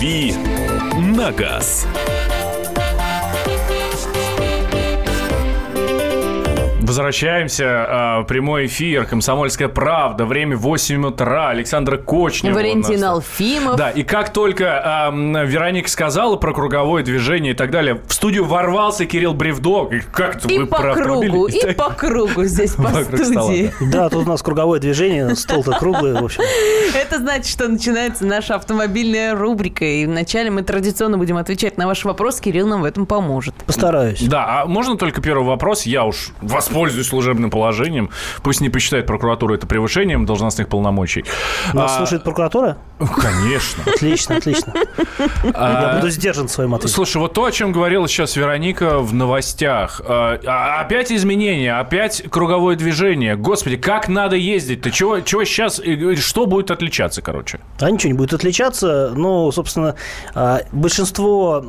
«Дави 0.00 0.32
на 0.96 1.30
газ». 1.30 1.86
Возвращаемся. 7.04 7.64
а, 7.88 8.22
Прямой 8.24 8.66
эфир. 8.66 9.06
Комсомольская 9.06 9.68
правда. 9.68 10.26
Время 10.26 10.54
8 10.58 11.06
утра. 11.06 11.48
Александра 11.48 11.96
Кочнева. 11.96 12.54
Валентин 12.54 13.00
нас. 13.00 13.10
Алфимов. 13.10 13.76
Да, 13.76 13.88
и 13.88 14.02
как 14.02 14.30
только 14.34 15.08
м, 15.10 15.32
Вероника 15.46 15.88
сказала 15.88 16.36
про 16.36 16.52
круговое 16.52 17.02
движение 17.02 17.52
и 17.54 17.56
так 17.56 17.70
далее, 17.70 18.02
в 18.06 18.12
студию 18.12 18.44
ворвался 18.44 19.06
Кирилл 19.06 19.32
Бревдо. 19.32 19.88
И 19.90 20.00
как 20.00 20.36
это 20.36 20.48
И 20.48 20.58
вы 20.58 20.66
по 20.66 20.76
про 20.76 20.94
кругу, 20.94 21.46
и 21.46 21.72
по 21.72 21.88
кругу 21.90 22.44
здесь 22.44 22.74
по 22.74 22.82
Вокруг 22.82 23.24
стола, 23.24 23.42
студии. 23.44 23.72
Да, 23.80 24.10
тут 24.10 24.26
у 24.26 24.28
нас 24.28 24.42
круговое 24.42 24.78
движение, 24.78 25.34
стол-то 25.36 25.72
круглый, 25.78 26.12
в 26.20 26.24
общем. 26.24 26.42
Это 26.94 27.16
значит, 27.16 27.46
что 27.46 27.66
начинается 27.66 28.26
наша 28.26 28.56
автомобильная 28.56 29.34
рубрика. 29.34 29.86
И 29.86 30.04
вначале 30.04 30.50
мы 30.50 30.60
традиционно 30.62 31.16
будем 31.16 31.38
отвечать 31.38 31.78
на 31.78 31.86
ваши 31.86 32.06
вопросы. 32.06 32.42
Кирилл 32.42 32.66
нам 32.66 32.82
в 32.82 32.84
этом 32.84 33.06
поможет. 33.06 33.54
Постараюсь. 33.64 34.20
Да, 34.20 34.60
а 34.62 34.66
можно 34.66 34.98
только 34.98 35.22
первый 35.22 35.46
вопрос? 35.46 35.84
Я 35.86 36.04
уж 36.04 36.28
воспользуюсь 36.42 36.89
служебным 37.02 37.50
положением. 37.50 38.10
Пусть 38.42 38.60
не 38.60 38.68
посчитает 38.68 39.06
прокуратура 39.06 39.54
это 39.54 39.66
превышением 39.66 40.26
должностных 40.26 40.68
полномочий. 40.68 41.24
Нас 41.72 41.92
А, 41.92 41.96
слушает 41.98 42.24
прокуратура? 42.24 42.78
Конечно. 43.06 43.82
Отлично, 43.86 44.36
отлично. 44.36 44.74
Я 45.44 45.94
буду 45.96 46.10
сдержан 46.10 46.48
в 46.48 46.50
своем 46.50 46.74
ответе. 46.74 46.94
Слушай, 46.94 47.16
вот 47.18 47.32
то, 47.32 47.44
о 47.44 47.52
чем 47.52 47.72
говорила 47.72 48.06
сейчас 48.08 48.36
Вероника 48.36 48.98
в 48.98 49.14
новостях. 49.14 50.02
А, 50.04 50.38
а, 50.46 50.80
Опять 50.80 51.10
изменения, 51.12 51.78
опять 51.78 52.22
круговое 52.30 52.76
движение. 52.76 53.36
Господи, 53.36 53.76
как 53.76 54.08
надо 54.08 54.36
ездить-то? 54.36 54.90
Чего, 54.90 55.20
чего 55.20 55.44
сейчас, 55.44 55.80
что 56.16 56.46
будет 56.46 56.70
отличаться, 56.70 57.22
короче? 57.22 57.60
А 57.80 57.90
ничего 57.90 58.12
не 58.12 58.18
будет 58.18 58.34
отличаться. 58.34 59.12
Но, 59.14 59.50
собственно, 59.52 59.94
а, 60.34 60.62
большинство 60.72 61.64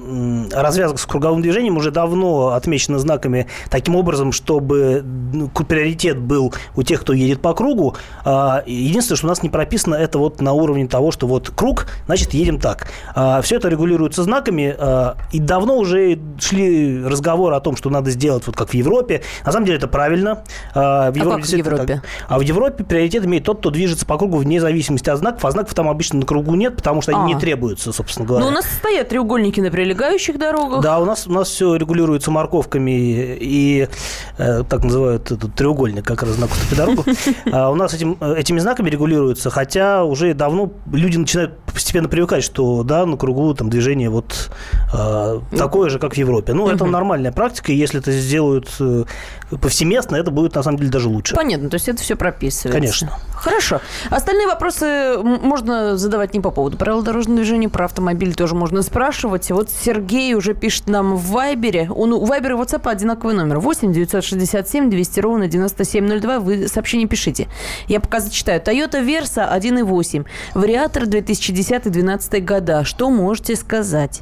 развязок 0.51 0.99
с 0.99 1.05
круговым 1.05 1.41
движением 1.41 1.77
уже 1.77 1.91
давно 1.91 2.49
отмечено 2.49 2.99
знаками 2.99 3.47
таким 3.69 3.95
образом, 3.95 4.31
чтобы 4.31 5.03
ну, 5.03 5.49
приоритет 5.49 6.17
был 6.17 6.53
у 6.75 6.83
тех, 6.83 7.01
кто 7.01 7.13
едет 7.13 7.41
по 7.41 7.53
кругу. 7.53 7.95
А, 8.25 8.63
Единственное, 8.65 9.17
что 9.17 9.27
у 9.27 9.29
нас 9.29 9.43
не 9.43 9.49
прописано, 9.49 9.95
это 9.95 10.17
вот 10.17 10.41
на 10.41 10.53
уровне 10.53 10.87
того, 10.87 11.11
что 11.11 11.20
вот 11.27 11.51
круг, 11.55 11.87
значит, 12.05 12.33
едем 12.33 12.59
так. 12.59 12.87
Все 13.43 13.55
это 13.57 13.69
регулируется 13.69 14.23
знаками, 14.23 14.75
а, 14.77 15.15
и 15.31 15.39
давно 15.39 15.77
уже 15.77 16.19
шли 16.39 17.03
разговоры 17.03 17.55
о 17.55 17.59
том, 17.59 17.75
что 17.75 17.89
надо 17.89 18.11
сделать 18.11 18.45
вот 18.47 18.55
как 18.55 18.69
в 18.69 18.73
Европе. 18.73 19.21
На 19.45 19.51
самом 19.51 19.65
деле 19.65 19.77
это 19.77 19.87
правильно. 19.87 20.43
А, 20.73 21.11
В 21.11 21.19
как 21.19 21.45
в 21.45 21.49
Европе? 21.53 21.95
так. 21.95 22.03
А 22.27 22.37
в 22.39 22.41
Европе 22.41 22.83
приоритет 22.83 23.25
имеет 23.25 23.43
тот, 23.43 23.59
кто 23.59 23.69
движется 23.69 24.05
по 24.05 24.17
кругу 24.17 24.37
вне 24.37 24.59
зависимости 24.59 25.09
от 25.09 25.19
знаков, 25.19 25.43
а 25.45 25.51
знаков 25.51 25.73
там 25.73 25.89
обычно 25.89 26.19
на 26.19 26.25
кругу 26.25 26.55
нет, 26.55 26.75
потому 26.75 27.01
что 27.01 27.11
они 27.11 27.31
А. 27.33 27.35
не 27.35 27.39
требуются, 27.39 27.91
собственно 27.91 28.25
говоря. 28.27 28.45
Ну, 28.45 28.51
у 28.51 28.53
нас 28.53 28.65
стоят 28.65 29.09
треугольники 29.09 29.59
на 29.59 29.71
прилегающих 29.71 30.37
дорогах. 30.37 30.81
Да, 30.81 30.99
у 30.99 31.05
нас, 31.05 31.27
у 31.27 31.31
нас 31.31 31.49
все 31.49 31.75
регулируется 31.75 32.31
морковками 32.31 32.91
и, 33.39 33.87
э, 34.37 34.63
так 34.69 34.83
называют 34.83 35.31
этот 35.31 35.55
треугольник, 35.55 36.05
как 36.05 36.23
раз 36.23 36.37
на 36.37 36.47
кустопе 36.47 36.75
дорогу. 36.75 37.05
А 37.51 37.69
у 37.69 37.75
нас 37.75 37.93
э, 37.93 38.35
этими 38.37 38.59
знаками 38.59 38.89
регулируется, 38.89 39.49
хотя 39.49 40.03
уже 40.03 40.33
давно 40.33 40.71
люди 40.91 41.10
начинают 41.22 41.59
постепенно 41.73 42.07
привыкать, 42.09 42.43
что 42.43 42.83
да, 42.83 43.05
на 43.05 43.17
кругу 43.17 43.53
там 43.53 43.69
движение 43.69 44.09
вот 44.09 44.51
э, 44.93 45.39
такое 45.57 45.89
же, 45.89 45.99
как 45.99 46.13
в 46.13 46.17
Европе. 46.17 46.53
Ну, 46.53 46.69
это 46.69 46.85
нормальная 46.85 47.31
практика, 47.31 47.71
и 47.71 47.75
если 47.75 47.99
это 47.99 48.11
сделают 48.11 48.69
э, 48.79 49.05
повсеместно, 49.61 50.15
это 50.15 50.31
будет 50.31 50.55
на 50.55 50.63
самом 50.63 50.77
деле 50.77 50.89
даже 50.89 51.09
лучше. 51.09 51.35
Понятно, 51.35 51.69
то 51.69 51.75
есть 51.75 51.89
это 51.89 52.01
все 52.01 52.15
прописывается. 52.15 52.79
Конечно. 52.79 53.11
Хорошо. 53.33 53.81
Остальные 54.09 54.47
вопросы 54.47 55.17
можно 55.17 55.97
задавать 55.97 56.33
не 56.33 56.39
по 56.39 56.51
поводу 56.51 56.77
правил 56.77 57.01
дорожного 57.01 57.37
движения, 57.37 57.69
про 57.69 57.85
автомобиль 57.85 58.35
тоже 58.35 58.55
можно 58.55 58.81
спрашивать. 58.81 59.49
Вот 59.51 59.69
Сергей 59.69 60.33
уже 60.35 60.53
пишет 60.53 60.87
нам 60.87 61.15
в 61.15 61.31
Вайбере. 61.31 61.89
Он, 61.89 62.13
у 62.13 62.23
Вайбера 62.25 62.55
и 62.55 62.59
WhatsApp 62.59 62.87
одинаковый 62.89 63.35
номер. 63.35 63.59
8 63.59 63.91
967 63.91 64.89
200 64.89 65.19
ровно 65.19 65.47
9702. 65.47 66.39
Вы 66.39 66.67
сообщение 66.67 67.07
пишите. 67.07 67.47
Я 67.87 67.99
пока 67.99 68.19
зачитаю. 68.19 68.61
Toyota 68.61 69.03
Versa 69.03 69.51
1.8. 69.51 70.25
Вариатор 70.53 71.05
2010-2012 71.61 72.39
года. 72.41 72.83
Что 72.83 73.09
можете 73.09 73.55
сказать? 73.55 74.21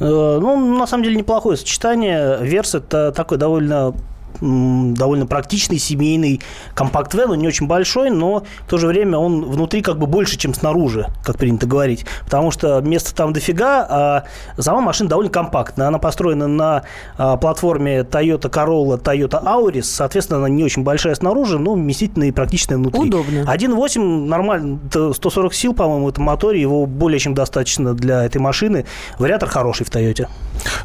Э, 0.00 0.38
Ну, 0.40 0.78
на 0.78 0.86
самом 0.86 1.04
деле, 1.04 1.16
неплохое 1.16 1.56
сочетание. 1.56 2.38
Верс– 2.42 2.74
это 2.76 3.12
такой 3.12 3.38
довольно 3.38 3.94
довольно 4.40 5.26
практичный 5.26 5.78
семейный 5.78 6.40
компакт-вен, 6.74 7.30
он 7.30 7.38
не 7.38 7.48
очень 7.48 7.66
большой, 7.66 8.10
но 8.10 8.44
в 8.66 8.70
то 8.70 8.78
же 8.78 8.86
время 8.86 9.18
он 9.18 9.44
внутри 9.44 9.82
как 9.82 9.98
бы 9.98 10.06
больше, 10.06 10.36
чем 10.36 10.54
снаружи, 10.54 11.06
как 11.24 11.38
принято 11.38 11.66
говорить, 11.66 12.06
потому 12.24 12.50
что 12.50 12.80
места 12.80 13.14
там 13.14 13.32
дофига, 13.32 13.86
а 13.88 14.24
сама 14.58 14.80
машина 14.80 15.10
довольно 15.10 15.30
компактная, 15.30 15.88
она 15.88 15.98
построена 15.98 16.46
на 16.46 16.82
а, 17.16 17.36
платформе 17.36 18.00
Toyota 18.00 18.50
Corolla, 18.50 19.00
Toyota 19.00 19.42
Auris, 19.42 19.82
соответственно, 19.82 20.40
она 20.40 20.48
не 20.48 20.64
очень 20.64 20.82
большая 20.82 21.14
снаружи, 21.14 21.58
но 21.58 21.74
вместительная 21.74 22.28
и 22.28 22.32
практичная 22.32 22.78
внутри. 22.78 23.08
Удобно. 23.08 23.40
1.8 23.40 24.26
нормально, 24.26 24.78
это 24.86 25.12
140 25.12 25.54
сил, 25.54 25.74
по-моему, 25.74 26.06
в 26.06 26.08
этом 26.08 26.24
моторе, 26.24 26.60
его 26.60 26.86
более 26.86 27.18
чем 27.18 27.34
достаточно 27.34 27.94
для 27.94 28.24
этой 28.24 28.38
машины. 28.38 28.86
Вариатор 29.18 29.48
хороший 29.48 29.86
в 29.86 29.90
Тойоте. 29.90 30.28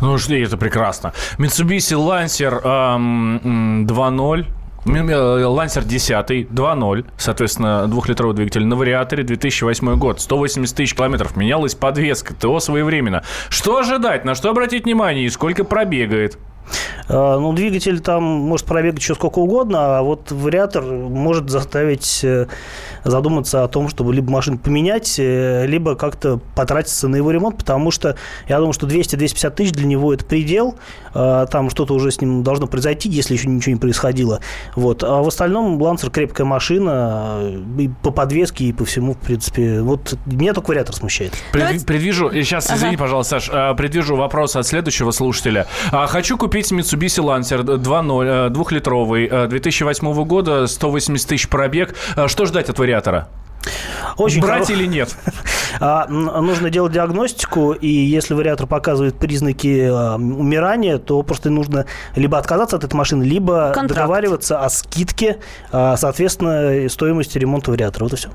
Ну, 0.01 0.17
что 0.17 0.35
это 0.35 0.57
прекрасно. 0.57 1.13
Mitsubishi 1.37 1.95
Lancer 1.95 2.61
эм, 2.63 3.38
2.0. 3.44 4.45
Ми- 4.85 5.11
э, 5.11 5.45
Лансер 5.45 5.83
10, 5.83 6.47
2.0, 6.50 7.05
соответственно, 7.17 7.85
двухлитровый 7.88 8.33
двигатель 8.35 8.66
на 8.66 8.75
вариаторе, 8.77 9.23
2008 9.23 9.95
год, 9.97 10.22
180 10.22 10.75
тысяч 10.75 10.95
километров, 10.95 11.35
менялась 11.35 11.75
подвеска, 11.75 12.33
ТО 12.33 12.59
своевременно. 12.59 13.23
Что 13.49 13.78
ожидать, 13.78 14.23
на 14.25 14.35
что 14.35 14.49
обратить 14.49 14.85
внимание 14.85 15.25
и 15.25 15.29
сколько 15.29 15.66
пробегает? 15.66 16.38
Э, 17.09 17.38
Ну, 17.39 17.51
двигатель 17.53 17.99
там 17.99 18.23
может 18.23 18.66
пробегать 18.67 18.99
еще 18.99 19.16
сколько 19.16 19.39
угодно, 19.39 19.97
а 19.99 20.01
вот 20.01 20.31
вариатор 20.31 20.83
может 20.83 21.49
заставить 21.49 22.22
э, 22.23 22.47
задуматься 23.03 23.63
о 23.63 23.67
том, 23.67 23.89
чтобы 23.89 24.13
либо 24.13 24.31
машину 24.31 24.57
поменять, 24.57 25.15
э, 25.17 25.65
либо 25.67 25.95
как-то 25.95 26.39
потратиться 26.55 27.07
на 27.07 27.15
его 27.15 27.31
ремонт, 27.31 27.57
потому 27.57 27.91
что 27.91 28.15
я 28.47 28.57
думаю, 28.57 28.73
что 28.73 28.87
200-250 28.87 29.49
тысяч 29.51 29.71
для 29.73 29.85
него 29.85 30.13
это 30.13 30.25
предел, 30.25 30.75
Э, 31.13 31.47
там 31.49 31.69
что-то 31.69 31.93
уже 31.93 32.11
с 32.11 32.21
ним 32.21 32.43
должно 32.43 32.67
произойти, 32.67 33.09
если 33.09 33.33
еще 33.33 33.47
ничего 33.47 33.73
не 33.73 33.79
происходило. 33.79 34.39
Вот. 34.75 35.03
А 35.03 35.21
в 35.21 35.27
остальном 35.27 35.81
Лансер 35.81 36.09
крепкая 36.09 36.45
машина, 36.45 37.39
э, 37.41 37.61
и 37.79 37.89
по 38.03 38.11
подвеске, 38.11 38.65
и 38.65 38.73
по 38.73 38.85
всему, 38.85 39.13
в 39.13 39.17
принципе. 39.17 39.81
Вот 39.81 40.16
меня 40.25 40.53
только 40.53 40.69
вариатор 40.69 40.95
смущает. 40.95 41.33
Пред- 41.51 41.63
Давайте- 41.63 41.85
Предвижу, 41.85 42.31
сейчас, 42.31 42.71
извини, 42.71 42.97
пожалуйста, 42.97 43.39
Саш, 43.39 43.49
а, 43.51 43.73
предвижу 43.73 44.16
вопрос 44.16 44.55
от 44.55 44.66
следующего 44.66 45.11
слушателя. 45.11 45.67
А, 45.91 46.07
Хочу 46.07 46.37
купить 46.37 46.71
Mitsubishi 46.71 47.23
Lancer 47.23 47.63
2.0, 47.77 48.27
э, 48.27 48.49
двухлитровый, 48.49 49.27
э, 49.29 49.47
2008 49.47 50.25
года, 50.25 50.67
180 50.67 51.27
тысяч 51.27 51.47
пробег. 51.49 51.95
А, 52.16 52.27
Что 52.27 52.45
ждать 52.45 52.69
от 52.69 52.77
вариатора? 52.79 52.88
Очень 54.17 54.41
Брать 54.41 54.69
хоро- 54.69 54.73
или 54.73 54.85
нет? 54.85 55.16
А, 55.81 56.07
нужно 56.07 56.69
делать 56.69 56.91
диагностику, 56.91 57.72
и 57.72 57.88
если 57.88 58.33
вариатор 58.33 58.67
показывает 58.67 59.16
признаки 59.16 59.88
а, 59.89 60.16
умирания, 60.16 60.97
то 60.97 61.22
просто 61.22 61.49
нужно 61.51 61.85
либо 62.16 62.38
отказаться 62.38 62.75
от 62.75 62.83
этой 62.83 62.95
машины, 62.95 63.23
либо 63.23 63.72
Контракт. 63.73 63.89
договариваться 63.89 64.59
о 64.59 64.69
скидке, 64.69 65.38
а, 65.72 65.95
соответственно, 65.95 66.89
стоимости 66.89 67.38
ремонта 67.38 67.72
вариатора. 67.72 68.05
Вот 68.05 68.13
и 68.13 68.16
все. 68.17 68.29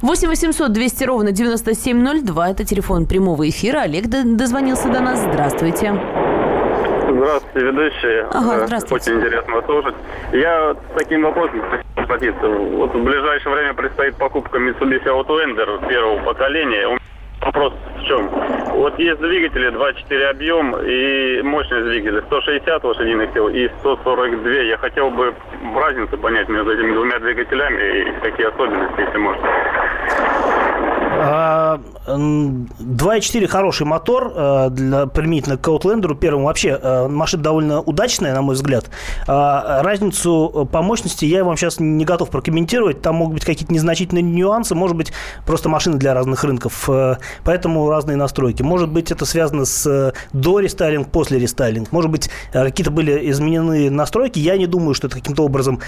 8 0.00 0.28
800 0.28 0.72
200 0.72 1.04
ровно 1.04 1.32
9702. 1.32 2.50
Это 2.50 2.64
телефон 2.64 3.04
прямого 3.04 3.46
эфира. 3.46 3.80
Олег 3.80 4.06
дозвонился 4.08 4.88
до 4.88 5.00
нас. 5.00 5.20
Здравствуйте. 5.20 5.92
Здравствуйте, 7.08 7.66
ведущие. 7.66 8.26
Ага, 8.32 8.56
Э, 8.56 8.66
здравствуйте. 8.66 9.10
Очень 9.10 9.20
интересно 9.20 9.54
вас 9.54 9.64
слушать. 9.66 9.94
Я 10.32 10.74
с 10.74 10.98
таким 10.98 11.22
вопросом 11.22 11.62
хотел 11.62 11.84
обратиться. 11.96 12.46
Вот 12.48 12.94
в 12.94 13.02
ближайшее 13.04 13.54
время 13.54 13.74
предстоит 13.74 14.16
покупка 14.16 14.58
Mitsubishi 14.58 15.06
Outlander 15.06 15.88
первого 15.88 16.22
поколения. 16.24 16.86
У 16.86 16.90
меня 16.92 17.00
Вопрос 17.42 17.74
в 17.98 18.04
чем? 18.04 18.28
Вот 18.72 18.98
есть 18.98 19.20
двигатели 19.20 19.70
2.4 19.70 20.24
объем 20.30 20.74
и 20.82 21.42
мощность 21.42 21.84
двигателя 21.86 22.22
160 22.22 22.82
лошадиных 22.82 23.32
сил 23.34 23.48
и 23.48 23.68
142. 23.80 24.50
Я 24.62 24.76
хотел 24.78 25.10
бы 25.10 25.32
разницу 25.76 26.18
понять 26.18 26.48
между 26.48 26.72
этими 26.72 26.92
двумя 26.92 27.18
двигателями 27.20 28.08
и 28.10 28.20
какие 28.20 28.48
особенности, 28.48 29.00
если 29.00 29.18
можно. 29.18 29.48
А, 31.18 31.78
2.4 32.06 33.46
хороший 33.46 33.86
мотор 33.86 34.32
а, 34.34 34.70
для 34.70 35.06
применительно 35.06 35.56
к 35.56 35.68
Outlander 35.68 36.14
первому. 36.14 36.46
Вообще, 36.46 36.78
а, 36.80 37.08
машина 37.08 37.42
довольно 37.42 37.80
удачная, 37.80 38.34
на 38.34 38.42
мой 38.42 38.54
взгляд. 38.54 38.90
А, 39.26 39.82
Разницу 39.82 40.68
по 40.70 40.82
мощности 40.82 41.24
я 41.24 41.44
вам 41.44 41.56
сейчас 41.56 41.80
не 41.80 42.04
готов 42.04 42.30
прокомментировать. 42.30 43.02
Там 43.02 43.16
могут 43.16 43.34
быть 43.34 43.44
какие-то 43.44 43.72
незначительные 43.72 44.22
нюансы. 44.22 44.74
Может 44.74 44.96
быть, 44.96 45.12
просто 45.44 45.68
машины 45.68 45.96
для 45.96 46.14
разных 46.14 46.44
рынков. 46.44 46.88
А, 46.88 47.18
Поэтому 47.44 47.90
разные 47.90 48.16
настройки. 48.16 48.62
Может 48.62 48.90
быть, 48.90 49.10
это 49.10 49.24
связано 49.24 49.64
с 49.64 49.86
э, 49.86 50.12
до 50.32 50.60
рестайлинг, 50.60 51.08
после 51.08 51.38
рестайлинг. 51.38 51.92
Может 51.92 52.10
быть, 52.10 52.30
э, 52.52 52.64
какие-то 52.64 52.90
были 52.90 53.30
изменены 53.30 53.90
настройки. 53.90 54.38
Я 54.38 54.56
не 54.56 54.66
думаю, 54.66 54.94
что 54.94 55.06
это 55.06 55.16
каким-то 55.16 55.44
образом 55.44 55.80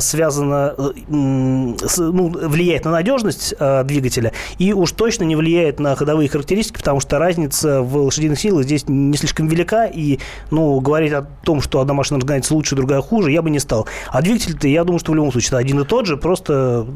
связано, 0.00 0.74
э, 0.76 0.90
ну, 1.08 2.28
влияет 2.28 2.84
на 2.84 2.90
надежность 2.90 3.54
двигателя. 3.84 4.32
И 4.58 4.72
уж 4.72 4.92
точно 4.92 5.24
не 5.24 5.36
влияет 5.36 5.51
влияет 5.52 5.80
на 5.80 5.94
ходовые 5.94 6.28
характеристики, 6.28 6.78
потому 6.78 7.00
что 7.00 7.18
разница 7.18 7.82
в 7.82 7.96
лошадиных 7.96 8.38
силах 8.38 8.64
здесь 8.64 8.84
не 8.88 9.16
слишком 9.16 9.48
велика, 9.48 9.86
и, 9.86 10.18
ну, 10.50 10.80
говорить 10.80 11.12
о 11.12 11.26
том, 11.44 11.60
что 11.60 11.80
одна 11.80 11.92
машина 11.92 12.20
разгоняется 12.20 12.54
лучше, 12.54 12.74
другая 12.74 13.02
хуже, 13.02 13.30
я 13.30 13.42
бы 13.42 13.50
не 13.50 13.58
стал. 13.58 13.86
А 14.08 14.22
двигатель-то, 14.22 14.66
я 14.66 14.84
думаю, 14.84 14.98
что 14.98 15.12
в 15.12 15.14
любом 15.14 15.30
случае 15.30 15.48
это 15.48 15.58
один 15.58 15.80
и 15.80 15.84
тот 15.84 16.06
же, 16.06 16.16
просто 16.16 16.86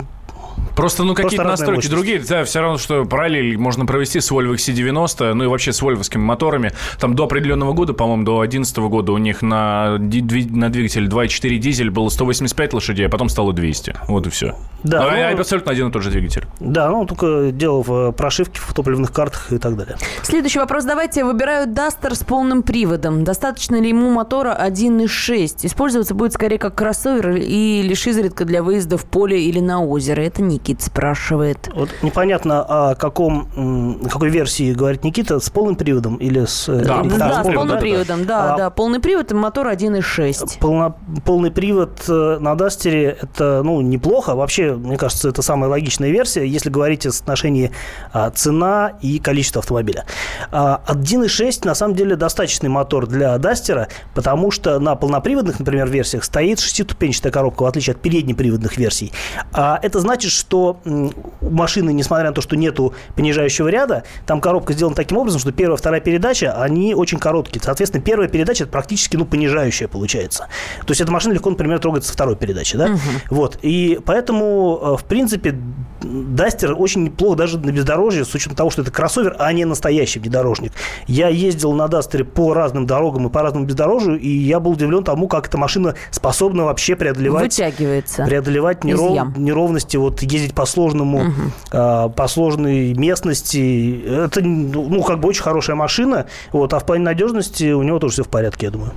Просто, 0.77 1.05
ну, 1.05 1.15
какие-то 1.15 1.45
настройки 1.45 1.77
мощность. 1.77 1.91
другие. 1.95 2.19
Да, 2.21 2.45
все 2.45 2.61
равно, 2.61 2.79
что 2.79 3.05
параллель 3.05 3.57
можно 3.57 3.87
провести 3.87 4.21
с 4.21 4.31
Volvo 4.31 4.55
XC90, 4.55 5.33
ну 5.33 5.45
и 5.45 5.47
вообще 5.47 5.73
с 5.73 5.81
вольвовскими 5.81 6.21
моторами. 6.23 6.73
Там 7.01 7.15
до 7.15 7.25
определенного 7.25 7.73
года, 7.73 7.95
по-моему, 7.95 8.25
до 8.25 8.39
2011 8.41 8.77
года 8.79 9.13
у 9.13 9.19
них 9.19 9.43
на, 9.43 9.97
на 9.99 10.69
двигателе 10.71 11.07
2.4 11.09 11.57
дизель 11.59 11.91
было 11.91 12.09
185 12.09 12.75
лошадей, 12.75 13.07
а 13.07 13.09
потом 13.09 13.29
стало 13.29 13.53
200. 13.53 13.95
Вот 14.09 14.27
и 14.27 14.31
все. 14.31 14.55
Да, 14.83 15.03
Ну, 15.03 15.11
ну- 15.11 15.41
абсолютно 15.41 15.73
один 15.73 15.89
и 15.89 15.93
тот 15.93 16.03
же 16.03 16.11
двигатель. 16.11 16.45
Да, 16.61 16.91
ну, 16.91 17.07
только 17.07 17.51
дело 17.53 17.83
в 17.83 18.13
прошивке, 18.13 18.61
в 18.61 18.73
топливных 18.75 19.13
картах 19.13 19.53
и 19.53 19.59
так 19.59 19.77
далее. 19.77 19.97
Следующий 20.23 20.59
вопрос. 20.59 20.85
Давайте. 20.85 21.25
Выбираю 21.25 21.67
Дастер 21.67 22.15
с 22.15 22.23
полным 22.23 22.63
приводом. 22.63 23.25
Достаточно 23.25 23.81
ли 23.81 23.89
ему 23.89 24.11
мотора 24.11 24.57
1.6? 24.61 25.67
Использоваться 25.67 26.15
будет 26.15 26.33
скорее 26.33 26.59
как 26.59 26.75
кроссовер 26.75 27.37
и 27.37 27.83
лишь 27.83 28.07
изредка 28.07 28.45
для 28.45 28.63
выезда 28.63 28.97
в 28.99 29.05
поле 29.05 29.43
или 29.43 29.61
на 29.61 29.83
озеро. 29.85 30.21
Это 30.21 30.43
Никит 30.49 30.83
спрашивает. 30.83 31.69
Вот 31.75 31.91
непонятно, 32.03 32.63
о 32.91 32.95
каком, 32.95 33.49
м, 33.57 34.01
какой 34.11 34.31
версии 34.31 34.73
говорит 34.73 35.05
Никита, 35.05 35.41
с 35.41 35.51
полным 35.51 35.77
приводом 35.77 36.17
или 36.17 36.45
с... 36.45 36.69
э, 36.69 36.83
Да, 36.85 37.01
или- 37.01 37.09
полным 37.11 37.19
Да, 37.19 37.27
приводом, 37.29 37.43
с 37.53 37.55
полным 37.55 37.69
да. 37.75 37.81
приводом. 37.81 38.27
Да, 38.27 38.55
А- 38.55 38.57
да. 38.57 38.71
Полный 38.71 39.01
привод 39.01 39.33
и 39.33 39.35
мотор 39.35 39.69
1.6. 39.69 40.59
Полно- 40.61 40.95
полный 41.25 41.51
привод 41.51 42.03
э, 42.09 42.39
на 42.41 42.55
Дастере 42.55 43.17
это 43.21 43.63
ну, 43.65 43.81
неплохо. 43.81 44.35
Вообще, 44.35 44.73
мне 44.75 44.97
кажется, 44.97 45.29
это 45.29 45.43
самая 45.43 45.69
логичная 45.71 46.11
версия, 46.11 46.47
если 46.47 46.71
говорить 46.71 47.07
о 47.07 47.13
соотношении 47.13 47.73
а, 48.13 48.31
цена 48.31 48.93
и 49.01 49.19
количество 49.19 49.61
автомобиля. 49.61 50.05
А, 50.51 50.83
1.6 50.89 51.67
на 51.67 51.75
самом 51.75 51.95
деле 51.95 52.17
достаточный 52.17 52.69
мотор 52.69 53.07
для 53.07 53.37
Дастера, 53.39 53.89
потому 54.15 54.51
что 54.51 54.79
на 54.79 54.95
полноприводных, 54.97 55.59
например, 55.59 55.89
версиях 55.89 56.25
стоит 56.25 56.61
шестиступенчатая 56.61 57.33
коробка, 57.33 57.63
в 57.63 57.67
отличие 57.67 57.95
от 57.95 58.01
переднеприводных 58.03 58.77
версий. 58.77 59.13
А 59.53 59.79
это 59.83 60.01
значит, 60.01 60.31
что 60.37 60.79
у 60.85 61.51
машины, 61.51 61.93
несмотря 61.93 62.29
на 62.29 62.33
то, 62.33 62.41
что 62.41 62.57
нету 62.57 62.95
понижающего 63.15 63.69
ряда, 63.69 64.05
там 64.27 64.41
коробка 64.41 64.73
сделана 64.73 64.95
таким 64.95 65.19
образом, 65.19 65.41
что 65.41 65.53
первая, 65.53 65.77
вторая 65.77 66.01
передача, 66.01 66.53
они 66.53 66.95
очень 66.95 67.19
короткие. 67.19 67.63
Соответственно, 67.63 68.03
первая 68.03 68.29
передача 68.29 68.65
это 68.65 68.73
практически 68.73 69.17
ну, 69.17 69.25
понижающая 69.25 69.89
получается. 69.89 70.49
То 70.81 70.91
есть 70.91 71.01
эта 71.01 71.11
машина 71.11 71.33
легко, 71.33 71.51
например, 71.51 71.79
трогается 71.79 72.09
со 72.09 72.15
второй 72.15 72.37
передачи. 72.37 72.77
Да? 72.77 72.97
Вот. 73.31 73.59
И 73.63 73.99
поэтому, 74.05 74.79
э, 74.83 74.97
в 75.03 75.05
принципе, 75.05 75.57
Дастер 76.03 76.75
очень 76.79 77.05
неплохо 77.05 77.37
даже 77.37 77.59
на 77.59 77.71
бездорожье, 77.71 78.25
с 78.25 78.35
учетом 78.35 78.57
того, 78.57 78.71
что 78.71 78.83
это 78.83 78.91
кроссовер, 78.91 79.37
а 79.39 79.53
не 79.53 79.65
настоящий 79.65 80.21
внедорожник. 80.21 80.73
Я 81.07 81.29
ездил 81.29 81.73
на 81.73 81.89
Дастере 81.89 82.25
по 82.25 82.55
разным 82.55 82.87
дорогам 82.87 83.27
и 83.27 83.31
по 83.31 83.43
разному 83.43 83.67
бездорожью, 83.67 84.19
и 84.19 84.29
я 84.29 84.61
был 84.61 84.73
удивлен 84.73 85.05
тому, 85.05 85.29
как 85.29 85.49
эта 85.49 85.59
машина 85.59 85.95
способна 86.11 86.65
вообще 86.65 86.97
преодолевать 86.97 87.45
Вытягивается. 87.45 88.25
преодолевать 88.25 88.85
неров- 88.85 89.39
неровности, 89.39 89.97
вот 89.97 90.23
ездить 90.33 90.55
по 90.55 90.67
сложному, 90.67 91.33
а, 91.71 92.09
по 92.09 92.29
сложной 92.29 92.95
местности. 92.95 94.05
Это, 94.07 94.41
ну, 94.43 95.03
как 95.03 95.21
бы 95.21 95.29
очень 95.29 95.43
хорошая 95.43 95.77
машина, 95.77 96.27
вот, 96.53 96.73
а 96.73 96.79
в 96.79 96.87
плане 96.87 97.05
надежности 97.05 97.73
у 97.73 97.83
него 97.83 97.99
тоже 97.99 98.15
все 98.15 98.25
в 98.25 98.29
порядке, 98.29 98.67
я 98.67 98.73
думаю. 98.73 98.93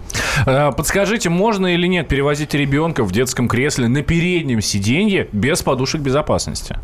Э, 0.46 0.72
Подскажите, 0.72 1.30
можно 1.30 1.68
или 1.68 1.88
нет 1.88 2.08
перевозить 2.08 2.54
ребенка 2.54 3.04
в 3.04 3.12
детском 3.12 3.48
кресле 3.48 3.88
на 3.88 4.02
переднем 4.02 4.62
сиденье 4.62 5.28
без 5.32 5.62
подушек 5.62 6.02
безопасности? 6.02 6.78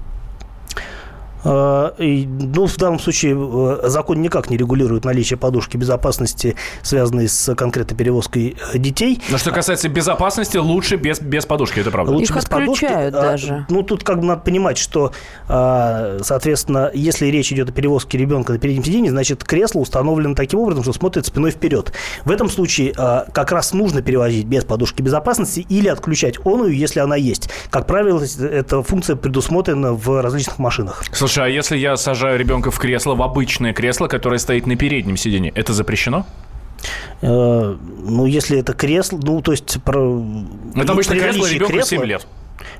А, 1.45 1.94
и, 2.00 2.25
ну, 2.25 2.65
в 2.65 2.75
данном 2.77 3.00
случае 3.00 3.38
э, 3.38 3.88
закон 3.89 4.21
никак 4.21 4.50
не 4.50 4.57
регулирует 4.57 5.06
наличие 5.06 5.38
подушки 5.38 5.77
безопасности, 5.77 6.56
связанной 6.81 7.27
с 7.27 7.53
конкретной 7.56 7.95
перевозкой 7.95 8.57
э, 8.74 8.77
детей. 8.80 9.21
Но 9.30 9.38
что 9.38 9.51
касается 9.51 9.88
безопасности, 9.88 10.57
лучше 10.57 10.95
без, 10.95 11.21
без 11.21 11.45
подушки, 11.45 11.80
это 11.80 11.92
правда. 11.92 12.13
Их 12.15 12.36
отключают 12.36 13.15
А, 13.15 13.21
даже. 13.21 13.65
Ну, 13.69 13.83
тут 13.83 14.03
как 14.03 14.19
бы 14.19 14.25
надо 14.25 14.42
понимать, 14.42 14.77
что, 14.77 15.12
а, 15.47 16.18
соответственно, 16.21 16.89
если 16.94 17.27
речь 17.27 17.51
идет 17.53 17.69
о 17.69 17.71
перевозке 17.71 18.18
ребенка 18.18 18.53
на 18.53 18.59
переднем 18.59 18.83
сиденье, 18.83 19.12
значит, 19.12 19.44
кресло 19.44 19.80
установлено 19.80 20.33
таким 20.33 20.59
образом, 20.59 20.83
что 20.83 20.94
смотрит 20.94 21.25
спиной 21.25 21.51
вперед. 21.51 21.94
В 22.24 22.31
этом 22.31 22.50
случае 22.50 22.94
а, 22.98 23.27
как 23.31 23.51
раз 23.51 23.74
нужно 23.74 24.01
перевозить 24.01 24.45
без 24.45 24.65
подушки 24.65 25.01
безопасности 25.01 25.65
или 25.69 25.88
отключать 25.88 26.39
оную, 26.44 26.75
если 26.75 27.00
она 27.00 27.15
есть. 27.15 27.50
Как 27.69 27.86
правило, 27.86 28.24
эта 28.39 28.81
функция 28.81 29.15
предусмотрена 29.15 29.94
в 29.94 30.21
различных 30.21 30.57
машинах. 30.57 31.03
Слушай, 31.12 31.35
а 31.44 31.48
если 31.48 31.78
я 31.78 31.98
сажаю 31.98 32.40
ребенка 32.40 32.72
в 32.72 32.80
кресло, 32.80 33.16
в 33.16 33.22
обычное 33.22 33.74
кресло, 33.74 34.08
которое 34.08 34.38
стоит 34.40 34.68
на 34.68 34.76
переднем 34.76 35.18
сиденье, 35.18 35.52
это 35.56 35.74
запрещено? 35.74 36.26
Э, 37.22 37.76
Ну, 38.08 38.26
если 38.26 38.60
это 38.60 38.74
кресло, 38.74 39.20
ну, 39.22 39.42
то 39.42 39.52
есть... 39.52 39.82
Про... 39.84 40.24
Это 40.76 40.92
обычно 40.94 41.14
при 41.14 41.20
кресло 41.22 41.40
наличии 41.40 41.56
ребенку 41.56 41.74
кресла- 41.74 41.86
7 41.88 42.04
лет. 42.06 42.28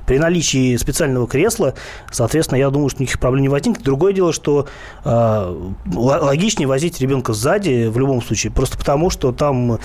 При 0.06 0.18
наличии 0.18 0.76
специального 0.76 1.26
кресла, 1.26 1.74
соответственно, 2.10 2.58
я 2.58 2.70
думаю, 2.70 2.88
что 2.88 3.02
никаких 3.02 3.20
проблем 3.20 3.42
не 3.42 3.48
возникнет. 3.48 3.84
Другое 3.84 4.12
дело, 4.12 4.32
что 4.32 4.66
э, 5.04 5.70
логичнее 5.94 6.66
возить 6.66 7.00
ребенка 7.00 7.32
сзади 7.32 7.86
в 7.86 7.98
любом 7.98 8.22
случае, 8.22 8.52
просто 8.52 8.78
потому, 8.78 9.10
что 9.10 9.32
там 9.32 9.72
э, 9.74 9.78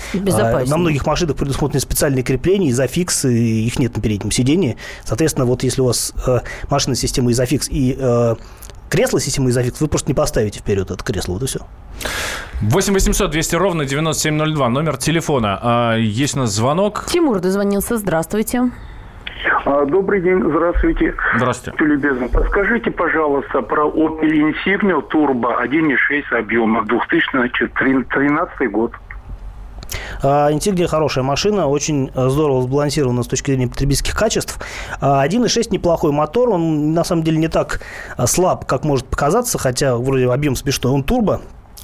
на 0.66 0.76
многих 0.76 1.06
машинах 1.06 1.36
предусмотрены 1.36 1.80
специальные 1.80 2.22
крепления, 2.22 2.70
изофиксы, 2.70 3.32
и 3.36 3.66
их 3.66 3.78
нет 3.78 3.96
на 3.96 4.02
переднем 4.02 4.30
сидении. 4.30 4.76
Соответственно, 5.04 5.44
вот 5.44 5.62
если 5.62 5.80
у 5.82 5.86
вас 5.86 6.14
э, 6.26 6.40
машина 6.70 6.94
с 6.94 7.00
системой 7.00 7.32
изофикс 7.32 7.68
и 7.68 7.96
э, 7.98 8.36
кресло 8.92 9.18
с 9.18 9.24
системой 9.24 9.50
изофикс, 9.50 9.80
вы 9.80 9.88
просто 9.88 10.10
не 10.10 10.14
поставите 10.14 10.60
вперед 10.60 10.90
это 10.90 11.02
кресло, 11.02 11.32
вот 11.32 11.42
и 11.42 11.46
все. 11.46 11.60
8 12.60 12.92
800 12.92 13.30
200 13.30 13.54
ровно 13.56 13.86
9702, 13.86 14.68
номер 14.68 14.98
телефона. 14.98 15.58
А, 15.62 15.96
есть 15.96 16.36
у 16.36 16.40
нас 16.40 16.50
звонок. 16.50 17.06
Тимур 17.06 17.40
дозвонился. 17.40 17.96
Здравствуйте. 17.96 18.70
А, 19.64 19.86
Добрый 19.86 20.20
день, 20.20 20.42
здравствуйте. 20.46 21.14
Здравствуйте. 21.36 21.84
Любезны, 21.84 22.28
подскажите, 22.28 22.90
пожалуйста, 22.90 23.62
про 23.62 23.88
Opel 23.88 24.52
Insignia 24.52 25.02
Turbo 25.10 25.58
1.6 25.64 26.38
объема 26.38 26.84
2013 26.84 28.70
год. 28.70 28.92
А, 30.22 30.50
Insignia 30.50 30.86
хорошая 30.86 31.24
машина, 31.24 31.68
очень 31.68 32.10
э, 32.14 32.28
здорово 32.28 32.62
сбалансирована 32.62 33.22
с 33.22 33.26
точки 33.26 33.50
зрения 33.50 33.68
потребительских 33.68 34.14
качеств. 34.14 34.58
А, 35.00 35.26
1.6 35.26 35.68
неплохой 35.70 36.12
мотор, 36.12 36.50
он 36.50 36.94
на 36.94 37.04
самом 37.04 37.22
деле 37.22 37.38
не 37.38 37.48
так 37.48 37.80
а, 38.16 38.26
слаб, 38.26 38.66
как 38.66 38.84
может 38.84 39.06
показаться, 39.06 39.58
хотя 39.58 39.96
вроде 39.96 40.30
объем 40.30 40.56
смешной, 40.56 40.92
он 40.92 41.04
турбо. 41.04 41.40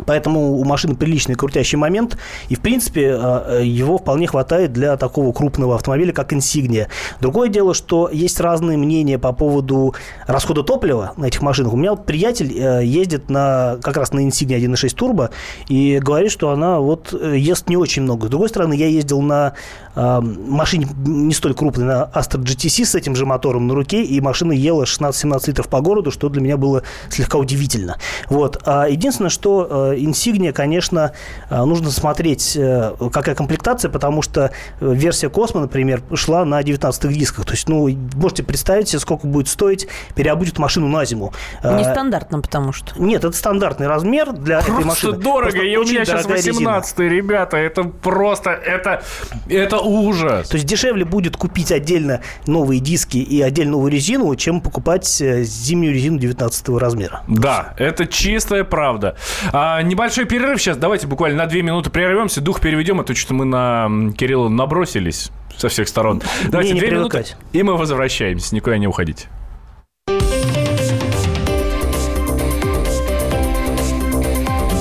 Поэтому 0.06 0.58
у 0.58 0.64
машины 0.64 0.94
приличный 0.94 1.34
крутящий 1.34 1.76
момент, 1.76 2.16
и, 2.48 2.54
в 2.54 2.60
принципе, 2.60 3.16
э, 3.18 3.62
его 3.64 3.98
вполне 3.98 4.26
хватает 4.26 4.72
для 4.72 4.96
такого 4.96 5.32
крупного 5.32 5.74
автомобиля, 5.74 6.12
как 6.12 6.32
Insignia. 6.32 6.86
Другое 7.20 7.48
дело, 7.48 7.74
что 7.74 8.08
есть 8.12 8.40
разные 8.40 8.78
мнения 8.78 9.18
по 9.18 9.32
поводу 9.32 9.94
расхода 10.26 10.62
топлива 10.62 11.12
на 11.16 11.26
этих 11.26 11.42
машинах. 11.42 11.72
У 11.72 11.76
меня 11.76 11.90
вот 11.90 12.06
приятель 12.06 12.52
э, 12.56 12.84
ездит 12.84 13.30
на, 13.30 13.78
как 13.82 13.96
раз 13.96 14.12
на 14.12 14.26
Insignia 14.26 14.58
1.6 14.58 14.96
Turbo 14.96 15.30
и 15.68 15.98
говорит, 16.02 16.30
что 16.30 16.50
она 16.50 16.78
вот 16.80 17.12
э, 17.18 17.36
ест 17.36 17.68
не 17.68 17.76
очень 17.76 18.02
много. 18.02 18.28
С 18.28 18.30
другой 18.30 18.48
стороны, 18.48 18.74
я 18.74 18.86
ездил 18.86 19.20
на 19.20 19.54
машине 19.94 20.86
не 21.04 21.34
столь 21.34 21.54
крупной, 21.54 21.84
на 21.84 22.08
Astra 22.14 22.40
GTC 22.40 22.84
с 22.84 22.94
этим 22.94 23.16
же 23.16 23.26
мотором 23.26 23.66
на 23.66 23.74
руке, 23.74 24.04
и 24.04 24.20
машина 24.20 24.52
ела 24.52 24.84
16-17 24.84 25.48
литров 25.48 25.68
по 25.68 25.80
городу, 25.80 26.12
что 26.12 26.28
для 26.28 26.40
меня 26.40 26.56
было 26.56 26.84
слегка 27.10 27.36
удивительно. 27.36 27.96
Вот. 28.30 28.62
А 28.64 28.86
единственное, 28.86 29.30
что 29.30 29.87
Insignia, 29.96 30.52
конечно, 30.52 31.12
э, 31.50 31.64
нужно 31.64 31.90
смотреть, 31.90 32.56
э, 32.56 32.94
какая 33.12 33.34
комплектация, 33.34 33.90
потому 33.90 34.22
что 34.22 34.50
э, 34.80 34.94
версия 34.94 35.28
Космо, 35.28 35.60
например, 35.62 36.02
шла 36.14 36.44
на 36.44 36.62
19 36.62 37.12
дисках. 37.12 37.44
То 37.44 37.52
есть, 37.52 37.68
ну, 37.68 37.88
можете 38.14 38.42
представить 38.42 38.88
себе, 38.88 39.00
сколько 39.00 39.26
будет 39.26 39.48
стоить 39.48 39.88
переобуть 40.14 40.58
машину 40.58 40.88
на 40.88 41.04
зиму. 41.04 41.32
Э, 41.62 41.78
Нестандартно, 41.78 42.40
потому 42.40 42.72
что. 42.72 43.00
Нет, 43.00 43.24
это 43.24 43.36
стандартный 43.36 43.86
размер 43.86 44.32
для 44.32 44.60
этой 44.60 44.72
Просто 44.72 44.86
машины. 44.88 45.12
дорого, 45.18 45.50
Просто 45.50 45.66
и 45.66 45.76
у 45.76 45.82
меня 45.84 46.04
сейчас 46.04 46.22
дорогая 46.22 46.36
резина. 46.38 46.70
18 46.70 46.98
ребята, 47.00 47.56
это 47.56 47.84
просто, 47.84 48.50
это, 48.50 49.02
это 49.48 49.78
ужас. 49.78 50.48
То 50.48 50.56
есть 50.56 50.66
дешевле 50.66 51.04
будет 51.04 51.36
купить 51.36 51.72
отдельно 51.72 52.20
новые 52.46 52.80
диски 52.80 53.18
и 53.18 53.40
отдельно 53.42 53.72
новую 53.72 53.92
резину, 53.92 54.34
чем 54.36 54.60
покупать 54.60 55.06
зимнюю 55.06 55.94
резину 55.94 56.18
19 56.18 56.68
размера. 56.70 57.22
Да, 57.28 57.74
это 57.76 58.06
чистая 58.06 58.64
правда. 58.64 59.16
А, 59.52 59.77
небольшой 59.82 60.24
перерыв 60.24 60.60
сейчас. 60.60 60.76
Давайте 60.76 61.06
буквально 61.06 61.38
на 61.38 61.46
две 61.46 61.62
минуты 61.62 61.90
прервемся, 61.90 62.40
дух 62.40 62.60
переведем, 62.60 63.00
а 63.00 63.04
то 63.04 63.14
что-то 63.14 63.34
мы 63.34 63.44
на 63.44 64.12
Кирилла 64.16 64.48
набросились 64.48 65.30
со 65.56 65.68
всех 65.68 65.88
сторон. 65.88 66.22
Давайте 66.48 66.74
не 66.74 66.80
две 66.80 66.90
минуты, 66.90 67.10
привыкать. 67.10 67.36
и 67.52 67.62
мы 67.62 67.76
возвращаемся. 67.76 68.54
Никуда 68.54 68.78
не 68.78 68.86
уходите. 68.86 69.28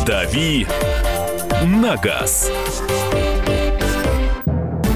«Дави 0.06 0.66
на 1.66 1.98
газ». 1.98 2.52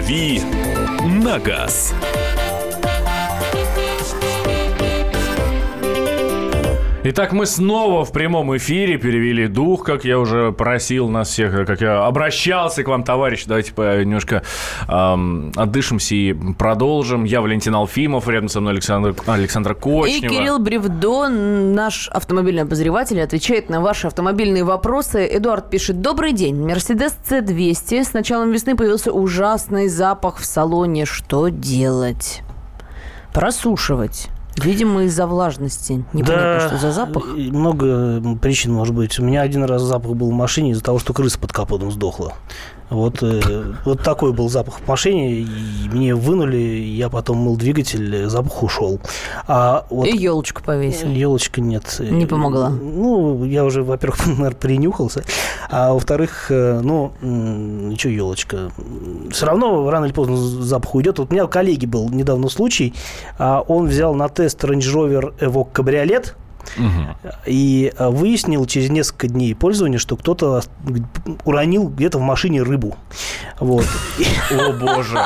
«Дави 0.00 0.40
на 1.04 1.38
газ». 1.38 1.92
Итак, 7.02 7.32
мы 7.32 7.46
снова 7.46 8.04
в 8.04 8.12
прямом 8.12 8.54
эфире 8.58 8.98
перевели 8.98 9.48
дух, 9.48 9.84
как 9.84 10.04
я 10.04 10.18
уже 10.18 10.52
просил 10.52 11.08
нас 11.08 11.30
всех, 11.30 11.66
как 11.66 11.80
я 11.80 12.04
обращался 12.04 12.84
к 12.84 12.88
вам, 12.88 13.04
товарищи. 13.04 13.44
Давайте 13.46 13.72
немножко 13.72 14.42
эм, 14.86 15.50
отдышимся 15.56 16.14
и 16.14 16.34
продолжим. 16.34 17.24
Я 17.24 17.40
Валентин 17.40 17.74
Алфимов, 17.74 18.28
рядом 18.28 18.50
со 18.50 18.60
мной 18.60 18.74
Александр, 18.74 19.14
Александр 19.26 19.74
Кочнева. 19.74 20.26
И 20.26 20.36
Кирилл 20.36 20.58
Бревдо, 20.58 21.28
наш 21.28 22.08
автомобильный 22.08 22.62
обозреватель, 22.62 23.22
отвечает 23.22 23.70
на 23.70 23.80
ваши 23.80 24.06
автомобильные 24.06 24.64
вопросы. 24.64 25.26
Эдуард 25.26 25.70
пишет, 25.70 26.02
добрый 26.02 26.32
день, 26.32 26.62
Мерседес 26.62 27.16
C200. 27.26 28.04
С 28.04 28.12
началом 28.12 28.52
весны 28.52 28.76
появился 28.76 29.10
ужасный 29.10 29.88
запах 29.88 30.36
в 30.36 30.44
салоне. 30.44 31.06
Что 31.06 31.48
делать? 31.48 32.42
Просушивать. 33.32 34.28
Видимо, 34.56 35.04
из-за 35.04 35.26
влажности. 35.26 36.04
Непонятно, 36.12 36.58
Да, 36.60 36.68
что 36.68 36.76
за 36.78 36.92
запах. 36.92 37.26
Много 37.34 38.20
причин 38.40 38.72
может 38.72 38.94
быть. 38.94 39.18
У 39.18 39.24
меня 39.24 39.42
один 39.42 39.64
раз 39.64 39.82
запах 39.82 40.12
был 40.12 40.30
в 40.30 40.34
машине 40.34 40.72
из-за 40.72 40.82
того, 40.82 40.98
что 40.98 41.12
крыса 41.12 41.38
под 41.38 41.52
капотом 41.52 41.90
сдохла. 41.90 42.34
Вот, 42.90 43.22
э, 43.22 43.40
вот 43.84 44.02
такой 44.02 44.32
был 44.32 44.48
запах 44.48 44.80
в 44.80 44.88
машине, 44.88 45.32
и 45.32 45.46
мне 45.92 46.14
вынули, 46.14 46.56
я 46.58 47.08
потом 47.08 47.38
мыл 47.38 47.56
двигатель, 47.56 48.28
запах 48.28 48.62
ушел. 48.62 49.00
А 49.46 49.86
вот 49.90 50.06
И 50.08 50.16
елочку 50.16 50.62
повесил. 50.62 51.08
елочка 51.08 51.60
нет. 51.60 52.00
Не 52.00 52.26
помогла? 52.26 52.68
Ну, 52.70 53.44
я 53.44 53.64
уже, 53.64 53.82
во-первых, 53.84 54.26
наверное, 54.26 54.50
принюхался, 54.52 55.22
а 55.70 55.92
во-вторых, 55.92 56.46
э, 56.50 56.80
ну, 56.82 57.12
что 57.96 58.08
елочка? 58.08 58.72
Все 59.30 59.46
равно 59.46 59.88
рано 59.88 60.06
или 60.06 60.12
поздно 60.12 60.36
запах 60.36 60.94
уйдет. 60.96 61.18
Вот 61.18 61.30
у 61.30 61.32
меня 61.32 61.44
у 61.44 61.48
коллеги 61.48 61.86
был 61.86 62.08
недавно 62.10 62.48
случай, 62.48 62.92
а 63.38 63.60
он 63.60 63.86
взял 63.86 64.14
на 64.14 64.28
тест 64.28 64.62
Range 64.64 64.78
Rover 64.80 65.32
Evoque 65.38 65.68
кабриолет, 65.72 66.34
и 67.46 67.92
а, 67.96 68.10
выяснил 68.10 68.64
через 68.66 68.90
несколько 68.90 69.28
дней 69.28 69.54
пользования, 69.54 69.98
что 69.98 70.16
кто-то 70.16 70.62
уронил 71.44 71.88
где-то 71.88 72.18
в 72.18 72.22
машине 72.22 72.62
рыбу. 72.62 72.96
Вот. 73.58 73.86
О, 74.50 74.72
боже. 74.72 75.18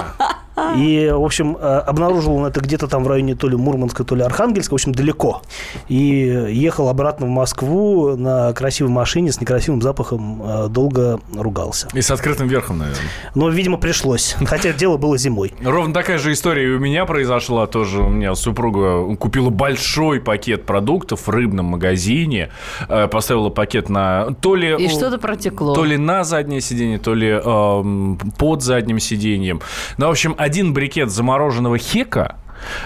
И, 0.76 1.10
в 1.12 1.24
общем, 1.24 1.56
э, 1.56 1.60
обнаружил 1.60 2.34
он 2.34 2.46
это 2.46 2.60
где-то 2.60 2.88
там 2.88 3.04
в 3.04 3.08
районе 3.08 3.34
то 3.34 3.48
ли 3.48 3.56
Мурманска, 3.56 4.04
то 4.04 4.14
ли 4.14 4.22
Архангельска, 4.22 4.72
в 4.72 4.74
общем, 4.74 4.92
далеко. 4.92 5.42
И 5.88 6.46
ехал 6.50 6.88
обратно 6.88 7.26
в 7.26 7.30
Москву 7.30 8.16
на 8.16 8.52
красивой 8.52 8.90
машине 8.90 9.32
с 9.32 9.40
некрасивым 9.40 9.82
запахом, 9.82 10.42
э, 10.42 10.68
долго 10.68 11.20
ругался. 11.36 11.88
И 11.92 12.00
с 12.00 12.10
открытым 12.10 12.48
верхом, 12.48 12.78
наверное. 12.78 13.02
Но, 13.34 13.48
видимо, 13.48 13.76
пришлось. 13.78 14.36
Хотя 14.46 14.72
дело 14.72 14.96
было 14.96 15.18
зимой. 15.18 15.52
Ровно 15.62 15.92
такая 15.92 16.18
же 16.18 16.32
история 16.32 16.64
и 16.64 16.68
у 16.68 16.78
меня 16.78 17.04
произошла 17.04 17.66
тоже. 17.66 18.00
У 18.00 18.08
меня 18.08 18.34
супруга 18.34 19.16
купила 19.16 19.50
большой 19.50 20.20
пакет 20.20 20.64
продуктов 20.64 21.26
в 21.26 21.30
рыбном 21.30 21.66
магазине, 21.66 22.50
э, 22.88 23.08
поставила 23.08 23.50
пакет 23.50 23.88
на... 23.88 24.34
То 24.40 24.54
ли, 24.54 24.76
И 24.78 24.88
что-то 24.88 25.18
протекло. 25.18 25.74
То 25.74 25.84
ли 25.84 25.96
на 25.96 26.24
заднее 26.24 26.60
сиденье, 26.60 26.98
то 26.98 27.14
ли 27.14 27.28
эм, 27.28 28.18
под 28.38 28.62
задним 28.62 28.98
сиденьем. 28.98 29.60
Ну, 29.98 30.06
в 30.06 30.10
общем, 30.10 30.34
один 30.44 30.74
брикет 30.74 31.10
замороженного 31.10 31.78
хека 31.78 32.36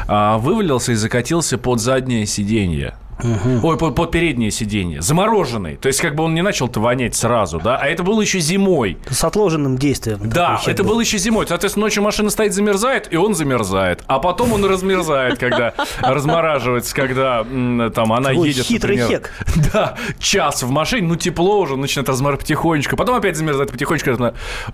а, 0.06 0.38
вывалился 0.38 0.92
и 0.92 0.94
закатился 0.94 1.58
под 1.58 1.80
заднее 1.80 2.24
сиденье. 2.24 2.94
Ой, 3.62 3.76
под, 3.76 3.94
под 3.94 4.10
переднее 4.10 4.50
сиденье. 4.50 5.02
Замороженный. 5.02 5.76
То 5.76 5.88
есть, 5.88 6.00
как 6.00 6.14
бы 6.14 6.24
он 6.24 6.34
не 6.34 6.42
начал-то 6.42 6.80
вонять 6.80 7.14
сразу, 7.14 7.60
да? 7.60 7.76
А 7.76 7.86
это 7.86 8.02
было 8.02 8.20
еще 8.20 8.38
зимой. 8.40 8.98
С 9.10 9.24
отложенным 9.24 9.76
действием. 9.78 10.20
Да, 10.24 10.60
это 10.66 10.82
был. 10.82 10.90
было 10.90 11.00
еще 11.00 11.18
зимой. 11.18 11.46
Соответственно, 11.46 11.86
ночью 11.86 12.02
машина 12.02 12.30
стоит, 12.30 12.54
замерзает, 12.54 13.12
и 13.12 13.16
он 13.16 13.34
замерзает. 13.34 14.02
А 14.06 14.18
потом 14.18 14.52
он 14.52 14.64
размерзает, 14.64 15.38
когда 15.38 15.74
размораживается, 16.00 16.94
когда 16.94 17.44
там 17.94 18.12
она 18.12 18.30
едет, 18.30 18.66
хитрый 18.66 18.96
например, 18.96 19.22
хек. 19.22 19.32
Да, 19.72 19.96
час 20.18 20.62
в 20.62 20.70
машине, 20.70 21.08
ну 21.08 21.16
тепло 21.16 21.60
уже, 21.60 21.76
начинает 21.76 22.08
разморать 22.08 22.40
потихонечку. 22.40 22.96
Потом 22.96 23.16
опять 23.16 23.36
замерзает 23.36 23.70
потихонечку. 23.70 24.10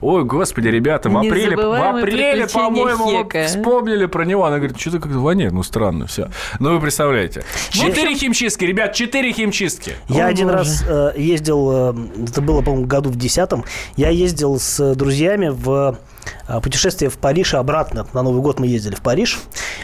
Ой, 0.01 0.25
господи, 0.25 0.69
ребята, 0.69 1.09
в 1.09 1.17
апреле, 1.17 1.57
в 1.57 1.73
апреле, 1.73 2.47
по-моему, 2.47 3.25
Хека. 3.25 3.47
вспомнили 3.47 4.07
про 4.07 4.25
него. 4.25 4.45
Она 4.45 4.59
говорит, 4.59 4.79
что-то 4.79 5.01
как-то 5.01 5.19
воняет, 5.19 5.53
ну 5.53 5.63
странно 5.63 6.07
все. 6.07 6.29
Ну 6.59 6.75
вы 6.75 6.81
представляете. 6.81 7.45
Четыре 7.71 8.15
химчистки, 8.35 8.64
ребят, 8.64 8.95
четыре 8.95 9.33
химчистки. 9.33 9.95
Я 10.09 10.26
О, 10.26 10.29
один 10.29 10.47
боже. 10.47 10.59
раз 10.59 10.85
э, 10.87 11.12
ездил, 11.17 11.71
э, 11.71 11.95
это 12.29 12.41
было, 12.41 12.62
по-моему, 12.62 12.87
году 12.87 13.11
в 13.11 13.17
десятом, 13.17 13.64
я 13.97 14.09
ездил 14.11 14.59
с 14.59 14.95
друзьями 14.97 15.50
в 15.53 15.97
путешествие 16.62 17.11
в 17.11 17.19
Париж 17.19 17.54
и 17.54 17.57
обратно. 17.57 18.07
На 18.12 18.23
Новый 18.23 18.40
год 18.43 18.59
мы 18.61 18.66
ездили 18.66 18.95
в 18.95 19.00
Париж. 19.00 19.40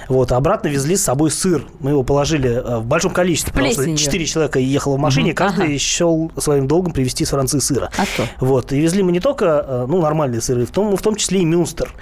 Вот, 0.09 0.33
а 0.33 0.37
обратно 0.37 0.69
везли 0.69 0.97
с 0.97 1.05
собой 1.05 1.31
сыр. 1.31 1.67
Мы 1.81 1.91
его 1.91 2.03
положили 2.03 2.51
э, 2.51 2.79
в 2.79 2.85
большом 2.85 3.13
количестве. 3.13 3.53
потому 3.53 3.71
что 3.71 3.83
Плесенью. 3.83 3.99
Четыре 3.99 4.27
человека 4.27 4.59
ехало 4.59 4.97
в 4.97 4.99
машине, 4.99 5.33
каждый 5.35 5.67
Ага. 5.67 5.79
счел 5.79 6.33
своим 6.37 6.67
долгом 6.67 6.93
привезти 6.93 7.25
с 7.25 7.31
Франции 7.31 7.59
сыра. 7.59 7.91
А 7.97 8.05
то. 8.17 8.27
Вот. 8.41 8.73
И 8.73 8.81
везли 8.81 9.03
мы 9.03 9.13
не 9.13 9.21
только 9.21 9.65
э, 9.67 9.87
ну, 9.89 10.01
нормальные 10.01 10.41
сыры, 10.41 10.67
в 10.67 10.71
том, 10.71 10.97
в 10.97 11.03
том 11.03 11.15
числе 11.17 11.41
и 11.41 11.45
Мюнстер. 11.45 11.93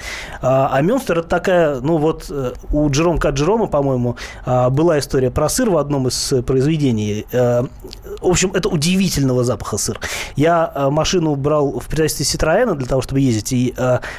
А, 0.40 0.70
а 0.72 0.80
Мюнстер 0.80 1.18
это 1.18 1.28
такая, 1.28 1.80
ну 1.80 1.98
вот 1.98 2.26
э, 2.30 2.52
у 2.72 2.88
Джерома 2.90 3.18
К. 3.18 3.30
Джерома, 3.30 3.66
по-моему, 3.66 4.16
а, 4.44 4.70
была 4.70 4.98
история 4.98 5.30
про 5.30 5.48
сыр 5.48 5.70
в 5.70 5.76
одном 5.76 6.08
из 6.08 6.32
произведений. 6.46 7.26
Э, 7.32 7.64
В 8.20 8.26
общем, 8.28 8.52
это 8.54 8.68
удивительного 8.68 9.44
запаха 9.44 9.76
сыр. 9.78 10.00
Я 10.36 10.72
машину 10.90 11.34
брал 11.34 11.78
в 11.78 11.86
представительстве 11.86 12.24
Ситроена 12.26 12.74
для 12.74 12.86
того, 12.86 13.02
чтобы 13.02 13.20
ездить. 13.20 13.52
И 13.52 13.74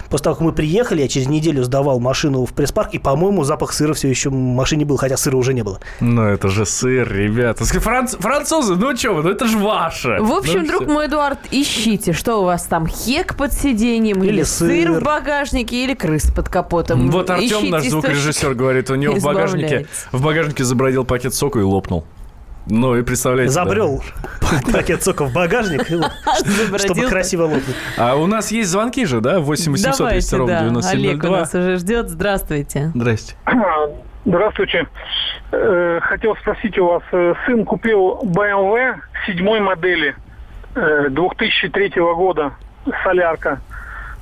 после 0.09 0.23
того, 0.25 0.35
как 0.35 0.43
мы 0.45 0.51
приехали, 0.51 1.01
я 1.01 1.07
через 1.07 1.27
неделю 1.27 1.63
сдавал 1.63 1.99
машину 1.99 2.45
в 2.45 2.53
пресс-парк, 2.53 2.89
и, 2.93 2.99
по-моему, 2.99 3.43
запах 3.43 3.73
сыра 3.73 3.93
все 3.93 4.07
еще 4.09 4.29
в 4.29 4.33
машине 4.33 4.85
был, 4.85 4.97
хотя 4.97 5.17
сыра 5.17 5.37
уже 5.37 5.53
не 5.53 5.63
было. 5.63 5.79
Ну 5.99 6.23
это 6.23 6.47
же 6.49 6.65
сыр, 6.65 7.11
ребята. 7.11 7.63
Франц- 7.63 8.17
французы, 8.19 8.75
ну 8.75 8.95
что 8.95 9.13
вы, 9.13 9.23
ну 9.23 9.29
это 9.29 9.47
же 9.47 9.57
ваше. 9.57 10.17
В 10.19 10.31
общем, 10.31 10.61
Ну, 10.61 10.67
друг 10.67 10.83
всё. 10.83 10.91
мой 10.93 11.07
Эдуард, 11.07 11.39
ищите, 11.51 12.13
что 12.13 12.41
у 12.41 12.45
вас 12.45 12.63
там, 12.63 12.87
хек 12.87 13.35
под 13.35 13.53
сиденьем, 13.53 14.23
или, 14.23 14.29
Или 14.33 14.43
сыр. 14.43 14.69
сыр. 14.87 14.99
в 14.99 15.03
багажнике, 15.03 15.83
или 15.83 15.93
крыс 15.93 16.31
под 16.31 16.49
капотом. 16.49 17.09
Вот 17.11 17.29
Артем, 17.29 17.45
Ищите 17.59 17.71
наш 17.71 17.87
звукорежиссер, 17.87 18.53
говорит, 18.53 18.89
у 18.89 18.95
него 18.95 19.15
в 19.15 19.23
багажнике, 19.23 19.87
в 20.11 20.23
багажнике 20.23 20.63
забродил 20.63 21.05
пакет 21.05 21.33
сока 21.33 21.59
и 21.59 21.63
лопнул. 21.63 22.05
Ну 22.69 22.95
и 22.95 23.03
представляете. 23.03 23.53
да. 23.53 23.63
Забрел 23.65 24.03
пакет 24.73 25.03
сока 25.03 25.25
в 25.25 25.33
багажник, 25.33 25.85
чтобы 26.79 27.07
красиво 27.07 27.43
лопнуть. 27.43 27.75
А 27.97 28.15
у 28.15 28.27
нас 28.27 28.51
есть 28.51 28.69
звонки 28.69 29.05
же, 29.05 29.21
да? 29.21 29.39
8 29.39 29.71
800 29.71 29.97
200 29.97 29.97
Давайте, 29.99 30.38
ровно 30.38 30.53
да. 30.53 30.59
9702. 30.61 30.91
Олег 30.91 31.23
у 31.23 31.27
нас 31.31 31.53
уже 31.55 31.77
ждет. 31.77 32.09
Здравствуйте. 32.09 32.91
Здрасте. 32.93 33.35
Здравствуйте. 34.25 34.88
Э, 35.51 35.99
Хотел 36.01 36.35
спросить 36.38 36.77
у 36.77 36.85
вас, 36.85 37.03
э, 37.11 37.33
сын 37.45 37.65
купил 37.65 38.19
BMW 38.23 38.95
седьмой 39.25 39.59
модели 39.61 40.15
э, 40.75 41.07
2003 41.09 41.93
года, 41.97 42.53
солярка. 43.03 43.61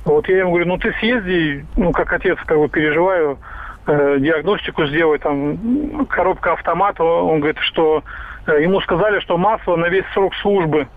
Вот 0.04 0.26
я 0.28 0.38
ему 0.38 0.50
говорю, 0.52 0.66
ну 0.68 0.78
ты 0.78 0.94
съезди, 1.00 1.66
ну 1.76 1.92
как 1.92 2.10
отец, 2.14 2.38
как 2.46 2.56
бы 2.56 2.68
переживаю, 2.68 3.38
э, 3.86 4.16
диагностику 4.20 4.86
сделай, 4.86 5.18
там 5.18 6.06
коробка 6.06 6.54
автомат. 6.54 6.98
Он 7.00 7.40
говорит, 7.40 7.58
что 7.58 7.98
э, 7.98 8.27
ему 8.54 8.80
сказали, 8.80 9.20
что 9.20 9.36
масло 9.36 9.76
на 9.76 9.86
весь 9.86 10.06
срок 10.14 10.34
службы. 10.36 10.88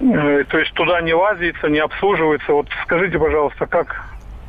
Э, 0.00 0.44
То 0.48 0.58
есть 0.58 0.72
туда 0.74 1.00
не 1.00 1.14
лазится, 1.14 1.68
не 1.68 1.78
обслуживается. 1.78 2.52
Вот 2.52 2.68
скажите, 2.84 3.18
пожалуйста, 3.18 3.66
как, 3.66 4.04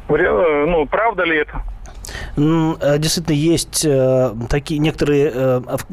э, 0.10 0.66
ну 0.68 0.86
правда 0.86 1.24
ли 1.24 1.38
это? 1.38 1.62
Э, 2.38 2.98
Действительно, 3.00 3.36
есть 3.36 3.84
э, 3.86 4.34
такие 4.50 4.80
некоторые 4.80 5.32
э, 5.34 5.62
ав- 5.68 5.86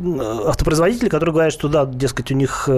автопроизводители, 0.46 1.08
которые 1.08 1.32
говорят, 1.32 1.52
что 1.52 1.68
да, 1.68 1.87
дескать, 1.87 2.30
у 2.30 2.35
них 2.35 2.68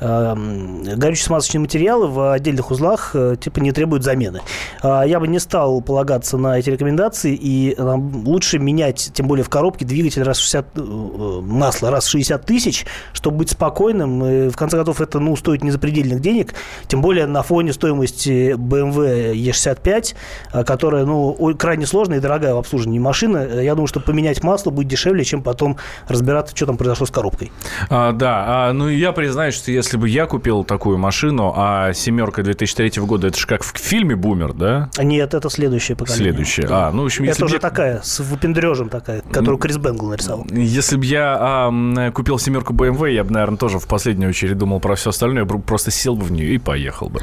м, 0.00 0.82
горюче-смазочные 0.82 1.60
материалы 1.60 2.08
в 2.08 2.32
отдельных 2.32 2.70
узлах 2.70 3.14
типа 3.40 3.60
не 3.60 3.72
требуют 3.72 4.04
замены. 4.04 4.40
А 4.82 5.02
Я 5.04 5.20
бы 5.20 5.28
не 5.28 5.38
стал 5.38 5.80
полагаться 5.80 6.36
на 6.38 6.58
эти 6.58 6.70
рекомендации, 6.70 7.34
и 7.34 7.76
лучше 7.78 8.58
менять, 8.58 9.10
тем 9.14 9.26
более 9.26 9.44
в 9.44 9.48
коробке, 9.48 9.84
двигатель 9.84 10.22
раз 10.22 10.38
в 10.38 10.42
60, 10.42 10.66
э, 10.76 10.80
э, 10.80 11.40
масло 11.42 11.90
раз 11.90 12.06
в 12.06 12.10
60 12.10 12.44
тысяч, 12.44 12.86
чтобы 13.12 13.38
быть 13.38 13.50
спокойным. 13.50 14.24
И, 14.24 14.48
в 14.48 14.56
конце 14.56 14.76
концов, 14.76 15.00
это 15.00 15.18
ну, 15.18 15.36
стоит 15.36 15.62
не 15.62 15.70
запредельных 15.70 16.20
денег, 16.20 16.54
тем 16.86 17.00
более 17.00 17.26
на 17.26 17.42
фоне 17.42 17.72
стоимости 17.72 18.54
BMW 18.56 19.34
E65, 19.34 20.14
э, 20.52 20.64
которая 20.64 21.04
ну, 21.04 21.34
крайне 21.58 21.86
сложная 21.86 22.18
и 22.18 22.20
дорогая 22.20 22.54
в 22.54 22.58
обслуживании 22.58 22.75
машины, 22.84 23.62
я 23.62 23.74
думаю, 23.74 23.86
что 23.86 24.00
поменять 24.00 24.42
масло 24.42 24.70
будет 24.70 24.88
дешевле, 24.88 25.24
чем 25.24 25.42
потом 25.42 25.76
разбираться, 26.08 26.54
что 26.56 26.66
там 26.66 26.76
произошло 26.76 27.06
с 27.06 27.10
коробкой. 27.10 27.52
А, 27.88 28.12
да, 28.12 28.44
а, 28.46 28.72
ну 28.72 28.88
я 28.88 29.12
признаюсь, 29.12 29.54
что 29.54 29.70
если 29.70 29.96
бы 29.96 30.08
я 30.08 30.26
купил 30.26 30.64
такую 30.64 30.98
машину, 30.98 31.52
а 31.56 31.92
семерка 31.92 32.42
2003 32.42 33.02
года, 33.02 33.28
это 33.28 33.38
же 33.38 33.46
как 33.46 33.62
в 33.62 33.76
фильме 33.76 34.16
«Бумер», 34.16 34.52
да? 34.52 34.90
Нет, 34.98 35.34
это 35.34 35.48
следующее 35.50 35.96
поколение. 35.96 36.32
Следующее. 36.32 36.66
А, 36.70 36.90
ну, 36.92 37.02
в 37.02 37.06
общем, 37.06 37.24
Это 37.24 37.44
уже 37.44 37.56
я... 37.56 37.60
такая, 37.60 38.00
с 38.02 38.20
выпендрежем 38.20 38.88
такая, 38.88 39.22
которую 39.22 39.58
Крис 39.58 39.78
Бенгл 39.78 40.08
нарисовал. 40.08 40.46
Если 40.50 40.96
бы 40.96 41.04
я 41.04 41.36
а, 41.38 42.10
купил 42.12 42.38
семерку 42.38 42.72
BMW, 42.72 43.12
я 43.12 43.24
бы, 43.24 43.32
наверное, 43.32 43.58
тоже 43.58 43.78
в 43.78 43.86
последнюю 43.86 44.30
очередь 44.30 44.58
думал 44.58 44.80
про 44.80 44.96
все 44.96 45.10
остальное, 45.10 45.44
я 45.44 45.58
просто 45.58 45.90
сел 45.90 46.16
бы 46.16 46.24
в 46.24 46.32
нее 46.32 46.54
и 46.54 46.58
поехал 46.58 47.08
бы. 47.08 47.20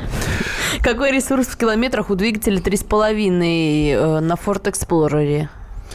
Какой 0.82 1.12
ресурс 1.12 1.48
в 1.48 1.58
километрах 1.58 2.10
у 2.10 2.16
двигателя 2.16 2.60
3,5 2.60 3.24
э, 3.94 4.20
на 4.20 4.34
Ford 4.34 4.64
Explorer? 4.64 5.43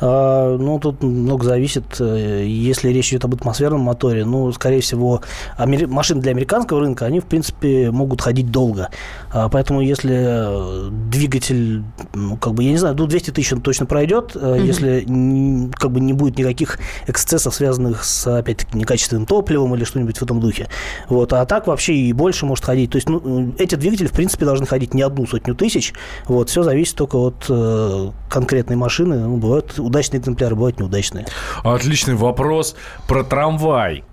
ну, 0.00 0.78
тут 0.80 1.02
много 1.02 1.44
зависит. 1.44 2.00
Э, 2.00 2.44
если 2.46 2.88
речь 2.90 3.10
идет 3.12 3.24
об 3.24 3.34
атмосферном 3.34 3.80
моторе, 3.80 4.24
ну, 4.24 4.52
скорее 4.52 4.80
всего, 4.80 5.22
машины 5.58 6.20
для 6.20 6.32
американского 6.32 6.80
рынка, 6.80 7.06
они, 7.06 7.20
в 7.20 7.26
принципе, 7.26 7.90
могут 7.90 8.20
ходить 8.20 8.50
долго. 8.50 8.90
А, 9.30 9.48
поэтому, 9.48 9.80
если 9.80 10.16
э, 10.18 10.90
двигатель, 11.10 11.82
ну, 12.14 12.36
как 12.36 12.54
бы, 12.54 12.62
я 12.62 12.70
не 12.70 12.78
знаю, 12.78 12.94
до 12.94 13.06
200 13.06 13.30
тысяч 13.30 13.52
он 13.52 13.60
точно 13.60 13.86
пройдет, 13.86 14.34
mm-hmm. 14.34 14.66
если 14.66 15.70
как 15.78 15.90
бы 15.90 16.00
не 16.00 16.12
будет 16.12 16.38
никаких 16.38 16.78
эксцессов, 17.06 17.54
связанных 17.54 18.04
с, 18.04 18.26
опять-таки, 18.26 18.76
некачественным 18.78 19.26
топливом 19.26 19.74
или 19.74 19.84
что-нибудь 19.84 20.18
в 20.18 20.22
этом 20.22 20.40
духе. 20.40 20.68
Вот. 21.08 21.32
А 21.32 21.44
так 21.46 21.66
вообще 21.66 21.94
и 21.94 22.12
больше 22.12 22.46
может 22.46 22.64
ходить. 22.64 22.90
То 22.90 22.96
есть, 22.96 23.08
ну, 23.08 23.52
эти 23.58 23.74
двигатели, 23.74 24.06
в 24.06 24.12
принципе, 24.12 24.44
должны 24.44 24.66
ходить 24.66 24.94
не 24.94 25.02
одну 25.02 25.26
сотню 25.26 25.54
тысяч. 25.54 25.92
Вот. 26.26 26.50
Все 26.50 26.62
зависит 26.62 26.96
только 26.96 27.16
от 27.16 27.46
э, 27.48 28.10
конкретной 28.28 28.76
машины. 28.76 29.18
Ну, 29.18 29.36
бывают 29.36 29.78
удачные 29.88 30.20
экземпляры, 30.20 30.54
бывают 30.54 30.78
неудачные. 30.78 31.26
Отличный 31.64 32.14
вопрос 32.14 32.76
про 33.06 33.24
трамвай. 33.24 34.04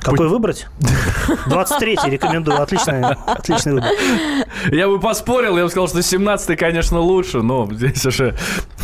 Какой 0.00 0.28
выбрать? 0.28 0.66
23-й 1.46 2.10
рекомендую. 2.10 2.60
Отличный, 2.60 3.02
отличный 3.26 3.74
выбор. 3.74 3.90
Я 4.70 4.88
бы 4.88 5.00
поспорил, 5.00 5.56
я 5.56 5.64
бы 5.64 5.70
сказал, 5.70 5.88
что 5.88 5.98
17-й, 5.98 6.56
конечно, 6.56 7.00
лучше, 7.00 7.42
но 7.42 7.68
здесь 7.72 8.04
уже 8.04 8.36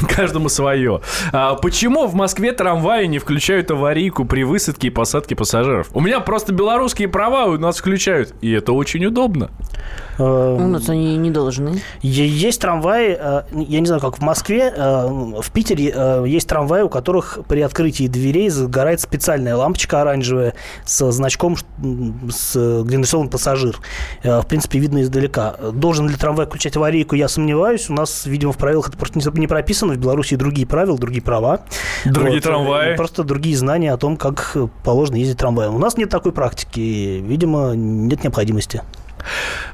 каждому 0.16 0.48
свое. 0.48 1.00
А 1.32 1.54
почему 1.54 2.06
в 2.06 2.14
Москве 2.14 2.52
трамваи 2.52 3.06
не 3.06 3.18
включают 3.18 3.70
аварийку 3.70 4.24
при 4.24 4.44
высадке 4.44 4.88
и 4.88 4.90
посадке 4.90 5.36
пассажиров? 5.36 5.88
У 5.92 6.00
меня 6.00 6.20
просто 6.20 6.52
белорусские 6.52 7.08
права 7.08 7.46
у 7.46 7.58
нас 7.58 7.78
включают, 7.78 8.34
и 8.40 8.52
это 8.52 8.72
очень 8.72 9.04
удобно. 9.04 9.50
У 10.18 10.66
нас 10.66 10.88
они 10.88 11.16
не 11.16 11.30
должны. 11.30 11.80
Есть 12.02 12.60
трамваи, 12.60 13.16
э, 13.18 13.42
я 13.52 13.80
не 13.80 13.86
знаю, 13.86 14.00
как 14.00 14.18
в 14.18 14.20
Москве, 14.20 14.72
э, 14.74 15.06
в 15.06 15.50
Питере 15.52 15.92
э, 15.94 16.24
есть 16.26 16.48
трамваи, 16.48 16.82
у 16.82 16.88
которых 16.88 17.38
при 17.46 17.60
открытии 17.60 18.08
дверей 18.08 18.48
загорает 18.48 19.00
специальная 19.00 19.54
лампочка 19.54 20.00
оранжевая 20.00 20.54
с 20.84 21.12
значком, 21.12 21.56
с, 21.56 22.82
где 22.84 22.96
нарисован 22.96 23.28
пассажир. 23.28 23.78
В 24.24 24.44
принципе, 24.48 24.80
видно 24.80 25.02
издалека. 25.02 25.54
Должен 25.72 26.08
ли 26.08 26.16
трамвай 26.16 26.46
включать 26.46 26.76
аварийку, 26.76 27.14
я 27.14 27.28
сомневаюсь. 27.28 27.88
У 27.88 27.92
нас, 27.92 28.26
видимо, 28.26 28.52
в 28.52 28.58
правилах 28.58 28.88
это 28.88 28.98
просто 28.98 29.20
не 29.38 29.46
прописано. 29.46 29.87
В 29.94 29.98
Беларуси 29.98 30.36
другие 30.36 30.66
правила, 30.66 30.98
другие 30.98 31.22
права. 31.22 31.60
Другие 32.04 32.34
вот. 32.34 32.42
трамваи. 32.42 32.96
Просто 32.96 33.24
другие 33.24 33.56
знания 33.56 33.92
о 33.92 33.96
том, 33.96 34.16
как 34.16 34.56
положено 34.84 35.16
ездить 35.16 35.38
трамваем. 35.38 35.74
У 35.74 35.78
нас 35.78 35.96
нет 35.96 36.10
такой 36.10 36.32
практики. 36.32 37.20
Видимо, 37.24 37.72
нет 37.74 38.22
необходимости. 38.24 38.82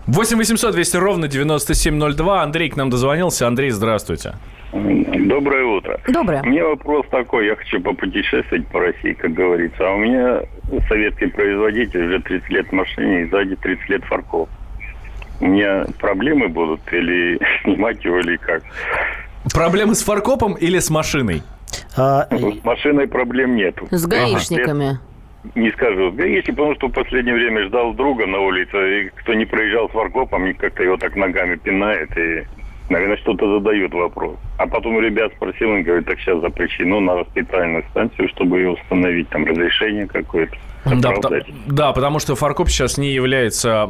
8 0.06 0.36
800 0.36 0.74
200 0.74 0.96
ровно 0.96 1.28
9702. 1.28 2.42
Андрей 2.42 2.70
к 2.70 2.76
нам 2.76 2.90
дозвонился. 2.90 3.46
Андрей, 3.46 3.70
здравствуйте. 3.70 4.34
Доброе 4.72 5.64
утро. 5.64 6.00
Доброе. 6.08 6.42
У 6.42 6.46
меня 6.46 6.64
вопрос 6.64 7.06
такой. 7.10 7.46
Я 7.46 7.54
хочу 7.54 7.80
попутешествовать 7.80 8.66
по 8.68 8.80
России, 8.80 9.12
как 9.12 9.32
говорится. 9.32 9.88
А 9.88 9.92
у 9.92 9.98
меня 9.98 10.40
советский 10.88 11.26
производитель 11.26 12.06
уже 12.06 12.20
30 12.20 12.50
лет 12.50 12.66
в 12.68 12.72
машине 12.72 13.22
и 13.22 13.26
сзади 13.26 13.54
30 13.56 13.88
лет 13.88 14.04
фарков. 14.04 14.48
У 15.40 15.46
меня 15.46 15.84
проблемы 16.00 16.48
будут 16.48 16.80
или 16.92 17.38
снимать 17.62 18.04
его, 18.04 18.18
или 18.18 18.36
как? 18.36 18.62
Проблемы 19.52 19.94
с 19.94 20.02
фаркопом 20.02 20.54
или 20.54 20.78
с 20.78 20.90
машиной? 20.90 21.42
А... 21.96 22.26
С 22.30 22.64
машиной 22.64 23.08
проблем 23.08 23.56
нету. 23.56 23.86
С 23.90 24.06
гаишниками. 24.06 24.86
Ага 24.86 25.00
не 25.54 25.70
скажу. 25.72 26.12
Если 26.16 26.52
потому 26.52 26.74
что 26.76 26.88
в 26.88 26.92
последнее 26.92 27.34
время 27.34 27.66
ждал 27.66 27.92
друга 27.92 28.26
на 28.26 28.40
улице, 28.40 29.02
и 29.02 29.08
кто 29.10 29.34
не 29.34 29.44
проезжал 29.44 29.88
с 29.90 29.94
варгопом, 29.94 30.54
как-то 30.54 30.82
его 30.82 30.96
так 30.96 31.16
ногами 31.16 31.56
пинает, 31.56 32.16
и, 32.16 32.44
наверное, 32.88 33.18
что-то 33.18 33.58
задают 33.58 33.92
вопрос. 33.92 34.36
А 34.58 34.66
потом 34.66 35.00
ребят 35.00 35.32
спросил, 35.36 35.70
он 35.70 35.82
говорит, 35.82 36.06
так 36.06 36.18
сейчас 36.18 36.40
запрещено 36.40 37.00
на 37.00 37.24
специальную 37.24 37.84
станцию, 37.90 38.28
чтобы 38.30 38.58
ее 38.58 38.70
установить, 38.70 39.28
там 39.28 39.44
разрешение 39.44 40.06
какое-то. 40.06 40.56
Да, 40.84 41.12
потому, 41.12 41.36
да, 41.66 41.92
потому 41.92 42.18
что 42.18 42.34
фаркоп 42.34 42.68
сейчас 42.68 42.98
не 42.98 43.12
является 43.12 43.88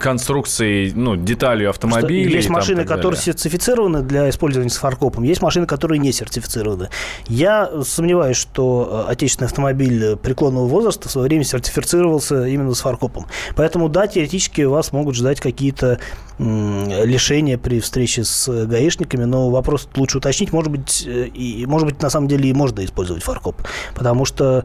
конструкцией, 0.00 0.92
ну, 0.94 1.16
деталью 1.16 1.70
автомобиля. 1.70 2.36
Есть 2.36 2.48
машины, 2.50 2.84
которые 2.84 3.20
сертифицированы 3.20 4.02
для 4.02 4.28
использования 4.30 4.70
с 4.70 4.76
фаркопом, 4.76 5.24
есть 5.24 5.42
машины, 5.42 5.66
которые 5.66 5.98
не 5.98 6.12
сертифицированы. 6.12 6.88
Я 7.26 7.70
сомневаюсь, 7.82 8.36
что 8.36 9.04
э, 9.08 9.12
отечественный 9.12 9.46
автомобиль 9.46 10.16
преклонного 10.16 10.66
возраста 10.66 11.08
в 11.08 11.12
свое 11.12 11.28
время 11.28 11.44
сертифицировался 11.44 12.46
именно 12.46 12.74
с 12.74 12.80
фаркопом. 12.80 13.26
Поэтому, 13.56 13.88
да, 13.88 14.06
теоретически 14.06 14.62
вас 14.62 14.92
могут 14.92 15.16
ждать 15.16 15.40
какие-то 15.40 15.98
лишения 16.38 17.56
при 17.56 17.80
встрече 17.80 18.22
с 18.22 18.66
гаишниками, 18.66 19.24
но 19.24 19.48
вопрос 19.48 19.88
лучше 19.96 20.18
уточнить, 20.18 20.52
может 20.52 20.70
быть, 20.70 21.04
э, 21.06 21.28
и, 21.28 21.64
может 21.66 21.88
быть, 21.88 22.02
на 22.02 22.10
самом 22.10 22.28
деле 22.28 22.50
и 22.50 22.52
можно 22.52 22.84
использовать 22.84 23.22
фаркоп, 23.22 23.62
потому 23.94 24.26
что 24.26 24.64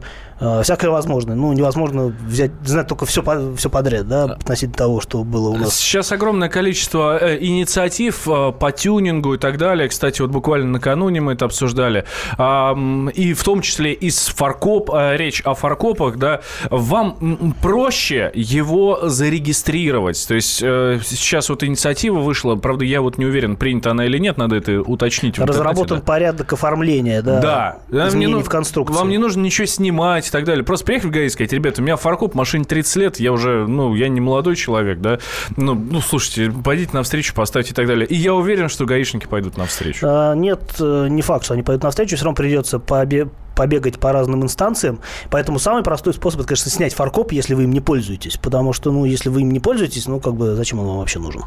всякое 0.62 0.90
возможно. 0.90 1.34
Ну, 1.34 1.52
невозможно 1.52 2.14
взять, 2.26 2.52
знать 2.64 2.88
только 2.88 3.06
все, 3.06 3.22
все 3.56 3.70
подряд, 3.70 4.08
да, 4.08 4.24
относительно 4.24 4.76
того, 4.76 5.00
что 5.00 5.24
было 5.24 5.50
у 5.50 5.56
нас. 5.56 5.76
Сейчас 5.76 6.12
огромное 6.12 6.48
количество 6.48 7.18
э, 7.18 7.38
инициатив 7.40 8.28
э, 8.28 8.52
по 8.52 8.72
тюнингу 8.72 9.34
и 9.34 9.38
так 9.38 9.58
далее. 9.58 9.88
Кстати, 9.88 10.20
вот 10.22 10.30
буквально 10.30 10.66
накануне 10.66 11.20
мы 11.20 11.34
это 11.34 11.44
обсуждали. 11.44 12.04
Э, 12.38 12.74
и 13.14 13.34
в 13.34 13.44
том 13.44 13.60
числе 13.62 13.92
из 13.92 14.26
фаркоп, 14.28 14.90
э, 14.92 15.16
речь 15.16 15.42
о 15.44 15.54
фаркопах, 15.54 16.16
да, 16.16 16.40
вам 16.70 17.54
проще 17.60 18.30
его 18.34 19.00
зарегистрировать. 19.08 20.26
То 20.26 20.34
есть 20.34 20.60
э, 20.62 20.98
сейчас 21.04 21.48
вот 21.48 21.62
инициатива 21.62 22.18
вышла, 22.18 22.56
правда, 22.56 22.84
я 22.84 23.00
вот 23.00 23.18
не 23.18 23.26
уверен, 23.26 23.56
принята 23.56 23.92
она 23.92 24.06
или 24.06 24.18
нет, 24.18 24.38
надо 24.38 24.56
это 24.56 24.80
уточнить. 24.80 25.38
Разработан 25.38 25.98
да. 25.98 26.04
порядок 26.04 26.52
оформления, 26.52 27.22
да, 27.22 27.78
да. 27.90 28.08
изменений 28.08 28.34
мне, 28.34 28.44
в 28.44 28.48
конструкции. 28.48 28.96
Вам 28.96 29.10
не 29.10 29.18
нужно 29.18 29.42
ничего 29.42 29.66
снимать 29.66 30.30
так 30.32 30.44
далее. 30.44 30.64
Просто 30.64 30.86
приехали 30.86 31.10
в 31.10 31.12
ГАИ 31.12 31.26
и 31.26 31.28
сказать, 31.28 31.52
ребята, 31.52 31.80
у 31.80 31.84
меня 31.84 31.96
фаркоп, 31.96 32.34
машине 32.34 32.64
30 32.64 32.96
лет, 32.96 33.20
я 33.20 33.32
уже, 33.32 33.66
ну, 33.66 33.94
я 33.94 34.08
не 34.08 34.20
молодой 34.20 34.56
человек, 34.56 35.00
да, 35.00 35.18
ну, 35.56 35.74
ну 35.74 36.00
слушайте, 36.00 36.50
пойдите 36.50 36.90
навстречу, 36.94 37.34
поставьте 37.34 37.72
и 37.72 37.74
так 37.74 37.86
далее. 37.86 38.06
И 38.06 38.14
я 38.14 38.34
уверен, 38.34 38.68
что 38.68 38.86
гаишники 38.86 39.26
пойдут 39.26 39.56
навстречу. 39.56 40.06
А, 40.08 40.34
нет, 40.34 40.60
э, 40.80 41.06
не 41.08 41.22
факт, 41.22 41.44
что 41.44 41.54
они 41.54 41.62
пойдут 41.62 41.84
навстречу, 41.84 42.16
все 42.16 42.24
равно 42.24 42.36
придется 42.36 42.78
побе 42.78 43.28
побегать 43.54 44.00
по 44.00 44.12
разным 44.12 44.42
инстанциям. 44.42 45.00
Поэтому 45.30 45.58
самый 45.58 45.82
простой 45.82 46.14
способ, 46.14 46.40
это, 46.40 46.48
конечно, 46.48 46.70
снять 46.70 46.94
фаркоп, 46.94 47.32
если 47.32 47.52
вы 47.52 47.64
им 47.64 47.70
не 47.70 47.82
пользуетесь. 47.82 48.38
Потому 48.38 48.72
что, 48.72 48.90
ну, 48.90 49.04
если 49.04 49.28
вы 49.28 49.42
им 49.42 49.50
не 49.50 49.60
пользуетесь, 49.60 50.06
ну, 50.06 50.20
как 50.20 50.34
бы, 50.34 50.54
зачем 50.54 50.80
он 50.80 50.86
вам 50.86 50.98
вообще 51.00 51.18
нужен? 51.18 51.42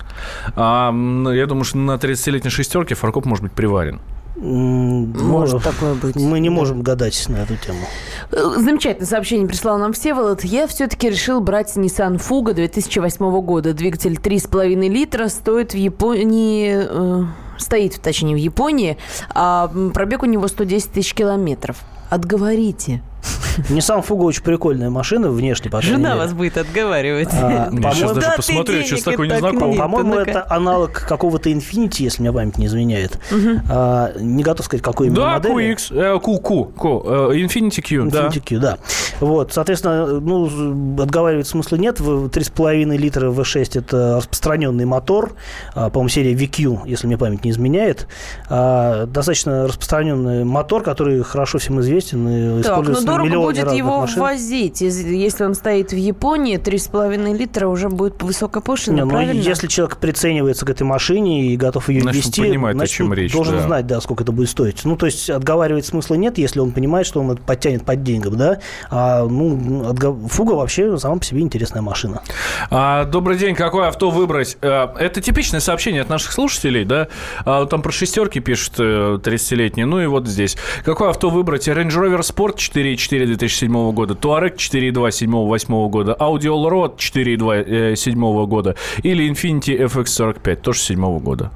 А, 0.56 0.94
я 1.34 1.48
думаю, 1.48 1.64
что 1.64 1.78
на 1.80 1.96
30-летней 1.96 2.52
шестерке 2.52 2.94
фаркоп 2.94 3.26
может 3.26 3.44
быть 3.44 3.54
приварен. 3.54 4.02
Может 4.36 5.64
такое 5.64 5.96
быть. 5.96 6.16
Мы 6.16 6.40
не 6.40 6.50
можем 6.50 6.82
гадать 6.82 7.26
на 7.30 7.38
эту 7.38 7.56
тему. 7.56 7.80
Э, 8.32 8.56
замечательное 8.58 9.08
сообщение 9.08 9.48
прислал 9.48 9.78
нам 9.78 9.94
Всеволод. 9.94 10.44
Я 10.44 10.68
все-таки 10.68 11.10
решил 11.10 11.40
брать 11.40 11.76
Nissan 11.76 12.18
Fuga 12.18 12.54
2008 12.54 13.42
года. 13.42 13.74
Двигатель 13.74 14.14
3,5 14.14 14.88
литра 14.90 15.28
стоит 15.28 15.74
в 15.74 15.78
Японии... 15.78 16.76
Э, 16.76 17.26
стоит, 17.58 18.02
точнее, 18.02 18.36
в 18.36 18.38
Японии, 18.38 18.98
а 19.30 19.72
пробег 19.94 20.24
у 20.24 20.26
него 20.26 20.48
110 20.48 20.92
тысяч 20.92 21.14
километров. 21.14 21.78
Отговорите. 22.10 23.02
Nissan 23.70 24.06
Fuga 24.06 24.24
очень 24.24 24.44
прикольная 24.44 24.90
машина, 24.90 25.30
внешне, 25.30 25.70
по 25.70 25.82
Жена 25.82 26.10
мере. 26.10 26.16
вас 26.16 26.34
будет 26.34 26.58
отговаривать. 26.58 27.30
А, 27.32 27.70
Я 27.72 27.92
сейчас 27.92 28.12
даже 28.14 28.28
да 28.28 28.34
посмотрю, 28.36 28.84
что 28.84 29.04
такое 29.12 29.28
не 29.28 29.38
знакомо. 29.38 29.76
По-моему, 29.76 30.16
это 30.16 30.46
аналог 30.50 30.92
какого-то 30.92 31.50
Infinity, 31.50 32.04
если 32.04 32.22
меня 32.22 32.34
память 32.34 32.58
не 32.58 32.66
изменяет. 32.66 33.20
Угу. 33.32 33.62
А, 33.70 34.14
не 34.20 34.44
готов 34.44 34.66
сказать, 34.66 34.84
какой 34.84 35.08
именно 35.08 35.22
да, 35.22 35.34
модели. 35.34 35.76
QX, 35.76 35.96
э, 35.96 36.20
Q, 36.20 36.40
Q, 36.40 36.72
Q, 36.78 37.04
э, 37.06 37.38
Infinity 37.38 37.82
Q, 37.82 38.06
Infinity 38.06 38.10
да. 38.12 38.30
Q, 38.46 38.60
да. 38.60 38.78
Вот, 39.20 39.54
соответственно, 39.54 40.20
ну, 40.20 41.02
отговаривать 41.02 41.48
смысла 41.48 41.78
нет. 41.78 42.00
3,5 42.00 42.98
литра 42.98 43.30
V6– 43.30 43.72
это 43.80 44.18
распространенный 44.18 44.86
мотор, 44.86 45.34
а, 45.74 45.90
по-моему, 45.90 46.10
серия 46.10 46.34
VQ, 46.34 46.82
если 46.86 47.08
мне 47.08 47.18
память 47.18 47.44
не 47.46 47.52
изменяет. 47.52 48.08
А, 48.50 49.06
достаточно 49.06 49.68
распространенный 49.68 50.44
мотор, 50.44 50.84
который 50.84 51.24
хорошо 51.24 51.58
всем 51.58 51.80
известен 51.82 52.28
и 52.28 52.64
так, 52.64 52.72
используется 52.74 53.06
на 53.06 53.24
миллионах 53.24 53.45
технологий 53.45 53.45
будет 53.46 53.72
его 53.74 54.02
машин. 54.02 54.22
возить? 54.22 54.82
Из- 54.82 55.00
Если 55.06 55.44
он 55.44 55.54
стоит 55.56 55.92
в 55.92 55.96
Японии, 55.98 56.58
3,5 56.58 57.34
литра 57.38 57.68
уже 57.68 57.90
будет 57.90 58.22
высокая 58.24 58.62
пошлина, 58.62 58.96
Не, 58.98 59.04
ну, 59.06 59.10
правильно? 59.12 59.40
если 59.42 59.68
человек 59.68 59.98
приценивается 59.98 60.66
к 60.66 60.70
этой 60.70 60.84
машине 60.84 61.48
и 61.48 61.58
готов 61.58 61.90
ее 61.90 62.02
Значит, 62.02 62.26
вести, 62.26 62.42
понимает, 62.42 62.82
о 62.82 62.88
чем 62.88 63.08
он 63.08 63.14
речь, 63.14 63.32
должен 63.34 63.58
да. 63.58 63.64
знать, 63.64 63.88
да, 63.88 64.02
сколько 64.02 64.24
это 64.24 64.32
будет 64.32 64.50
стоить. 64.50 64.84
Ну, 64.86 64.96
то 64.98 65.06
есть 65.06 65.30
отговаривать 65.30 65.86
смысла 65.86 66.16
нет, 66.16 66.38
если 66.38 66.60
он 66.60 66.72
понимает, 66.72 67.06
что 67.08 67.20
он 67.22 67.32
это 67.32 67.42
подтянет 67.42 67.86
под 67.86 68.04
деньгам, 68.04 68.36
да. 68.38 68.60
А, 68.90 69.26
ну, 69.26 69.84
отго- 69.92 70.28
фуга 70.28 70.54
вообще 70.54 70.98
сама 70.98 71.18
по 71.18 71.24
себе 71.26 71.42
интересная 71.42 71.82
машина. 71.82 72.22
А, 72.70 73.06
добрый 73.06 73.38
день, 73.38 73.56
какое 73.56 73.88
авто 73.88 74.10
выбрать? 74.10 74.58
Э, 74.62 74.88
Это 75.00 75.22
типичное 75.22 75.60
сообщение 75.60 76.02
от 76.02 76.10
наших 76.10 76.32
слушателей, 76.32 76.86
да? 76.86 77.08
А, 77.46 77.66
Там 77.66 77.82
про 77.82 77.92
шестерки 77.92 78.40
пишут 78.40 78.76
э, 78.80 79.20
30-летние. 79.22 79.86
Ну 79.86 80.00
и 80.02 80.06
вот 80.06 80.28
здесь. 80.28 80.58
Какое 80.84 81.10
авто 81.10 81.30
выбрать? 81.30 81.68
Range 81.68 81.88
Rover 81.90 82.20
Sport 82.22 82.56
4.4 82.58 83.26
2007 83.38 83.92
года, 83.94 84.14
Touareg 84.14 84.56
4.2 84.58 85.10
7-8 85.10 85.90
года, 85.90 86.16
Audi 86.20 86.48
Allroad 86.48 86.98
4.2 86.98 87.96
7 87.96 88.46
года 88.46 88.76
или 89.04 89.30
Infiniti 89.30 89.78
FX45 89.86 90.56
тоже 90.56 90.80
7 90.80 91.20
года. 91.20 91.52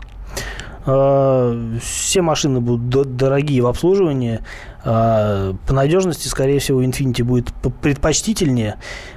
А, 0.86 1.56
Все 1.82 2.22
машины 2.22 2.60
будут 2.62 2.90
до- 2.90 3.04
дорогие 3.06 3.62
в 3.62 3.68
обслуживании. 3.68 4.40
А, 4.84 5.54
По 5.68 5.74
надежности, 5.74 6.28
скорее 6.28 6.60
всего, 6.60 6.84
Infiniti 6.84 7.24
будет 7.24 7.52
предпочтительнее. 7.82 8.76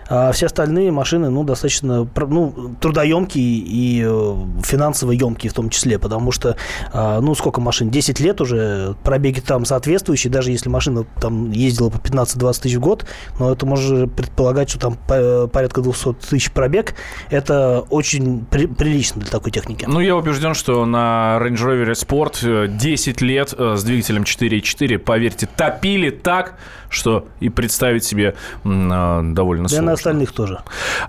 А 0.09 0.31
все 0.33 0.46
остальные 0.46 0.90
машины, 0.92 1.31
ну, 1.31 1.42
достаточно 1.42 2.07
ну, 2.29 2.75
трудоемкие 2.81 3.44
и 3.61 4.05
э, 4.07 4.35
финансово 4.62 5.12
емкие 5.12 5.51
в 5.51 5.55
том 5.55 5.70
числе, 5.70 5.98
потому 5.98 6.33
что, 6.33 6.57
а, 6.92 7.20
ну, 7.20 7.35
сколько 7.35 7.62
машин? 7.62 7.88
10 7.90 8.20
лет 8.20 8.40
уже, 8.42 8.94
пробеги 9.05 9.40
там 9.40 9.64
соответствующие, 9.64 10.31
даже 10.31 10.51
если 10.51 10.68
машина 10.68 11.07
там 11.20 11.51
ездила 11.51 11.88
по 11.88 11.96
15-20 11.96 12.61
тысяч 12.62 12.77
в 12.77 12.81
год, 12.81 13.07
но 13.38 13.53
это 13.53 13.64
можно 13.64 14.07
предполагать, 14.07 14.68
что 14.68 14.81
там 14.81 14.98
по- 15.09 15.46
порядка 15.46 15.81
200 15.81 16.12
тысяч 16.29 16.51
пробег. 16.53 16.94
Это 17.31 17.81
очень 17.88 18.44
при- 18.51 18.66
прилично 18.66 19.22
для 19.22 19.31
такой 19.31 19.51
техники. 19.51 19.87
Ну, 19.88 20.01
я 20.01 20.14
убежден, 20.14 20.53
что 20.53 20.85
на 20.85 21.38
Range 21.40 21.57
Rover 21.57 21.92
Sport 21.92 22.66
э, 22.66 22.68
10 22.68 23.22
лет 23.22 23.55
э, 23.57 23.77
с 23.79 23.83
двигателем 23.85 24.25
4.4, 24.25 24.98
поверьте, 24.98 25.48
топили 25.57 26.11
так, 26.11 26.55
что 26.88 27.27
и 27.41 27.49
представить 27.49 28.05
себе 28.05 28.35
а, 28.65 29.23
довольно 29.23 29.65
Да 29.65 29.67
и 29.67 29.71
сложно. 29.71 29.87
на 29.87 29.93
остальных 29.93 30.33
тоже. 30.33 30.61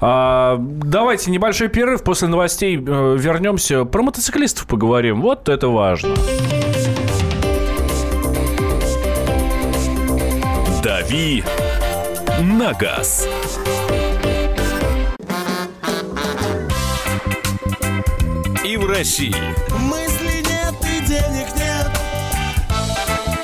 А, 0.01 0.57
давайте 0.59 1.31
небольшой 1.31 1.67
перерыв. 1.67 2.03
После 2.03 2.27
новостей 2.27 2.75
э, 2.77 3.17
вернемся. 3.19 3.85
Про 3.85 4.03
мотоциклистов 4.03 4.67
поговорим. 4.67 5.21
Вот 5.21 5.49
это 5.49 5.67
важно. 5.67 6.15
«Дави 10.83 11.43
на 12.41 12.73
газ». 12.73 13.27
И 18.65 18.77
в 18.77 18.85
России, 18.89 19.35
Мысли 19.89 20.02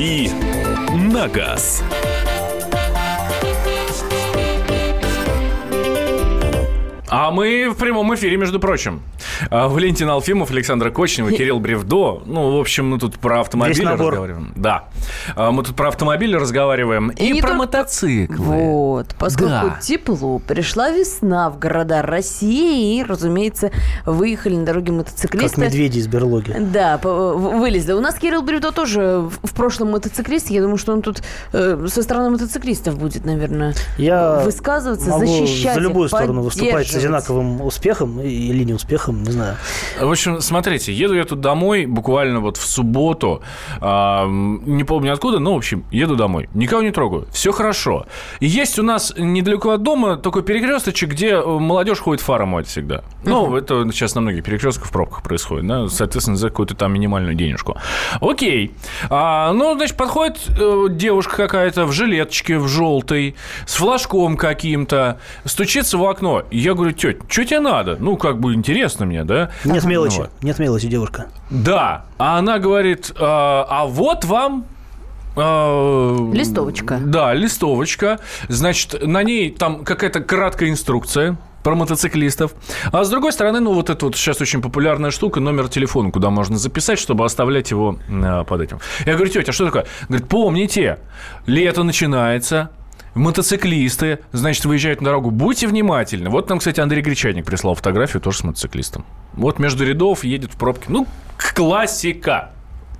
«Дави 0.00 0.30
на 0.94 1.28
газ». 1.28 1.84
А 7.06 7.30
мы 7.30 7.68
в 7.68 7.74
прямом 7.74 8.14
эфире, 8.14 8.38
между 8.38 8.58
прочим. 8.58 9.02
А, 9.50 9.68
Валентин 9.68 10.08
Алфимов, 10.10 10.50
Александр 10.50 10.90
Кочнева, 10.90 11.30
Кирилл 11.32 11.60
Бревдо. 11.60 12.22
Ну, 12.26 12.56
в 12.56 12.60
общем, 12.60 12.88
мы 12.90 12.98
тут 12.98 13.18
про 13.18 13.40
автомобили 13.40 13.84
разговариваем. 13.84 14.52
Да. 14.56 14.84
А, 15.36 15.50
Мы 15.50 15.62
тут 15.62 15.76
про 15.76 15.88
автомобили 15.88 16.36
разговариваем. 16.36 17.08
И, 17.10 17.30
не 17.32 17.40
про 17.40 17.48
только- 17.50 17.58
мотоциклы. 17.58 18.36
Вот, 18.36 19.14
поскольку 19.18 19.50
Да. 19.50 19.78
тепло, 19.82 20.38
пришла 20.38 20.90
весна 20.90 21.50
в 21.50 21.58
города 21.58 22.02
России, 22.02 22.98
и, 22.98 23.04
разумеется, 23.04 23.70
выехали 24.06 24.56
на 24.56 24.64
дороге 24.64 24.86
Как 24.88 24.96
мотоциклисты. 24.96 25.60
медведи 25.60 25.98
из 25.98 26.06
берлоги. 26.06 26.54
Да, 26.58 26.98
вылезли. 26.98 27.92
У 27.92 28.00
нас 28.00 28.14
Кирилл 28.16 28.42
Брюдо 28.42 28.72
тоже 28.72 29.28
в 29.42 29.54
прошлом 29.54 29.90
мотоциклист. 29.92 30.50
Я 30.50 30.60
думаю, 30.62 30.76
что 30.78 30.92
он 30.92 31.02
тут 31.02 31.22
э, 31.52 31.86
со 31.88 32.02
стороны 32.02 32.30
мотоциклистов 32.30 32.98
будет, 32.98 33.24
наверное, 33.24 33.74
Я 33.98 34.40
высказываться, 34.40 35.10
могу 35.10 35.26
защищать 35.26 35.74
за 35.74 35.80
любую 35.80 36.08
сторону 36.08 36.42
выступать 36.42 36.88
с 36.88 36.94
одинаковым 36.94 37.60
успехом 37.62 38.20
и- 38.20 38.28
или 38.28 38.64
неуспехом, 38.64 39.22
не 39.30 39.36
знаю. 39.36 39.56
В 40.00 40.10
общем, 40.10 40.40
смотрите, 40.40 40.92
еду 40.92 41.14
я 41.14 41.24
тут 41.24 41.40
домой 41.40 41.86
буквально 41.86 42.40
вот 42.40 42.56
в 42.56 42.66
субботу. 42.66 43.42
м, 43.80 44.62
не 44.76 44.84
помню 44.84 45.12
откуда, 45.12 45.38
но, 45.38 45.54
в 45.54 45.56
общем, 45.56 45.84
еду 45.90 46.16
домой. 46.16 46.48
Никого 46.54 46.82
не 46.82 46.90
трогаю. 46.90 47.26
Все 47.32 47.52
хорошо. 47.52 48.06
И 48.40 48.46
есть 48.46 48.78
у 48.78 48.82
нас 48.82 49.14
недалеко 49.16 49.70
от 49.70 49.82
дома 49.82 50.16
такой 50.16 50.42
перекресточек, 50.42 51.10
где 51.10 51.30
э, 51.34 51.44
молодежь 51.44 51.98
ходит 51.98 52.22
фары 52.22 52.46
моет 52.46 52.66
всегда. 52.66 53.02
Ну, 53.24 53.54
это 53.56 53.84
сейчас 53.92 54.14
на 54.14 54.20
многих 54.20 54.44
перекрестках 54.44 54.88
в 54.88 54.92
пробках 54.92 55.22
происходит, 55.22 55.66
да, 55.66 55.88
соответственно, 55.88 56.36
за 56.36 56.48
какую-то 56.50 56.74
там 56.74 56.92
минимальную 56.92 57.34
денежку. 57.34 57.76
Окей. 58.20 58.72
А, 59.08 59.52
ну, 59.52 59.74
значит, 59.76 59.96
подходит 59.96 60.38
э, 60.58 60.86
девушка 60.90 61.36
какая-то 61.36 61.86
в 61.86 61.92
жилеточке, 61.92 62.58
в 62.58 62.68
желтой, 62.68 63.34
с 63.66 63.74
флажком 63.76 64.36
каким-то, 64.36 65.18
стучится 65.44 65.98
в 65.98 66.04
окно. 66.04 66.42
Я 66.50 66.74
говорю, 66.74 66.92
тетя, 66.92 67.18
что 67.28 67.44
тебе 67.44 67.60
надо? 67.60 67.96
Ну, 68.00 68.16
как 68.16 68.40
бы 68.40 68.54
интересно 68.54 69.06
мне, 69.06 69.19
да? 69.24 69.50
Нет 69.64 69.84
мелочи, 69.84 70.18
вот. 70.18 70.30
нет 70.42 70.58
мелочи, 70.58 70.86
девушка. 70.88 71.26
Да, 71.50 72.04
а 72.18 72.38
она 72.38 72.58
говорит, 72.58 73.12
а, 73.18 73.66
а 73.68 73.86
вот 73.86 74.24
вам... 74.24 74.64
а, 75.36 76.30
Листовочка. 76.32 76.98
Да, 77.04 77.34
листовочка. 77.34 78.18
Значит, 78.48 79.06
на 79.06 79.22
ней 79.22 79.50
там 79.50 79.84
какая-то 79.84 80.20
краткая 80.20 80.70
инструкция 80.70 81.36
про 81.62 81.74
мотоциклистов. 81.74 82.52
А 82.90 83.04
с 83.04 83.10
другой 83.10 83.32
стороны, 83.32 83.60
ну, 83.60 83.74
вот 83.74 83.90
это 83.90 84.06
вот 84.06 84.16
сейчас 84.16 84.40
очень 84.40 84.62
популярная 84.62 85.10
штука, 85.10 85.40
номер 85.40 85.68
телефона, 85.68 86.10
куда 86.10 86.30
можно 86.30 86.56
записать, 86.56 86.98
чтобы 86.98 87.24
оставлять 87.24 87.70
его 87.70 87.96
а, 88.10 88.44
под 88.44 88.62
этим. 88.62 88.80
Я 89.04 89.14
говорю, 89.14 89.30
тетя, 89.30 89.50
а 89.50 89.52
что 89.52 89.66
такое? 89.66 89.86
Говорит, 90.08 90.26
помните, 90.28 90.98
лето 91.46 91.82
начинается, 91.82 92.70
мотоциклисты, 93.14 94.20
значит, 94.32 94.64
выезжают 94.64 95.00
на 95.00 95.06
дорогу. 95.06 95.30
Будьте 95.30 95.66
внимательны. 95.66 96.30
Вот 96.30 96.48
нам, 96.48 96.58
кстати, 96.58 96.80
Андрей 96.80 97.02
Гречаник 97.02 97.44
прислал 97.44 97.74
фотографию 97.74 98.20
тоже 98.20 98.38
с 98.38 98.44
мотоциклистом. 98.44 99.04
Вот 99.32 99.58
между 99.58 99.84
рядов 99.84 100.24
едет 100.24 100.52
в 100.52 100.56
пробке. 100.56 100.86
Ну, 100.88 101.06
классика. 101.54 102.50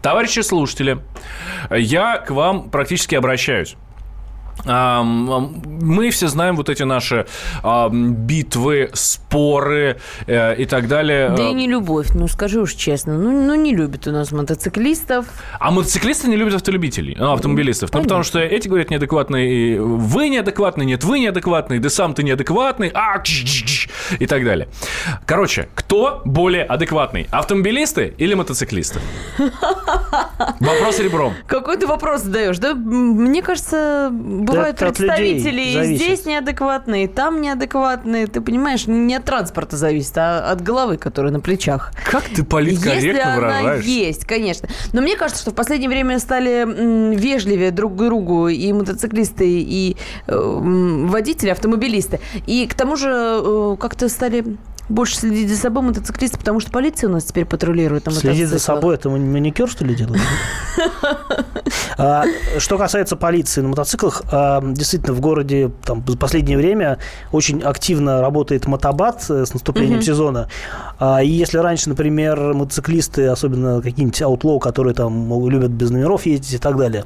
Товарищи 0.03 0.41
слушатели, 0.41 0.99
я 1.71 2.19
к 2.19 2.31
вам 2.31 2.71
практически 2.71 3.15
обращаюсь. 3.15 3.77
Мы 4.65 6.11
все 6.11 6.29
знаем 6.29 6.57
вот 6.57 6.69
эти 6.69 6.83
наши 6.83 7.27
битвы, 7.91 8.91
споры 8.95 9.99
э, 10.27 10.57
и 10.57 10.67
так 10.67 10.89
далее. 10.89 11.33
Да 11.37 11.49
и 11.49 11.53
не 11.53 11.69
любовь, 11.69 12.09
ну 12.15 12.29
скажи 12.29 12.61
уж 12.61 12.75
честно. 12.75 13.17
Ну, 13.17 13.31
ну 13.31 13.55
не 13.55 13.75
любят 13.75 14.07
у 14.07 14.13
нас 14.13 14.33
мотоциклистов. 14.33 15.27
А 15.59 15.71
мотоциклисты 15.71 16.29
не 16.29 16.37
любят 16.37 16.55
автолюбителей, 16.55 17.17
ну, 17.19 17.33
автомобилистов. 17.33 17.93
Ну, 17.93 18.03
потому 18.03 18.23
что 18.23 18.39
эти 18.39 18.69
говорят 18.69 18.91
неадекватные, 18.91 19.75
и 19.75 19.79
вы 19.79 20.29
неадекватный, 20.29 20.85
нет, 20.85 21.05
вы 21.05 21.21
неадекватный, 21.21 21.79
да 21.79 21.91
сам 21.91 22.15
ты 22.15 22.23
неадекватный, 22.23 22.91
а, 22.95 23.19
кш, 23.19 23.45
кш, 23.45 23.65
кш, 23.65 23.89
и 24.19 24.27
так 24.27 24.45
далее. 24.45 24.69
Короче, 25.27 25.69
кто 25.75 26.23
более 26.25 26.65
адекватный, 26.65 27.27
автомобилисты 27.31 28.15
или 28.19 28.35
мотоциклисты? 28.35 29.01
Вопрос 30.61 30.99
ребром. 30.99 31.35
Какой 31.47 31.77
ты 31.77 31.87
вопрос 31.87 32.23
задаешь? 32.23 32.59
Да, 32.59 32.75
мне 32.75 33.43
кажется, 33.43 34.11
бывают 34.41 34.81
людей 34.81 34.93
представители 34.93 35.95
здесь 35.95 36.27
неадекватные, 36.27 37.05
и 37.05 37.07
там 37.07 37.41
неадекватные. 37.41 38.27
Ты 38.27 38.41
понимаешь, 38.41 38.87
не 38.87 39.15
от 39.15 39.25
транспорта 39.25 39.77
зависит, 39.77 40.17
а 40.17 40.51
от 40.51 40.63
головы, 40.63 40.97
которая 40.97 41.33
на 41.33 41.41
плечах. 41.41 41.93
Как 42.11 42.25
ты 42.25 42.31
Если 42.31 42.43
политкорректно 42.43 43.25
она 43.25 43.37
выражаешься? 43.37 43.91
есть, 43.91 44.25
конечно. 44.25 44.69
Но 44.93 45.01
мне 45.01 45.17
кажется, 45.17 45.43
что 45.43 45.51
в 45.51 45.55
последнее 45.55 45.89
время 45.89 46.19
стали 46.19 47.15
вежливее 47.15 47.71
друг 47.71 47.95
к 47.95 47.97
другу 47.97 48.49
и 48.49 48.73
мотоциклисты, 48.73 49.47
и 49.47 49.97
э, 50.27 50.37
водители, 50.37 51.51
автомобилисты. 51.51 52.21
И 52.47 52.67
к 52.67 52.75
тому 52.75 52.97
же 52.97 53.11
э, 53.11 53.77
как-то 53.79 54.09
стали 54.09 54.57
больше 54.91 55.17
следить 55.17 55.49
за 55.49 55.57
собой 55.57 55.83
мотоциклисты, 55.83 56.39
потому 56.39 56.61
что 56.61 56.71
полиция 56.71 57.09
у 57.09 57.13
нас 57.13 57.25
теперь 57.25 57.45
патрулирует 57.45 58.07
на 58.07 58.13
Следить 58.13 58.49
за 58.49 58.59
собой, 58.59 58.97
это 58.97 59.09
маникюр, 59.09 59.71
что 59.71 59.85
ли, 59.85 59.95
делают? 59.95 60.21
А, 61.97 62.25
Что 62.59 62.79
касается 62.79 63.15
полиции 63.15 63.61
на 63.61 63.69
мотоциклах, 63.69 64.23
а, 64.33 64.63
действительно, 64.63 65.13
в 65.13 65.21
городе 65.21 65.71
там, 65.85 66.01
в 66.01 66.17
последнее 66.17 66.57
время 66.57 66.99
очень 67.31 67.61
активно 67.63 68.23
работает 68.23 68.67
мотобат 68.67 69.25
э, 69.29 69.45
с 69.45 69.53
наступлением 69.53 70.01
сезона. 70.01 70.49
А, 70.99 71.23
И 71.23 71.29
если 71.29 71.59
раньше, 71.59 71.91
например, 71.91 72.55
мотоциклисты, 72.55 73.27
особенно 73.27 73.83
какие-нибудь 73.83 74.21
аутлоу, 74.23 74.59
которые 74.61 74.95
там 74.95 75.49
любят 75.49 75.71
без 75.71 75.91
номеров 75.91 76.25
ездить 76.25 76.55
и 76.55 76.59
так 76.59 76.77
далее, 76.77 77.05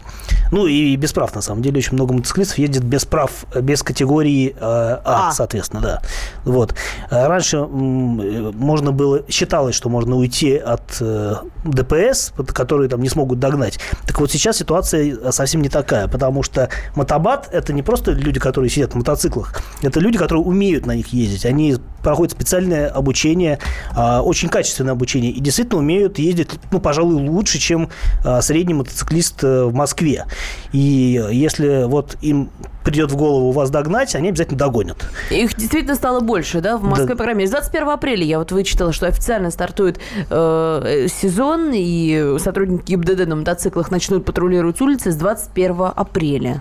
ну 0.53 0.66
и 0.66 0.94
без 0.97 1.12
прав, 1.12 1.35
на 1.35 1.42
самом 1.42 1.62
деле, 1.62 1.79
очень 1.79 1.94
много 1.94 2.14
мотоциклистов 2.14 2.59
ездит 2.59 2.85
без 2.85 3.05
прав, 3.05 3.47
без 3.61 3.83
категории 3.83 4.55
э, 4.55 4.57
А, 4.61 5.33
соответственно, 5.33 5.83
да. 5.83 6.03
Вот. 6.44 6.75
Раньше 7.11 7.66
можно 7.74 8.92
было, 8.92 9.24
считалось, 9.28 9.74
что 9.74 9.88
можно 9.88 10.16
уйти 10.16 10.56
от 10.56 10.98
э, 11.00 11.34
ДПС, 11.64 12.32
которые 12.52 12.88
там 12.88 13.02
не 13.02 13.08
смогут 13.08 13.38
догнать. 13.38 13.78
Так 14.06 14.20
вот 14.20 14.30
сейчас 14.30 14.58
ситуация 14.58 15.16
э, 15.16 15.32
совсем 15.32 15.62
не 15.62 15.68
такая, 15.68 16.08
потому 16.08 16.42
что 16.42 16.68
мотобат– 16.94 17.48
это 17.52 17.72
не 17.72 17.82
просто 17.82 18.12
люди, 18.12 18.38
которые 18.38 18.70
сидят 18.70 18.92
в 18.92 18.96
мотоциклах, 18.96 19.60
это 19.82 20.00
люди, 20.00 20.18
которые 20.18 20.44
умеют 20.44 20.87
на 20.87 20.94
них 20.94 21.08
ездить. 21.08 21.44
Они 21.44 21.76
проходят 22.02 22.32
специальное 22.32 22.88
обучение, 22.88 23.58
а, 23.96 24.22
очень 24.22 24.48
качественное 24.48 24.92
обучение, 24.92 25.32
и 25.32 25.40
действительно 25.40 25.78
умеют 25.78 26.18
ездить, 26.18 26.50
ну, 26.70 26.78
пожалуй, 26.78 27.28
лучше, 27.28 27.58
чем 27.58 27.88
а, 28.24 28.42
средний 28.42 28.74
мотоциклист 28.74 29.42
э, 29.42 29.64
в 29.64 29.74
Москве. 29.74 30.26
И 30.72 31.20
э, 31.24 31.32
если 31.34 31.84
вот 31.84 32.16
им 32.20 32.50
придет 32.85 33.11
в 33.11 33.16
голову 33.16 33.51
вас 33.51 33.70
догнать, 33.70 34.14
они 34.14 34.29
обязательно 34.29 34.59
догонят. 34.59 35.07
Их 35.31 35.57
действительно 35.57 35.94
стало 35.94 36.20
больше, 36.20 36.61
да, 36.61 36.77
в 36.77 36.83
Москве, 36.83 37.07
Да. 37.09 37.14
по 37.16 37.23
крайней 37.23 37.38
мере. 37.38 37.49
С 37.49 37.53
21 37.53 37.88
апреля 37.88 38.25
я 38.25 38.38
вот 38.38 38.53
вычитала, 38.53 38.92
что 38.92 39.07
официально 39.07 39.51
стартует 39.51 39.99
э, 40.31 40.83
э, 40.85 41.09
сезон, 41.09 41.73
и 41.75 42.37
сотрудники 42.38 42.92
ГИБДД 42.92 43.27
на 43.27 43.37
мотоциклах 43.37 43.90
начнут 43.90 44.25
патрулировать 44.25 44.81
улицы 44.81 45.11
с 45.11 45.16
21 45.16 45.77
апреля. 45.97 46.61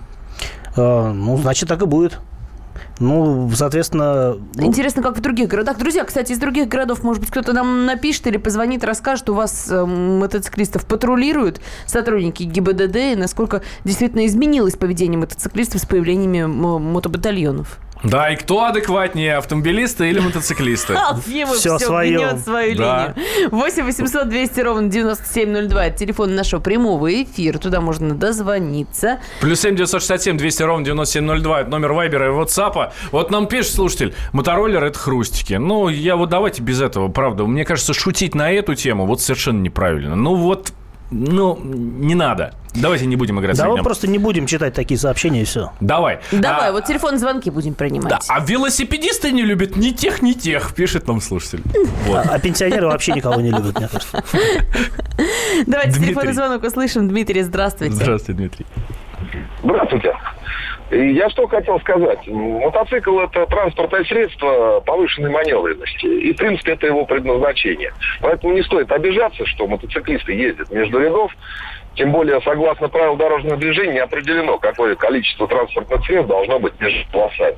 А, 0.76 1.12
Ну, 1.14 1.38
значит, 1.38 1.70
так 1.70 1.82
и 1.82 1.86
будет. 1.86 2.20
Ну, 3.04 3.52
соответственно... 3.54 4.38
ну, 4.56 4.66
Интересно, 4.66 5.04
как 5.04 5.18
в 5.18 5.22
других 5.22 5.50
городах. 5.50 5.78
Друзья, 5.78 6.06
кстати, 6.06 6.32
из 6.32 6.38
других 6.38 6.70
городов, 6.70 7.04
может 7.04 7.22
быть, 7.22 7.32
кто-то 7.32 7.52
нам 7.52 7.86
напишет 7.86 8.28
или 8.28 8.38
позвонит, 8.38 8.86
расскажет, 8.86 9.30
у 9.30 9.34
вас 9.34 9.70
э, 9.70 9.86
мотоциклистов 9.86 10.86
патрулируют 10.86 11.60
сотрудники 11.86 12.44
ГИБДД, 12.44 12.96
и 12.96 13.16
насколько 13.18 13.62
действительно 13.84 14.26
изменилось 14.26 14.78
поведение 14.78 15.20
мотоциклистов 15.20 15.82
с 15.82 15.86
появлениями 15.86 16.46
мотобатальонов. 16.46 17.78
Да, 18.04 18.30
и 18.32 18.36
кто 18.36 18.66
адекватнее, 18.66 19.38
автомобилисты 19.38 20.10
или 20.10 20.20
мотоциклисты? 20.20 20.94
Алфимов 21.10 21.56
Всё 21.56 21.78
все 21.78 21.86
своё. 21.88 22.20
гнет 22.32 22.44
свою 22.44 22.78
Да. 22.78 23.14
линию. 23.18 23.50
8 23.52 23.84
800 23.86 24.30
200 24.30 24.60
ровно 24.60 24.90
9702. 24.90 25.86
Это 25.86 25.98
телефон 25.98 26.36
нашего 26.36 26.60
прямого 26.60 27.12
эфира. 27.24 27.58
Туда 27.58 27.80
можно 27.82 28.14
дозвониться. 28.14 29.20
Плюс 29.40 29.62
7 29.62 29.76
967 29.76 30.38
200 30.38 30.64
ровно 30.64 30.86
9702. 30.86 31.62
Это 31.62 31.70
номер 31.70 31.94
Вайбера 31.94 32.28
и 32.28 32.30
Ватсапа. 32.30 32.94
Вот 33.12 33.32
нам 33.32 33.48
пишет 33.48 33.74
слушатель, 33.74 34.14
мотороллер 34.34 34.84
это 34.84 35.00
хрустики. 35.00 35.54
Ну, 35.54 35.88
я 35.90 36.16
вот 36.16 36.30
давайте 36.30 36.62
без 36.62 36.82
этого, 36.82 37.08
правда. 37.08 37.46
Мне 37.46 37.64
кажется, 37.66 37.94
шутить 37.94 38.36
на 38.36 38.52
эту 38.52 38.76
тему 38.76 39.06
вот 39.06 39.22
совершенно 39.22 39.62
неправильно. 39.62 40.16
Ну 40.16 40.36
вот, 40.36 40.74
ну, 41.14 41.60
не 41.64 42.16
надо. 42.16 42.54
Давайте 42.76 43.06
не 43.06 43.16
будем 43.16 43.40
играть 43.40 43.56
Давай 43.56 43.84
просто 43.84 44.08
не 44.08 44.18
будем 44.18 44.48
читать 44.48 44.74
такие 44.74 45.00
сообщения 45.00 45.42
и 45.42 45.46
все. 45.46 45.72
Давай. 45.80 46.20
Давай, 46.32 46.70
А, 46.70 46.72
вот 46.72 46.86
телефон 46.86 47.20
звонки 47.20 47.52
будем 47.52 47.76
принимать. 47.76 48.10
Да, 48.10 48.20
а 48.28 48.40
велосипедисты 48.40 49.32
не 49.32 49.44
любят 49.44 49.76
ни 49.76 49.92
тех, 49.92 50.22
ни 50.24 50.34
тех, 50.34 50.74
пишет 50.74 51.08
нам 51.08 51.22
слушатель. 51.22 51.62
Вот. 52.08 52.26
А 52.26 52.40
пенсионеры 52.40 52.88
вообще 52.88 53.14
никого 53.14 53.40
не 53.40 53.52
любят, 53.52 53.78
мне 53.78 53.88
кажется. 53.88 54.24
Давайте 55.68 56.00
телефонный 56.00 56.34
звонок 56.34 56.64
услышим. 56.64 57.08
Дмитрий, 57.08 57.44
здравствуйте. 57.44 57.96
Здравствуйте, 57.96 58.38
Дмитрий. 58.40 58.66
Здравствуйте. 59.64 60.14
И 60.92 61.14
Я 61.14 61.30
что 61.30 61.48
хотел 61.48 61.80
сказать. 61.80 62.20
Мотоцикл– 62.28 63.20
это 63.22 63.46
транспортное 63.48 64.04
средство 64.04 64.82
повышенной 64.82 65.32
маневренности. 65.32 66.06
И, 66.06 66.34
в 66.34 66.38
принципе, 66.38 66.74
это 66.74 66.88
его 66.88 67.06
предназначение. 67.06 67.92
Поэтому 68.22 68.54
не 68.54 68.64
стоит 68.64 68.92
обижаться, 68.92 69.46
что 69.46 69.68
мотоциклисты 69.68 70.34
ездят 70.34 70.70
между 70.72 71.00
рядов. 71.00 71.32
Тем 71.96 72.12
более, 72.12 72.42
согласно 72.42 72.90
правилам 72.90 73.18
дорожного 73.18 73.58
движения, 73.58 73.94
не 73.94 74.00
определено, 74.00 74.58
какое 74.58 74.96
количество 74.96 75.48
транспортных 75.48 76.04
средств 76.06 76.28
должно 76.28 76.60
быть 76.60 76.80
между 76.80 77.06
полосами. 77.12 77.58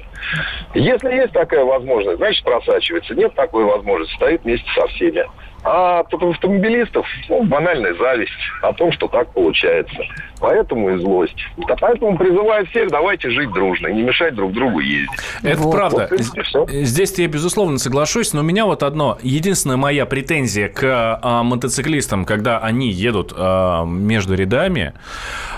Если 0.73 1.13
есть 1.13 1.31
такая 1.31 1.63
возможность, 1.63 2.17
значит 2.17 2.43
просачивается. 2.43 3.15
Нет 3.15 3.33
такой 3.33 3.63
возможности, 3.63 4.15
стоит 4.15 4.43
вместе 4.43 4.69
со 4.75 4.87
всеми. 4.87 5.25
А 5.63 6.01
от 6.01 6.13
автомобилистов 6.13 7.07
ну, 7.27 7.43
банальная 7.43 7.93
зависть 7.95 8.31
о 8.61 8.71
том, 8.73 8.91
что 8.91 9.07
так 9.07 9.31
получается. 9.33 9.97
Поэтому 10.39 10.89
и 10.91 10.99
злость. 11.01 11.35
Да 11.67 11.75
поэтому 11.79 12.17
призываю 12.17 12.65
всех, 12.67 12.89
давайте 12.89 13.29
жить 13.29 13.51
дружно 13.53 13.87
и 13.87 13.93
не 13.93 14.01
мешать 14.03 14.35
друг 14.35 14.53
другу 14.53 14.79
ездить. 14.79 15.09
Это 15.43 15.61
Вот. 15.61 15.71
правда. 15.71 16.09
Вот, 16.11 16.45
всё. 16.45 16.67
Здесь 16.69 17.17
я, 17.17 17.27
безусловно, 17.27 17.77
соглашусь, 17.77 18.33
но 18.33 18.41
у 18.41 18.43
меня 18.43 18.65
вот 18.65 18.83
одно. 18.83 19.17
Единственная 19.21 19.77
моя 19.77 20.05
претензия 20.05 20.67
к 20.67 20.81
а, 21.21 21.43
мотоциклистам, 21.43 22.25
когда 22.25 22.59
они 22.59 22.91
едут 22.91 23.33
а, 23.35 23.85
между 23.85 24.33
рядами, 24.35 24.93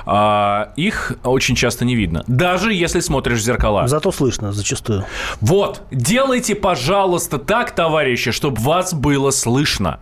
а, 0.06 0.72
их 0.76 1.14
очень 1.24 1.56
часто 1.56 1.86
не 1.86 1.96
видно. 1.96 2.24
Даже 2.28 2.74
если 2.74 3.00
смотришь 3.00 3.40
в 3.40 3.44
зеркала. 3.44 3.88
Зато 3.88 4.12
слышно 4.12 4.52
зачастую. 4.52 5.06
Вот, 5.42 5.82
делайте, 5.92 6.56
пожалуйста, 6.56 7.38
так, 7.40 7.72
товарищи, 7.72 8.32
чтобы 8.32 8.62
вас 8.62 8.94
было 8.94 9.32
слышно. 9.32 10.00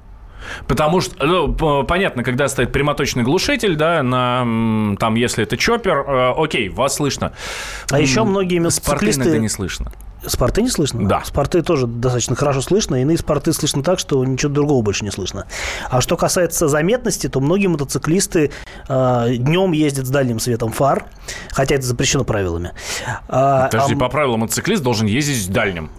Потому 0.67 1.01
что, 1.01 1.25
ну, 1.25 1.83
понятно, 1.85 2.23
когда 2.23 2.47
стоит 2.47 2.71
прямоточный 2.71 3.23
глушитель, 3.23 3.75
да, 3.75 4.03
на, 4.03 4.41
м, 4.41 4.97
там, 4.99 5.15
если 5.15 5.43
это 5.43 5.57
чоппер, 5.57 5.97
э, 6.07 6.33
окей, 6.37 6.69
вас 6.69 6.95
слышно. 6.95 7.33
А 7.91 7.99
еще 7.99 8.23
многие 8.23 8.57
Спорты 8.69 9.05
мотоциклисты... 9.05 9.21
иногда 9.23 9.37
не 9.39 9.49
слышно. 9.49 9.91
Спорты 10.27 10.61
не 10.61 10.69
слышно? 10.69 11.07
Да. 11.07 11.21
Спорты 11.23 11.61
тоже 11.61 11.87
достаточно 11.87 12.35
хорошо 12.35 12.61
слышно. 12.61 13.01
Иные 13.01 13.17
спорты 13.17 13.53
слышно 13.53 13.83
так, 13.83 13.99
что 13.99 14.23
ничего 14.25 14.51
другого 14.51 14.81
больше 14.81 15.03
не 15.03 15.11
слышно. 15.11 15.45
А 15.89 16.01
что 16.01 16.17
касается 16.17 16.67
заметности, 16.67 17.27
то 17.27 17.39
многие 17.39 17.67
мотоциклисты 17.67 18.51
э, 18.87 19.35
днем 19.37 19.71
ездят 19.71 20.07
с 20.07 20.09
дальним 20.09 20.39
светом 20.39 20.71
фар, 20.71 21.05
хотя 21.51 21.75
это 21.75 21.85
запрещено 21.85 22.23
правилами. 22.23 22.71
А, 23.27 23.67
Подожди, 23.67 23.93
а 23.93 23.97
по 23.97 24.09
правилам 24.09 24.41
мотоциклист 24.41 24.81
должен 24.81 25.05
ездить 25.07 25.43
с 25.43 25.47
дальним. 25.47 25.91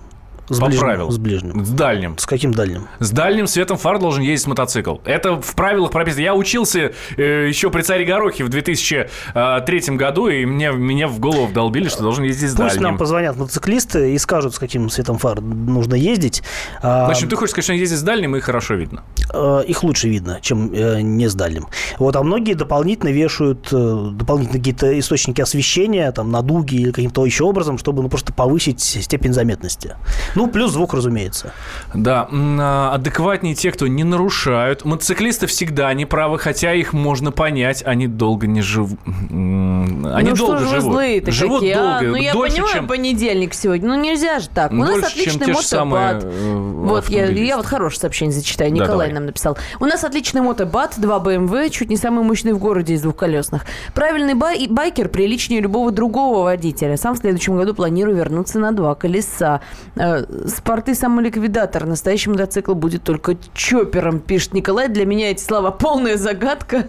С 0.48 0.58
по 0.58 0.66
ближним, 0.66 0.80
правилам. 0.80 1.10
С 1.12 1.18
ближним. 1.18 1.64
С 1.64 1.70
дальним. 1.70 2.18
С 2.18 2.26
каким 2.26 2.52
дальним? 2.54 2.88
С 3.00 3.10
дальним 3.10 3.46
светом 3.46 3.76
фар 3.78 3.98
должен 3.98 4.22
ездить 4.22 4.46
мотоцикл. 4.46 4.96
Это 5.04 5.40
в 5.40 5.54
правилах 5.54 5.90
прописано. 5.90 6.22
Я 6.22 6.34
учился 6.34 6.92
э, 7.16 7.48
еще 7.48 7.70
при 7.70 7.82
царе 7.82 8.04
Горохе 8.04 8.44
в 8.44 8.48
2003 8.48 9.96
году, 9.96 10.28
и 10.28 10.44
мне, 10.44 10.70
меня 10.72 11.08
в 11.08 11.18
голову 11.18 11.46
вдолбили, 11.46 11.88
что 11.88 12.02
должен 12.02 12.24
ездить 12.24 12.50
с 12.50 12.54
Пусть 12.54 12.76
нам 12.76 12.82
дальним. 12.82 12.98
позвонят 12.98 13.36
мотоциклисты 13.36 14.14
и 14.14 14.18
скажут, 14.18 14.54
с 14.54 14.58
каким 14.58 14.88
светом 14.90 15.18
фар 15.18 15.40
нужно 15.40 15.94
ездить. 15.94 16.42
А, 16.82 17.06
В 17.06 17.10
общем, 17.10 17.28
ты 17.28 17.36
хочешь 17.36 17.50
сказать, 17.50 17.64
что 17.64 17.72
они 17.72 17.80
ездят 17.80 17.98
с 17.98 18.02
дальним, 18.02 18.36
и 18.36 18.40
хорошо 18.40 18.74
видно. 18.74 19.02
э, 19.32 19.62
их 19.66 19.82
лучше 19.82 20.08
видно, 20.08 20.38
чем 20.42 20.72
э, 20.72 21.00
не 21.00 21.28
с 21.28 21.34
дальним. 21.34 21.66
Вот, 21.98 22.14
а 22.16 22.22
многие 22.22 22.54
дополнительно 22.54 23.10
вешают 23.10 23.68
э, 23.72 24.08
дополнительно 24.12 24.58
какие-то 24.58 24.98
источники 24.98 25.40
освещения, 25.40 26.10
там, 26.12 26.30
на 26.30 26.42
дуги 26.42 26.76
или 26.76 26.90
каким-то 26.92 27.24
еще 27.24 27.44
образом, 27.44 27.78
чтобы 27.78 28.02
ну, 28.02 28.08
просто 28.08 28.32
повысить 28.32 28.80
степень 28.80 29.32
заметности. 29.32 29.94
Ну, 30.36 30.46
плюс 30.48 30.72
звук, 30.72 30.94
разумеется. 30.94 31.52
Да, 31.94 32.28
а, 32.30 32.92
адекватнее 32.94 33.54
те, 33.54 33.72
кто 33.72 33.86
не 33.86 34.04
нарушают. 34.04 34.84
Мотоциклисты 34.84 35.46
всегда 35.46 35.92
не 35.94 36.04
правы, 36.04 36.38
хотя 36.38 36.72
их 36.74 36.92
можно 36.92 37.32
понять, 37.32 37.82
они 37.86 38.06
долго 38.06 38.46
не 38.46 38.60
живут. 38.60 39.00
Они 39.06 40.30
ну 40.30 40.36
долго 40.36 40.36
что 40.36 40.58
же 40.58 40.64
вы 40.66 40.80
живут. 40.80 40.92
злые-то 40.92 41.32
живут 41.32 41.60
какие, 41.60 41.72
а? 41.74 42.00
долго, 42.00 42.06
Ну 42.10 42.16
я 42.16 42.32
дольше, 42.32 42.54
понимаю, 42.56 42.74
чем... 42.74 42.86
понедельник 42.86 43.54
сегодня. 43.54 43.88
Ну 43.88 43.94
нельзя 44.00 44.38
же 44.38 44.48
так. 44.48 44.72
У 44.72 44.76
нас 44.76 44.90
Дольше, 44.90 45.10
чем 45.24 45.36
отличный 45.40 45.54
мотобат. 45.54 46.24
э, 46.24 46.54
Вот, 46.84 47.08
я, 47.08 47.26
я 47.26 47.56
вот 47.56 47.66
хорошее 47.66 48.00
сообщение 48.00 48.32
зачитаю. 48.34 48.70
Да, 48.70 48.74
Николай 48.76 49.08
давай. 49.08 49.12
нам 49.12 49.26
написал. 49.26 49.56
У 49.80 49.86
нас 49.86 50.04
отличный 50.04 50.42
мотобат, 50.42 50.94
2 50.98 51.18
BMW, 51.18 51.70
чуть 51.70 51.88
не 51.88 51.96
самый 51.96 52.22
мощный 52.24 52.52
в 52.52 52.58
городе 52.58 52.94
из 52.94 53.02
двухколесных. 53.02 53.64
Правильный 53.94 54.34
бай- 54.34 54.66
байкер 54.68 55.08
приличнее 55.08 55.60
любого 55.60 55.90
другого 55.90 56.42
водителя. 56.44 56.96
Сам 56.96 57.14
в 57.14 57.18
следующем 57.18 57.56
году 57.56 57.74
планирую 57.74 58.16
вернуться 58.16 58.58
на 58.58 58.72
два 58.72 58.94
колеса. 58.94 59.60
Э, 59.96 60.24
Спорты 60.48 60.94
самоликвидатор. 60.94 61.86
Настоящий 61.86 62.30
мотоцикл 62.30 62.74
будет 62.74 63.04
только 63.04 63.36
чопером, 63.54 64.18
пишет 64.20 64.54
Николай. 64.54 64.88
Для 64.88 65.06
меня 65.06 65.30
эти 65.30 65.40
слова 65.42 65.70
полная 65.70 66.16
загадка. 66.16 66.86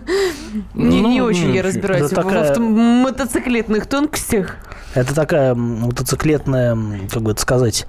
Не, 0.73 1.02
Ну, 1.02 1.10
не 1.10 1.21
очень 1.21 1.54
я 1.54 1.62
разбираюсь 1.63 2.10
в- 2.10 2.12
в 2.12 2.15
такая- 2.15 2.50
авто- 2.52 2.62
мотоциклетных 2.62 3.86
тонкостях. 3.86 4.56
Это 4.95 5.13
такая 5.13 5.54
мотоциклетная, 5.54 6.76
как 7.12 7.21
бы 7.21 7.32
это 7.32 7.41
сказать, 7.41 7.86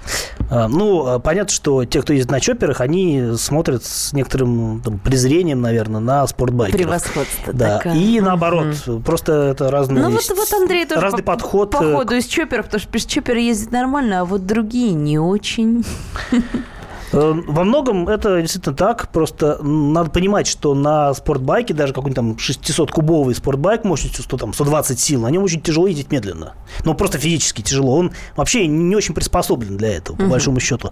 э, 0.50 0.66
ну, 0.66 1.16
э, 1.16 1.20
понятно, 1.20 1.50
что 1.52 1.84
те, 1.86 2.02
кто 2.02 2.12
ездит 2.12 2.30
на 2.30 2.40
чоперах, 2.40 2.80
они 2.82 3.32
смотрят 3.38 3.84
с 3.84 4.12
некоторым 4.12 4.82
там, 4.84 4.98
презрением, 4.98 5.62
наверное, 5.62 6.00
на 6.00 6.26
спортбайкеров. 6.26 6.78
Превосходство. 6.82 7.52
Да, 7.54 7.78
такое. 7.78 7.94
и 7.94 8.20
наоборот, 8.20 8.66
просто 9.06 9.32
это 9.32 9.70
разные 9.70 10.02
Ну 10.04 10.10
вот, 10.10 10.22
вот 10.28 10.52
Андрей 10.60 10.84
тоже 10.84 11.00
разный 11.00 11.22
по, 11.22 11.32
подход. 11.32 11.70
по 11.70 11.82
э, 12.12 12.18
из 12.18 12.26
чоперов, 12.26 12.66
потому 12.66 12.80
что 12.80 12.98
чопер 13.08 13.36
ездит 13.36 13.72
нормально, 13.72 14.20
а 14.20 14.24
вот 14.26 14.44
другие 14.44 14.92
не 14.92 15.18
очень. 15.18 15.37
Э, 15.38 16.40
Во 17.12 17.64
многом 17.64 18.08
это 18.08 18.40
действительно 18.40 18.74
так. 18.76 19.10
Просто 19.12 19.58
надо 19.62 20.10
понимать, 20.10 20.46
что 20.46 20.74
на 20.74 21.14
спортбайке, 21.14 21.74
даже 21.74 21.92
какой-нибудь 21.92 22.14
там 22.16 22.32
600-кубовый 22.32 23.34
спортбайк 23.34 23.84
мощностью 23.84 24.22
100, 24.24 24.36
там, 24.36 24.52
120 24.52 24.98
сил, 25.00 25.22
на 25.22 25.28
нем 25.28 25.42
очень 25.42 25.60
тяжело 25.60 25.86
ездить 25.86 26.10
медленно. 26.12 26.54
Ну, 26.84 26.94
просто 26.94 27.18
физически 27.18 27.62
тяжело. 27.62 27.96
Он 27.96 28.12
вообще 28.36 28.66
не 28.66 28.94
очень 28.96 29.14
приспособлен 29.14 29.76
для 29.76 29.96
этого, 29.96 30.16
по 30.16 30.22
Мгм. 30.22 30.30
большому 30.32 30.60
счету. 30.60 30.90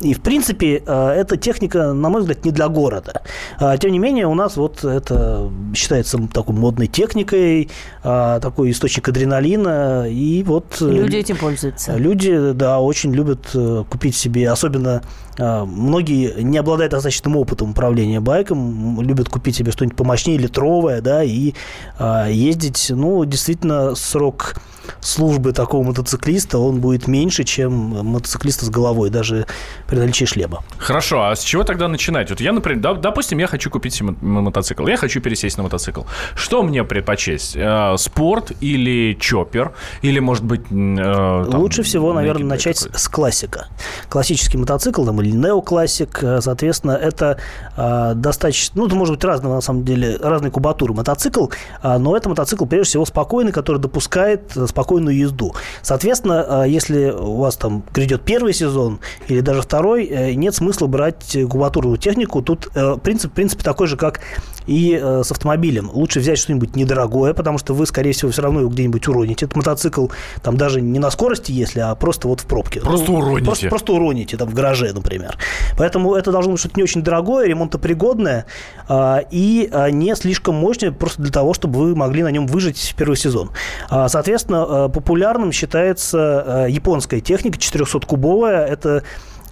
И, 0.00 0.14
в 0.14 0.20
принципе, 0.20 0.82
э, 0.84 1.08
эта 1.10 1.36
техника, 1.36 1.92
на 1.92 2.08
мой 2.08 2.20
взгляд, 2.22 2.44
не 2.44 2.50
для 2.52 2.68
города. 2.68 3.22
А, 3.58 3.76
Тем 3.76 3.92
не 3.92 3.98
менее, 3.98 4.26
у 4.26 4.34
нас 4.34 4.56
вот 4.56 4.84
это 4.84 5.50
считается 5.74 6.18
такой 6.32 6.54
модной 6.54 6.86
техникой, 6.86 7.70
а, 8.02 8.40
такой 8.40 8.70
источник 8.70 9.08
адреналина. 9.08 10.06
И 10.08 10.42
вот... 10.42 10.78
э, 10.80 10.84
Люди 10.90 11.16
этим 11.16 11.36
пользуются. 11.36 11.96
Люди, 11.96 12.52
да, 12.52 12.80
очень 12.80 13.12
любят 13.14 13.50
э, 13.54 13.84
купить 13.88 14.16
себе, 14.16 14.50
особенно 14.50 15.02
э, 15.27 15.27
многие 15.38 16.42
не 16.42 16.58
обладают 16.58 16.92
достаточным 16.92 17.36
опытом 17.36 17.70
управления 17.70 18.20
байком, 18.20 19.00
любят 19.00 19.28
купить 19.28 19.56
себе 19.56 19.72
что-нибудь 19.72 19.96
помощнее, 19.96 20.38
литровое, 20.38 21.00
да, 21.00 21.22
и 21.22 21.54
э, 21.98 22.26
ездить, 22.30 22.86
ну, 22.90 23.24
действительно, 23.24 23.94
срок 23.94 24.54
службы 25.00 25.52
такого 25.52 25.82
мотоциклиста, 25.84 26.58
он 26.58 26.80
будет 26.80 27.06
меньше, 27.06 27.44
чем 27.44 27.72
мотоциклиста 27.72 28.64
с 28.64 28.70
головой, 28.70 29.10
даже 29.10 29.46
при 29.86 29.96
наличии 29.98 30.24
шлема. 30.24 30.62
Хорошо, 30.78 31.24
а 31.24 31.36
с 31.36 31.42
чего 31.42 31.62
тогда 31.62 31.88
начинать? 31.88 32.30
Вот 32.30 32.40
я, 32.40 32.52
например, 32.52 32.80
да- 32.80 32.94
допустим, 32.94 33.36
я 33.38 33.46
хочу 33.46 33.68
купить 33.70 33.92
себе 33.92 34.14
мо- 34.22 34.40
мотоцикл, 34.40 34.86
я 34.86 34.96
хочу 34.96 35.20
пересесть 35.20 35.58
на 35.58 35.62
мотоцикл. 35.64 36.02
Что 36.34 36.62
мне 36.62 36.84
предпочесть? 36.84 37.54
Э, 37.54 37.96
спорт 37.98 38.52
или 38.62 39.14
чоппер? 39.20 39.72
Или, 40.00 40.20
может 40.20 40.44
быть, 40.44 40.62
э, 40.70 41.46
там, 41.50 41.60
Лучше 41.60 41.82
всего, 41.82 42.14
наверное, 42.14 42.46
начать 42.46 42.78
какой-то? 42.78 42.98
с 42.98 43.08
классика. 43.08 43.66
Классический 44.08 44.56
мотоцикл 44.56 45.04
там, 45.04 45.20
или 45.20 45.27
неоклассик, 45.32 46.22
э, 46.22 46.40
соответственно, 46.40 46.92
это 46.92 47.38
э, 47.76 48.12
достаточно, 48.14 48.80
ну, 48.80 48.86
это 48.86 48.96
может 48.96 49.14
быть 49.16 49.24
разного, 49.24 49.54
на 49.54 49.60
самом 49.60 49.84
деле, 49.84 50.16
разной 50.16 50.50
кубатуры 50.50 50.94
мотоцикл, 50.94 51.46
а, 51.82 51.98
но 51.98 52.16
это 52.16 52.28
мотоцикл, 52.28 52.66
прежде 52.66 52.90
всего, 52.90 53.04
спокойный, 53.04 53.52
который 53.52 53.78
допускает 53.78 54.56
э, 54.56 54.66
спокойную 54.66 55.16
езду. 55.16 55.54
Соответственно, 55.82 56.64
если 56.66 57.10
у 57.10 57.36
вас 57.36 57.56
там 57.56 57.82
грядет 57.92 58.22
первый 58.22 58.52
сезон 58.52 59.00
или 59.28 59.40
даже 59.40 59.62
второй, 59.62 60.34
нет 60.34 60.54
смысла 60.54 60.86
брать 60.86 61.36
кубатурную 61.48 61.98
технику. 61.98 62.42
Тут 62.42 62.68
принцип, 63.02 63.32
в 63.32 63.34
принципе, 63.34 63.62
такой 63.62 63.86
же, 63.86 63.96
как 63.96 64.20
и 64.68 64.98
э, 65.00 65.22
с 65.24 65.32
автомобилем. 65.32 65.90
Лучше 65.92 66.20
взять 66.20 66.38
что-нибудь 66.38 66.76
недорогое, 66.76 67.32
потому 67.32 67.58
что 67.58 67.74
вы, 67.74 67.86
скорее 67.86 68.12
всего, 68.12 68.30
все 68.30 68.42
равно 68.42 68.60
его 68.60 68.68
где-нибудь 68.68 69.08
уроните. 69.08 69.46
Этот 69.46 69.56
мотоцикл 69.56 70.08
там 70.42 70.56
даже 70.56 70.80
не 70.80 70.98
на 70.98 71.10
скорости, 71.10 71.50
если, 71.52 71.80
а 71.80 71.94
просто 71.94 72.28
вот 72.28 72.40
в 72.40 72.46
пробке. 72.46 72.80
Просто 72.80 73.10
Ну, 73.10 73.18
уроните. 73.18 73.46
Просто, 73.46 73.68
просто 73.68 73.92
уроните, 73.94 74.36
там, 74.36 74.48
в 74.48 74.54
гараже, 74.54 74.92
например. 74.92 75.38
Поэтому 75.76 76.14
это 76.14 76.30
должно 76.32 76.52
быть 76.52 76.60
что-то 76.60 76.74
не 76.76 76.82
очень 76.84 77.02
дорогое, 77.02 77.46
ремонтопригодное 77.46 78.46
а, 78.88 79.22
и 79.30 79.68
а, 79.72 79.90
не 79.90 80.14
слишком 80.16 80.56
мощное, 80.56 80.92
просто 80.92 81.22
для 81.22 81.32
того, 81.32 81.54
чтобы 81.54 81.78
вы 81.78 81.96
могли 81.96 82.22
на 82.22 82.30
нем 82.30 82.46
выжить 82.46 82.78
в 82.78 82.94
первый 82.94 83.16
сезон. 83.16 83.50
А, 83.88 84.08
соответственно, 84.08 84.84
а, 84.84 84.88
популярным 84.88 85.50
считается 85.50 86.18
а, 86.18 86.66
японская 86.66 87.20
техника, 87.20 87.58
400-кубовая. 87.58 88.66
Это 88.66 89.02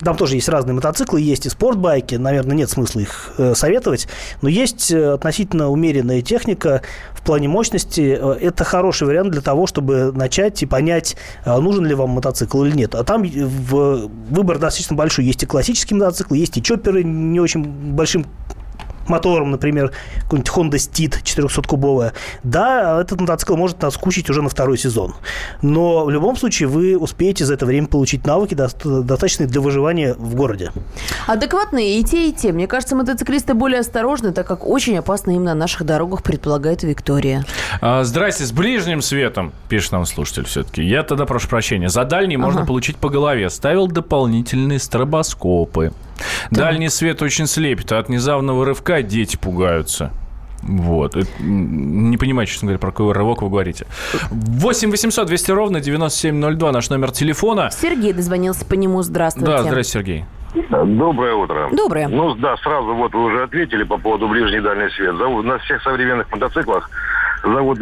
там 0.00 0.16
тоже 0.16 0.34
есть 0.34 0.48
разные 0.48 0.74
мотоциклы, 0.74 1.20
есть 1.20 1.46
и 1.46 1.48
спортбайки, 1.48 2.16
наверное, 2.16 2.56
нет 2.56 2.70
смысла 2.70 3.00
их 3.00 3.32
э, 3.38 3.54
советовать, 3.54 4.08
но 4.42 4.48
есть 4.48 4.90
э, 4.90 5.12
относительно 5.12 5.68
умеренная 5.70 6.22
техника 6.22 6.82
в 7.12 7.22
плане 7.22 7.48
мощности. 7.48 8.18
Э, 8.20 8.36
Это 8.40 8.64
хороший 8.64 9.06
вариант 9.06 9.30
для 9.30 9.40
того, 9.40 9.66
чтобы 9.66 10.12
начать 10.12 10.62
и 10.62 10.66
понять, 10.66 11.16
нужен 11.44 11.86
ли 11.86 11.94
вам 11.94 12.10
мотоцикл 12.10 12.64
или 12.64 12.76
нет. 12.76 12.94
А 12.94 13.04
там 13.04 13.22
выбор 13.22 14.58
достаточно 14.58 14.96
большой. 14.96 15.24
Есть 15.24 15.42
и 15.42 15.46
классические 15.46 15.98
мотоциклы, 15.98 16.38
есть 16.38 16.56
и 16.56 16.62
чопперы 16.62 17.02
не 17.02 17.40
очень 17.40 17.64
большим 17.64 18.26
мотором, 19.08 19.50
например, 19.50 19.92
какой-нибудь 20.22 20.50
Honda 20.52 20.76
Steed 20.78 21.22
400-кубовая, 21.22 22.12
да, 22.42 23.00
этот 23.00 23.20
мотоцикл 23.20 23.56
может 23.56 23.80
наскучить 23.82 24.28
уже 24.30 24.42
на 24.42 24.48
второй 24.48 24.78
сезон. 24.78 25.14
Но 25.62 26.04
в 26.04 26.10
любом 26.10 26.36
случае 26.36 26.68
вы 26.68 26.96
успеете 26.96 27.44
за 27.44 27.54
это 27.54 27.66
время 27.66 27.86
получить 27.86 28.26
навыки, 28.26 28.54
доста- 28.54 29.02
достаточные 29.02 29.46
для 29.48 29.60
выживания 29.60 30.14
в 30.14 30.34
городе. 30.34 30.72
Адекватные 31.26 31.98
и 31.98 32.04
те, 32.04 32.28
и 32.28 32.32
те. 32.32 32.52
Мне 32.52 32.66
кажется, 32.66 32.96
мотоциклисты 32.96 33.54
более 33.54 33.80
осторожны, 33.80 34.32
так 34.32 34.46
как 34.46 34.66
очень 34.66 34.96
опасно 34.98 35.32
им 35.32 35.44
на 35.44 35.54
наших 35.54 35.84
дорогах, 35.84 36.22
предполагает 36.22 36.82
Виктория. 36.82 37.44
А, 37.80 38.04
Здрасте, 38.04 38.44
с 38.44 38.52
ближним 38.52 39.02
светом, 39.02 39.52
пишет 39.68 39.92
нам 39.92 40.04
слушатель 40.06 40.44
все-таки. 40.44 40.82
Я 40.82 41.02
тогда 41.02 41.26
прошу 41.26 41.48
прощения. 41.48 41.88
За 41.88 42.04
дальний 42.04 42.36
можно 42.36 42.60
Ага. 42.60 42.68
получить 42.68 42.96
по 42.96 43.08
голове. 43.08 43.50
Ставил 43.50 43.86
дополнительные 43.88 44.78
стробоскопы. 44.78 45.92
Дальний 46.50 46.88
свет 46.88 47.20
очень 47.22 47.46
слепит, 47.46 47.92
а 47.92 47.98
от 47.98 48.08
внезапного 48.08 48.64
рывка 48.64 48.95
дети 49.02 49.36
пугаются. 49.36 50.12
Вот. 50.62 51.14
М, 51.40 52.10
Не 52.10 52.16
понимаю, 52.16 52.46
честно 52.46 52.66
говоря, 52.66 52.78
про 52.78 52.90
какой 52.90 53.12
рывок 53.12 53.42
вы 53.42 53.48
говорите. 53.50 53.86
8 54.30 54.90
800 54.90 55.26
200 55.26 55.50
ровно 55.52 55.80
9702 55.80 56.72
наш 56.72 56.90
номер 56.90 57.10
телефона. 57.12 57.70
Сергей 57.70 58.12
дозвонился 58.12 58.64
по 58.64 58.74
нему. 58.74 59.02
Здравствуйте. 59.02 59.50
Да, 59.52 59.62
здрасте, 59.62 59.92
Сергей. 59.92 60.24
Доброе 60.70 61.34
утро. 61.34 61.68
Доброе. 61.72 62.08
Ну 62.08 62.34
да, 62.34 62.56
сразу 62.58 62.94
вот 62.94 63.12
вы 63.12 63.24
уже 63.26 63.42
ответили 63.42 63.82
по 63.84 63.98
поводу 63.98 64.26
ближний 64.28 64.56
и 64.58 64.60
дальний 64.60 64.88
свет. 64.90 65.14
На 65.44 65.58
всех 65.58 65.82
современных 65.82 66.30
мотоциклах 66.32 66.90
завод 67.44 67.78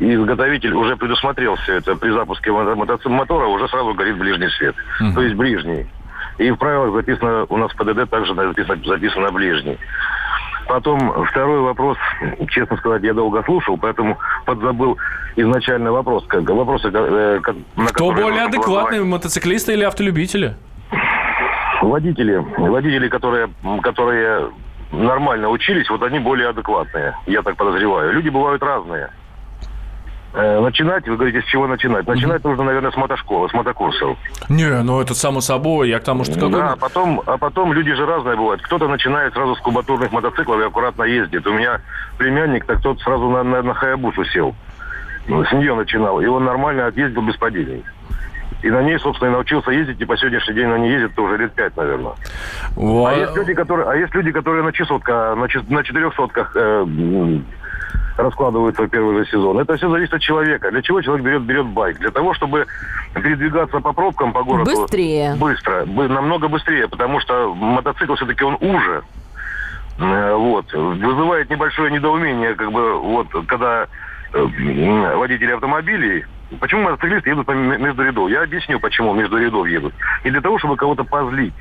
и 0.00 0.14
изготовитель 0.14 0.74
уже 0.74 0.96
предусмотрел 0.96 1.54
все 1.56 1.74
это. 1.74 1.94
При 1.94 2.10
запуске 2.10 2.50
мото- 2.50 2.74
мотоцикла 2.74 3.10
мотора 3.10 3.46
уже 3.46 3.68
сразу 3.68 3.94
горит 3.94 4.18
ближний 4.18 4.48
свет. 4.58 4.74
Мгм. 5.00 5.14
То 5.14 5.22
есть 5.22 5.36
ближний. 5.36 5.86
И 6.38 6.50
в 6.50 6.56
правилах 6.56 6.92
записано, 6.94 7.46
у 7.48 7.56
нас 7.56 7.70
в 7.72 7.76
ПДД 7.76 8.10
также 8.10 8.34
записано, 8.34 8.76
записано 8.84 9.30
ближний. 9.30 9.78
Потом 10.68 11.24
второй 11.26 11.60
вопрос, 11.60 11.96
честно 12.48 12.76
сказать, 12.76 13.02
я 13.02 13.14
долго 13.14 13.42
слушал, 13.44 13.78
поэтому 13.78 14.18
подзабыл 14.44 14.98
изначально 15.36 15.92
вопрос. 15.92 16.24
Как, 16.26 16.48
вопросы, 16.48 16.88
э, 16.92 17.40
как- 17.42 17.56
на 17.76 17.86
Кто 17.86 18.10
более 18.12 18.42
адекватный, 18.44 19.04
мотоциклисты 19.04 19.74
или 19.74 19.84
автолюбители? 19.84 20.56
Водители, 21.82 22.44
водители, 22.58 23.08
которые, 23.08 23.48
которые 23.82 24.48
нормально 24.92 25.48
учились, 25.50 25.88
вот 25.90 26.02
они 26.02 26.18
более 26.18 26.48
адекватные, 26.48 27.16
я 27.26 27.42
так 27.42 27.56
подозреваю. 27.56 28.12
Люди 28.12 28.28
бывают 28.28 28.62
разные. 28.62 29.10
Э, 30.38 30.60
Начинать, 30.60 31.08
вы 31.08 31.16
говорите, 31.16 31.40
с 31.40 31.44
чего 31.46 31.66
начинать? 31.66 32.06
Начинать 32.06 32.44
нужно, 32.44 32.64
наверное, 32.64 32.90
с 32.90 32.96
мотошколы, 32.96 33.48
с 33.48 33.54
мотокурсов. 33.54 34.18
Не, 34.50 34.82
ну 34.82 35.00
это 35.00 35.14
само 35.14 35.40
собой. 35.40 35.88
Я 35.88 35.98
к 35.98 36.04
тому, 36.04 36.24
что 36.24 36.34
какой... 36.34 36.50
Да, 36.50 36.72
а 36.72 36.76
потом, 36.76 37.22
а 37.24 37.38
потом 37.38 37.72
люди 37.72 37.94
же 37.94 38.04
разные 38.04 38.36
бывают. 38.36 38.60
Кто-то 38.60 38.86
начинает 38.86 39.32
сразу 39.32 39.54
с 39.56 39.60
кубатурных 39.60 40.12
мотоциклов 40.12 40.60
и 40.60 40.64
аккуратно 40.64 41.04
ездит. 41.04 41.46
У 41.46 41.52
меня 41.54 41.80
племянник, 42.18 42.66
так 42.66 42.82
тот 42.82 43.00
сразу 43.00 43.30
на, 43.30 43.42
на, 43.44 43.62
на 43.62 43.72
Хаябусу 43.72 44.24
сел. 44.26 44.54
Ну, 45.26 45.42
С 45.42 45.52
нее 45.52 45.74
начинал. 45.74 46.20
И 46.20 46.26
он 46.26 46.44
нормально 46.44 46.86
отъездил 46.86 47.22
без 47.22 47.36
падений. 47.36 47.82
И 48.62 48.70
на 48.70 48.82
ней, 48.82 48.98
собственно, 48.98 49.30
и 49.30 49.32
научился 49.32 49.70
ездить, 49.70 50.00
и 50.00 50.04
по 50.04 50.16
сегодняшний 50.18 50.54
день 50.54 50.66
на 50.68 50.76
ней 50.78 50.92
ездит 50.92 51.18
уже 51.18 51.38
лет 51.38 51.52
пять, 51.54 51.74
наверное. 51.78 52.12
Во- 52.74 53.08
А 53.08 53.14
есть 53.14 53.34
люди, 53.36 53.54
которые, 53.54 53.88
а 53.88 53.94
есть 53.96 54.14
люди, 54.14 54.32
которые 54.32 54.62
на 54.64 54.72
чесотка, 54.72 55.34
на, 55.34 55.46
на 55.74 55.82
четырех 55.84 56.14
сотках 56.14 56.52
э, 56.56 56.84
м, 58.18 58.24
раскладывают 58.24 58.76
свой 58.76 58.88
первый 58.88 59.24
же 59.24 59.30
сезон. 59.30 59.58
Это 59.58 59.76
все 59.76 59.88
зависит 59.90 60.14
от 60.14 60.20
человека. 60.20 60.70
Для 60.70 60.82
чего 60.82 61.00
человек 61.02 61.24
берет, 61.24 61.42
берет 61.42 61.66
байк? 61.66 61.98
Для 61.98 62.10
того, 62.10 62.34
чтобы 62.34 62.66
передвигаться 63.14 63.80
по 63.80 63.92
пробкам 63.92 64.32
по 64.32 64.42
городу. 64.42 64.70
Быстрее. 64.70 65.34
Быстро. 65.36 65.84
бы- 65.86 66.08
намного 66.08 66.48
быстрее, 66.48 66.88
потому 66.88 67.20
что 67.20 67.54
мотоцикл 67.54 68.14
все-таки 68.14 68.44
он 68.44 68.56
уже. 68.60 69.02
Э, 69.98 70.34
Вот. 70.34 70.72
Вызывает 70.72 71.48
небольшое 71.50 71.90
недоумение, 71.90 72.54
как 72.54 72.70
бы, 72.72 72.98
вот, 73.00 73.28
когда 73.46 73.86
э, 74.32 75.16
водители 75.16 75.52
автомобилей 75.52 76.24
Почему 76.60 76.82
мотоциклисты 76.82 77.30
едут 77.30 77.48
между 77.48 78.04
рядов? 78.04 78.30
Я 78.30 78.44
объясню, 78.44 78.78
почему 78.78 79.12
между 79.12 79.36
рядов 79.36 79.66
едут. 79.66 79.92
Не 80.22 80.30
для 80.30 80.40
того, 80.40 80.60
чтобы 80.60 80.76
кого-то 80.76 81.02
позлить. 81.02 81.52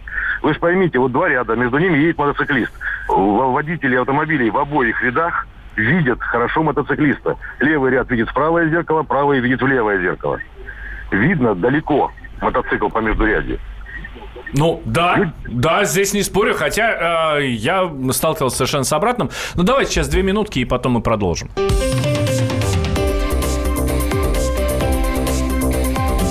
Вы 0.44 0.54
же 0.54 0.60
поймите, 0.60 1.00
вот 1.00 1.12
два 1.12 1.28
ряда, 1.28 1.56
между 1.56 1.80
ними 1.80 1.98
едет 1.98 2.20
мотоциклист. 2.20 2.72
В- 3.08 3.52
Водители 3.52 3.96
автомобилей 3.96 4.52
в 4.52 4.58
обоих 4.60 5.02
рядах 5.02 5.48
видят 5.76 6.22
хорошо 6.22 6.64
мотоциклиста. 6.64 7.38
Левый 7.60 7.92
ряд 7.92 8.10
видит 8.10 8.30
в 8.30 8.34
правое 8.34 8.70
зеркало, 8.70 9.04
правый 9.04 9.40
видит 9.40 9.62
в 9.62 9.68
левое 9.68 10.00
зеркало. 10.02 10.40
Видно 11.12 11.56
далеко 11.56 12.12
мотоцикл 12.42 12.90
по 12.90 13.00
междурядью. 13.00 13.60
Ну, 14.54 14.82
да, 14.86 15.34
да, 15.48 15.84
здесь 15.84 16.14
не 16.14 16.24
спорю, 16.24 16.54
хотя 16.54 17.38
э, 17.40 17.48
я 17.48 17.92
сталкивался 18.12 18.58
совершенно 18.58 18.84
с 18.84 18.94
обратным. 18.94 19.30
Ну, 19.56 19.64
давайте 19.64 19.92
сейчас 19.92 20.08
две 20.08 20.24
минутки, 20.24 20.60
и 20.60 20.66
потом 20.66 20.94
мы 20.94 21.02
продолжим. 21.02 21.50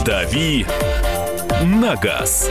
«Дави 0.07 0.67
на 1.63 1.97
газ». 1.97 2.51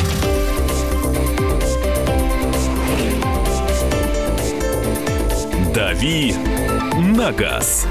«Дави 5.73 6.33
на 6.97 7.31
газ». 7.31 7.87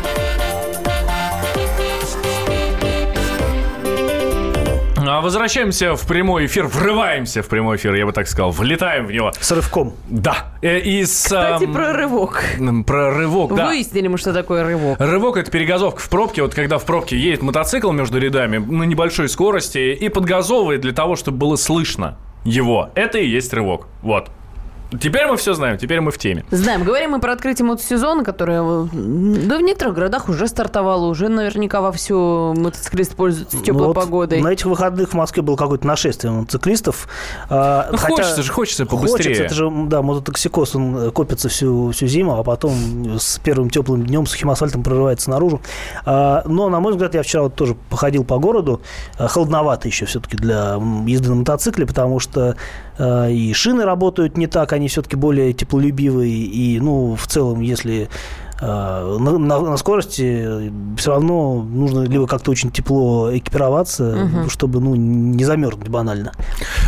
А 4.97 5.21
Возвращаемся 5.23 5.97
в 5.97 6.07
прямой 6.07 6.47
эфир, 6.47 6.67
врываемся 6.67 7.43
в 7.43 7.49
прямой 7.49 7.79
эфир, 7.79 7.95
я 7.95 8.07
бы 8.07 8.13
так 8.13 8.29
сказал, 8.29 8.51
влетаем 8.51 9.07
в 9.07 9.13
него. 9.13 9.33
С 9.41 9.51
рывком. 9.51 9.95
Да. 10.09 10.53
Э, 10.63 10.79
И 10.79 11.05
с, 11.05 11.25
Кстати, 11.25 11.65
ам, 11.65 11.73
про 11.73 11.93
рывок. 11.93 12.45
про 12.87 13.13
рывок, 13.13 13.55
да. 13.55 13.67
Выяснили 13.67 14.09
мы, 14.09 14.19
что 14.19 14.33
такое 14.33 14.63
рывок. 14.63 15.01
Рывок 15.01 15.37
это 15.37 15.51
перегазовка 15.51 16.01
в 16.01 16.09
пробке. 16.09 16.43
Вот 16.43 16.55
когда 16.55 16.79
в 16.79 16.85
пробке 16.85 17.19
едет 17.19 17.43
мотоцикл 17.43 17.91
между 17.93 18.19
рядами 18.19 18.59
на 18.59 18.85
небольшой 18.85 19.29
скорости 19.29 19.95
и 19.95 20.09
подгазовывает 20.09 20.83
для 20.83 20.93
того, 20.93 21.17
чтобы 21.17 21.39
было 21.39 21.57
слышно 21.57 22.17
его. 22.45 22.91
Это 22.95 23.19
и 23.19 23.27
есть 23.27 23.53
рывок. 23.53 23.89
Вот. 24.03 24.31
Теперь 24.99 25.27
мы 25.27 25.37
все 25.37 25.55
знаем, 25.55 25.79
теперь 25.79 26.01
мы 26.01 26.11
в 26.11 26.19
теме. 26.19 26.45
Знаем, 26.51 26.83
говорим 26.83 27.11
мы 27.11 27.21
про 27.21 27.33
открытие 27.33 27.67
мотосезона, 27.67 28.25
которое 28.25 28.61
э, 28.63 28.87
да, 28.93 29.59
в 29.59 29.63
некоторых 29.63 29.95
городах 29.95 30.29
уже 30.29 30.49
стартовало, 30.49 31.07
уже 31.07 31.29
наверняка 31.29 31.81
вовсю 31.81 32.55
мотоциклисты 32.57 33.15
пользуются 33.15 33.59
теплой 33.59 33.81
Ну 33.81 33.87
вот 33.89 33.95
погодой. 33.95 34.41
На 34.41 34.49
этих 34.49 34.67
выходных 34.67 35.11
в 35.11 35.15
Москве 35.15 35.43
было 35.43 35.57
какое-то 35.57 35.87
нашествие 35.87 36.33
мотоциклистов. 36.33 37.09
А, 37.49 37.89
Ну, 37.93 37.99
хочется 37.99 38.43
же, 38.43 38.53
хочется 38.53 38.87
побыстрее. 38.87 39.25
Хочется, 39.25 39.45
это 39.45 39.55
же, 39.55 39.71
да, 39.87 40.03
мототоксикоз, 40.03 40.75
он 40.75 40.97
э, 40.97 41.11
копится 41.11 41.49
всю, 41.49 41.91
всю 41.93 42.07
зиму, 42.07 42.39
а 42.39 42.43
потом 42.43 43.19
с 43.19 43.39
первым 43.39 43.71
теплым 43.71 44.05
днем 44.05 44.27
сухим 44.27 44.51
асфальтом 44.51 44.83
прорывается 44.83 45.31
наружу. 45.31 45.61
А, 46.05 46.43
но, 46.47 46.69
на 46.69 46.81
мой 46.81 46.93
взгляд, 46.93 47.15
я 47.15 47.23
вчера 47.23 47.45
вот 47.45 47.55
тоже 47.55 47.77
походил 47.89 48.25
по 48.25 48.39
городу, 48.39 48.81
а, 49.19 49.29
холодновато 49.29 49.89
еще 49.89 50.07
все-таки 50.07 50.37
для 50.37 50.81
езды 51.07 51.29
на 51.29 51.37
мотоцикле, 51.37 51.87
потому 51.87 52.19
что 52.19 52.57
и 53.01 53.53
шины 53.55 53.85
работают 53.85 54.37
не 54.37 54.47
так, 54.47 54.73
они 54.73 54.89
все-таки 54.89 55.17
более 55.17 55.53
теплолюбивые, 55.53 56.31
и, 56.33 56.79
ну, 56.81 57.15
в 57.17 57.27
целом, 57.27 57.61
если 57.61 58.09
на, 58.61 59.39
на- 59.39 59.61
на 59.61 59.77
скорости 59.77 60.71
все 60.97 61.11
равно 61.13 61.63
нужно 61.63 62.03
либо 62.03 62.27
как-то 62.27 62.51
очень 62.51 62.71
тепло 62.71 63.35
экипироваться, 63.37 64.31
чтобы 64.49 64.81
ну, 64.81 64.95
не 64.95 65.45
замерзнуть 65.45 65.89
банально. 65.89 66.33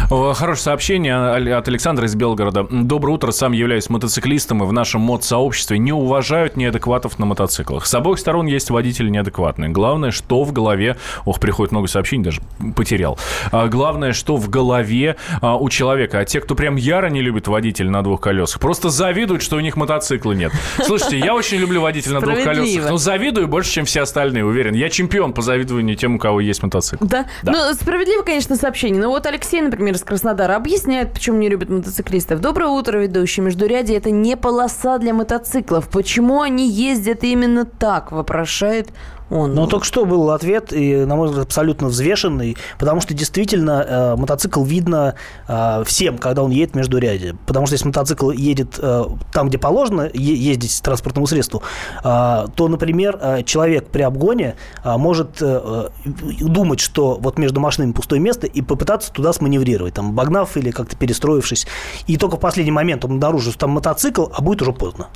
Хорошее 0.09 0.57
сообщение 0.57 1.57
от 1.57 1.69
Александра 1.69 2.07
из 2.07 2.15
Белгорода. 2.15 2.67
Доброе 2.71 3.13
утро, 3.15 3.31
сам 3.33 3.53
являюсь 3.53 3.89
мотоциклистом, 3.89 4.63
и 4.63 4.67
в 4.67 4.73
нашем 4.73 5.01
мод-сообществе 5.03 5.79
не 5.79 5.93
уважают 5.93 6.57
неадекватов 6.57 7.19
на 7.19 7.27
мотоциклах. 7.27 7.87
С 7.87 7.95
обоих 7.95 8.19
сторон 8.19 8.47
есть 8.47 8.71
водители 8.71 9.09
неадекватные. 9.09 9.71
Главное, 9.71 10.11
что 10.11 10.45
в 10.45 10.53
голове... 10.53 10.97
Ох, 11.25 11.41
приходит 11.41 11.73
много 11.73 11.89
сообщений, 11.89 12.25
даже 12.25 12.41
потерял. 12.77 13.19
А, 13.51 13.69
Главное, 13.69 14.13
что 14.13 14.37
в 14.37 14.49
голове 14.51 15.17
а, 15.41 15.57
у 15.57 15.69
человека. 15.69 16.19
А 16.21 16.25
те, 16.25 16.41
кто 16.41 16.55
прям 16.55 16.77
яро 16.77 17.09
не 17.09 17.23
любит 17.23 17.49
водителей 17.49 17.91
на 17.91 18.03
двух 18.03 18.21
колесах, 18.21 18.61
просто 18.61 18.91
завидуют, 18.91 19.43
что 19.43 19.57
у 19.57 19.61
них 19.61 19.77
мотоцикла 19.77 20.33
нет. 20.33 20.53
Слушайте, 20.85 21.19
я 21.19 21.35
очень 21.35 21.62
люблю 21.63 21.81
водителей 21.81 22.15
на 22.15 22.21
двух 22.21 22.43
колесах, 22.43 22.91
но 22.91 22.97
завидую 22.97 23.49
больше, 23.49 23.73
чем 23.73 23.85
все 23.85 24.03
остальные, 24.03 24.45
уверен. 24.45 24.75
Я 24.75 24.89
чемпион 24.89 25.33
по 25.33 25.43
завидованию 25.43 25.97
тем, 25.97 26.17
у 26.17 26.19
кого 26.19 26.41
есть 26.41 26.63
мотоцикл. 26.63 27.05
Да? 27.05 27.27
Да. 27.43 27.53
Ну, 27.53 27.75
справедливо, 27.75 28.23
конечно, 28.23 28.57
сообщение. 28.57 29.01
Но 29.01 29.09
вот 29.09 29.27
Алексей, 29.27 29.61
например, 29.61 29.95
из 29.95 30.03
Краснодара 30.03 30.57
объясняет, 30.57 31.13
почему 31.13 31.39
не 31.39 31.49
любит 31.49 31.71
мотоциклистов. 31.71 32.41
Доброе 32.41 32.69
утро, 32.69 32.99
ведущий. 32.99 33.41
Междурядье– 33.41 33.97
это 33.99 34.11
не 34.11 34.37
полоса 34.37 34.99
для 34.99 35.15
мотоциклов. 35.15 35.89
Почему 35.89 36.43
они 36.43 36.69
ездят 36.69 37.25
именно 37.25 37.65
так, 37.65 38.13
вопрошает 38.13 38.89
он. 39.33 39.55
Но 39.55 39.67
только 39.67 39.85
что 39.85 40.05
был 40.05 40.31
ответ, 40.31 40.73
и, 40.73 41.05
на 41.05 41.17
мой 41.17 41.29
взгляд, 41.29 41.47
абсолютно 41.47 41.89
взвешенный, 41.89 42.57
потому 42.79 43.01
что 43.01 43.15
действительно 43.15 43.85
э, 43.89 44.17
мотоцикл 44.17 44.63
видно 44.63 45.15
э, 45.49 45.85
всем, 45.85 46.19
когда 46.19 46.43
он 46.43 46.51
едет 46.51 46.75
между 46.75 46.99
ряде. 46.99 47.35
Потому 47.47 47.67
что 47.67 47.75
если 47.75 47.87
мотоцикл 47.87 48.31
едет 48.31 48.79
э, 48.79 49.05
там, 49.33 49.49
где 49.49 49.59
положено 49.59 50.11
е- 50.13 50.37
ездить 50.37 50.81
транспортному 50.83 51.27
средству, 51.27 51.63
э, 52.05 52.47
то, 52.55 52.69
например, 52.69 53.19
э, 53.21 53.43
человек 53.45 53.89
при 53.89 54.03
обгоне 54.03 54.57
э, 54.85 54.97
может 54.97 55.41
э, 55.41 55.89
э, 56.05 56.11
думать, 56.41 56.81
что 56.81 57.19
вот 57.21 57.39
между 57.39 57.61
машинами 57.61 57.93
пустое 57.93 58.21
место, 58.21 58.47
и 58.47 58.63
попытаться 58.63 59.13
туда 59.13 59.33
сманеврировать, 59.33 59.95
там, 59.95 60.11
обогнав 60.11 60.57
или 60.57 60.71
как-то 60.71 60.97
перестроившись. 60.97 61.67
И 62.07 62.17
только 62.17 62.37
в 62.37 62.41
последний 62.41 62.73
момент 62.73 63.05
он 63.05 63.13
обнаружит, 63.13 63.51
что 63.53 63.61
там 63.61 63.71
мотоцикл, 63.71 64.27
а 64.33 64.43
будет 64.43 64.63
уже 64.63 64.73
поздно. 64.73 65.09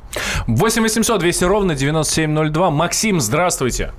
8 0.47 0.81
800 0.81 1.19
200 1.19 1.43
ровно 1.43 1.75
9702. 1.75 2.71
Максим, 2.71 3.19
здравствуйте. 3.19 3.91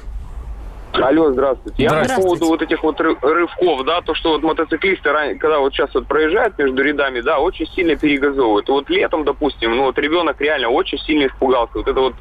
Алло, 1.03 1.33
здравствуйте. 1.33 1.83
Я 1.83 1.91
Здравствуйте. 1.91 2.17
по 2.17 2.23
поводу 2.23 2.47
вот 2.47 2.63
этих 2.63 2.83
вот 2.83 3.01
ры- 3.01 3.19
рывков, 3.21 3.85
да, 3.85 4.01
то, 4.01 4.15
что 4.15 4.31
вот 4.33 4.43
мотоциклисты, 4.43 5.11
когда 5.39 5.59
вот 5.61 5.73
сейчас 5.73 5.95
вот 5.95 6.07
проезжают 6.07 6.59
между 6.59 6.83
рядами, 6.83 7.21
да, 7.21 7.39
очень 7.39 7.67
сильно 7.69 7.97
перегазовывают. 7.97 8.69
Вот 8.69 8.91
летом, 8.91 9.25
допустим, 9.25 9.77
ну 9.77 9.85
вот 9.85 9.99
ребенок 9.99 10.41
реально 10.41 10.69
очень 10.71 10.99
сильно 10.99 11.27
испугался. 11.27 11.73
Вот 11.75 11.89
это 11.89 12.01
вот 12.01 12.15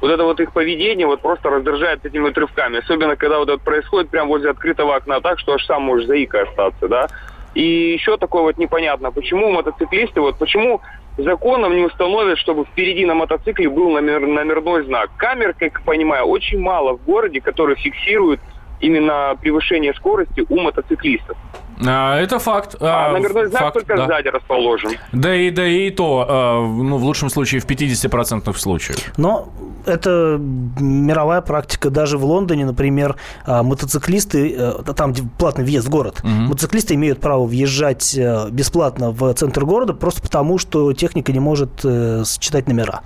вот 0.00 0.10
это 0.10 0.24
вот 0.24 0.38
их 0.40 0.52
поведение 0.52 1.06
вот 1.06 1.22
просто 1.22 1.48
раздражает 1.48 2.04
этими 2.04 2.20
вот 2.20 2.36
рывками. 2.36 2.78
Особенно, 2.78 3.16
когда 3.16 3.38
вот 3.38 3.48
это 3.48 3.58
происходит 3.58 4.10
прямо 4.10 4.28
возле 4.28 4.50
открытого 4.50 4.94
окна 4.94 5.20
так, 5.20 5.38
что 5.38 5.54
аж 5.54 5.64
сам 5.64 5.84
можешь 5.84 6.06
заикой 6.06 6.42
остаться, 6.42 6.86
да. 6.88 7.08
И 7.54 7.94
еще 7.94 8.18
такое 8.18 8.42
вот 8.42 8.58
непонятно, 8.58 9.10
почему 9.10 9.50
мотоциклисты, 9.50 10.20
вот 10.20 10.38
почему 10.38 10.82
законом 11.16 11.76
не 11.76 11.84
установят, 11.84 12.38
чтобы 12.38 12.64
впереди 12.64 13.04
на 13.04 13.14
мотоцикле 13.14 13.68
был 13.68 13.90
номер, 13.90 14.20
номерной 14.20 14.84
знак. 14.84 15.10
Камер, 15.16 15.54
как 15.54 15.82
понимаю, 15.82 16.24
очень 16.24 16.58
мало 16.58 16.96
в 16.96 17.04
городе, 17.04 17.40
которые 17.40 17.76
фиксируют 17.76 18.40
именно 18.80 19.36
превышение 19.40 19.94
скорости 19.94 20.44
у 20.48 20.60
мотоциклистов. 20.60 21.36
А, 21.84 22.18
это 22.18 22.38
факт. 22.38 22.76
А 22.80 23.08
А, 23.08 23.12
номерной 23.12 23.46
знак 23.46 23.62
факт, 23.62 23.74
только 23.74 23.96
да. 23.96 24.06
сзади 24.06 24.28
расположен. 24.28 24.92
Да 25.12 25.34
и, 25.34 25.50
да 25.50 25.66
и 25.66 25.90
то, 25.90 26.26
а, 26.28 26.66
ну, 26.66 26.98
в 26.98 27.04
лучшем 27.04 27.30
случае, 27.30 27.60
в 27.60 27.66
50% 27.66 28.56
случаев. 28.56 28.98
Но 29.16 29.52
это 29.84 30.38
мировая 30.38 31.40
практика. 31.40 31.90
Даже 31.90 32.18
в 32.18 32.24
Лондоне, 32.24 32.66
например, 32.66 33.16
а, 33.44 33.62
мотоциклисты, 33.62 34.54
э, 34.56 34.72
там, 34.96 35.12
где 35.12 35.22
платный 35.38 35.64
въезд 35.64 35.86
в 35.86 35.90
город, 35.90 36.20
мотоциклисты 36.22 36.94
имеют 36.94 37.20
право 37.20 37.46
въезжать 37.46 38.14
э, 38.16 38.48
бесплатно 38.50 39.10
в 39.10 39.32
центр 39.34 39.64
города 39.64 39.92
просто 39.92 40.22
потому, 40.22 40.58
что 40.58 40.92
техника 40.92 41.32
не 41.32 41.40
может 41.40 41.84
э, 41.84 42.24
считать 42.26 42.68
номера. 42.68 43.02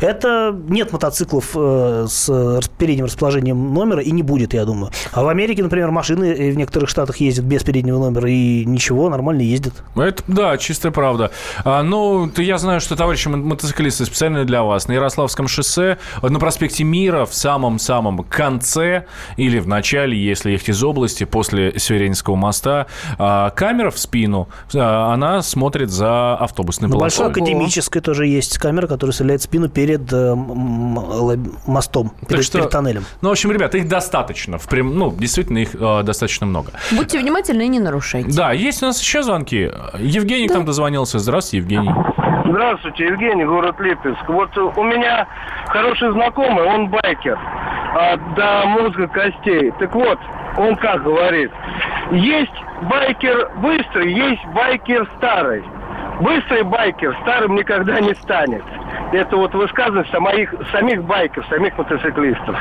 Это 0.00 0.54
нет 0.68 0.92
мотоциклов 0.92 1.50
с 1.54 2.60
передним 2.78 3.06
расположением 3.06 3.72
номера 3.72 4.02
и 4.02 4.10
не 4.10 4.22
будет, 4.22 4.54
я 4.54 4.64
думаю. 4.64 4.92
А 5.12 5.22
в 5.22 5.28
Америке, 5.28 5.62
например, 5.62 5.90
машины 5.90 6.52
в 6.52 6.56
некоторых 6.56 6.88
штатах 6.88 7.16
ездят 7.18 7.44
без 7.44 7.62
переднего 7.62 7.98
номера 7.98 8.07
и 8.26 8.64
ничего, 8.64 9.08
нормально 9.08 9.42
ездят. 9.42 9.74
Это, 9.96 10.22
да, 10.26 10.56
чистая 10.58 10.92
правда. 10.92 11.30
А, 11.64 11.82
ну, 11.82 12.28
то 12.28 12.42
я 12.42 12.58
знаю, 12.58 12.80
что 12.80 12.96
товарищи 12.96 13.28
мо- 13.28 13.36
мотоциклисты 13.36 14.04
специально 14.06 14.44
для 14.44 14.62
вас 14.62 14.88
на 14.88 14.92
Ярославском 14.92 15.48
шоссе, 15.48 15.98
на 16.22 16.38
проспекте 16.38 16.84
Мира, 16.84 17.26
в 17.26 17.34
самом-самом 17.34 18.24
конце 18.24 19.06
или 19.36 19.58
в 19.58 19.66
начале, 19.68 20.16
если 20.16 20.50
ехать 20.52 20.70
из 20.70 20.82
области, 20.82 21.24
после 21.24 21.78
Северинского 21.78 22.36
моста, 22.36 22.86
а, 23.18 23.50
камера 23.50 23.90
в 23.90 23.98
спину, 23.98 24.48
а, 24.74 25.12
она 25.12 25.42
смотрит 25.42 25.90
за 25.90 26.34
автобусной 26.36 26.88
На 26.88 26.96
полосой. 26.96 27.26
Большой 27.26 27.42
академической 27.42 28.00
тоже 28.00 28.26
есть 28.26 28.58
камера, 28.58 28.86
которая 28.86 29.12
стреляет 29.12 29.40
в 29.40 29.44
спину 29.44 29.68
перед 29.68 30.12
э, 30.12 30.34
мостом, 31.66 32.12
перед, 32.28 32.44
что- 32.44 32.58
перед 32.58 32.70
тоннелем. 32.70 33.04
Ну, 33.20 33.28
в 33.28 33.32
общем, 33.32 33.52
ребята, 33.52 33.78
их 33.78 33.88
достаточно. 33.88 34.58
В 34.58 34.66
прям- 34.68 34.96
ну, 34.96 35.12
действительно, 35.16 35.58
их 35.58 35.74
э, 35.74 36.02
достаточно 36.02 36.46
много. 36.46 36.72
Будьте 36.92 37.18
внимательны 37.18 37.62
и 37.64 37.68
не 37.68 37.78
нарушайте. 37.80 37.97
Да, 38.36 38.52
есть 38.52 38.82
у 38.82 38.86
нас 38.86 39.00
еще 39.00 39.22
звонки. 39.22 39.70
Евгений 39.98 40.48
к 40.48 40.54
нам 40.54 40.64
дозвонился. 40.64 41.18
Здравствуйте, 41.18 41.58
Евгений. 41.58 41.90
Здравствуйте, 42.44 43.04
Евгений, 43.04 43.44
город 43.44 43.78
Липецк. 43.78 44.26
Вот 44.28 44.56
у 44.56 44.82
меня 44.82 45.26
хороший 45.66 46.10
знакомый, 46.12 46.64
он 46.64 46.88
байкер 46.88 47.38
а, 47.38 48.16
до 48.36 48.66
мозга 48.68 49.06
костей. 49.06 49.70
Так 49.78 49.94
вот, 49.94 50.18
он 50.56 50.76
как 50.76 51.02
говорит, 51.02 51.50
есть 52.12 52.52
байкер 52.82 53.50
быстрый, 53.56 54.14
есть 54.14 54.44
байкер 54.54 55.08
старый. 55.18 55.62
Быстрый 56.20 56.62
байкер 56.62 57.16
старым 57.22 57.54
никогда 57.54 58.00
не 58.00 58.14
станет. 58.14 58.64
Это 59.12 59.36
вот 59.36 59.54
высказывание 59.54 60.10
самих, 60.10 60.54
самих 60.72 61.04
байкеров, 61.04 61.46
самих 61.48 61.76
мотоциклистов. 61.78 62.56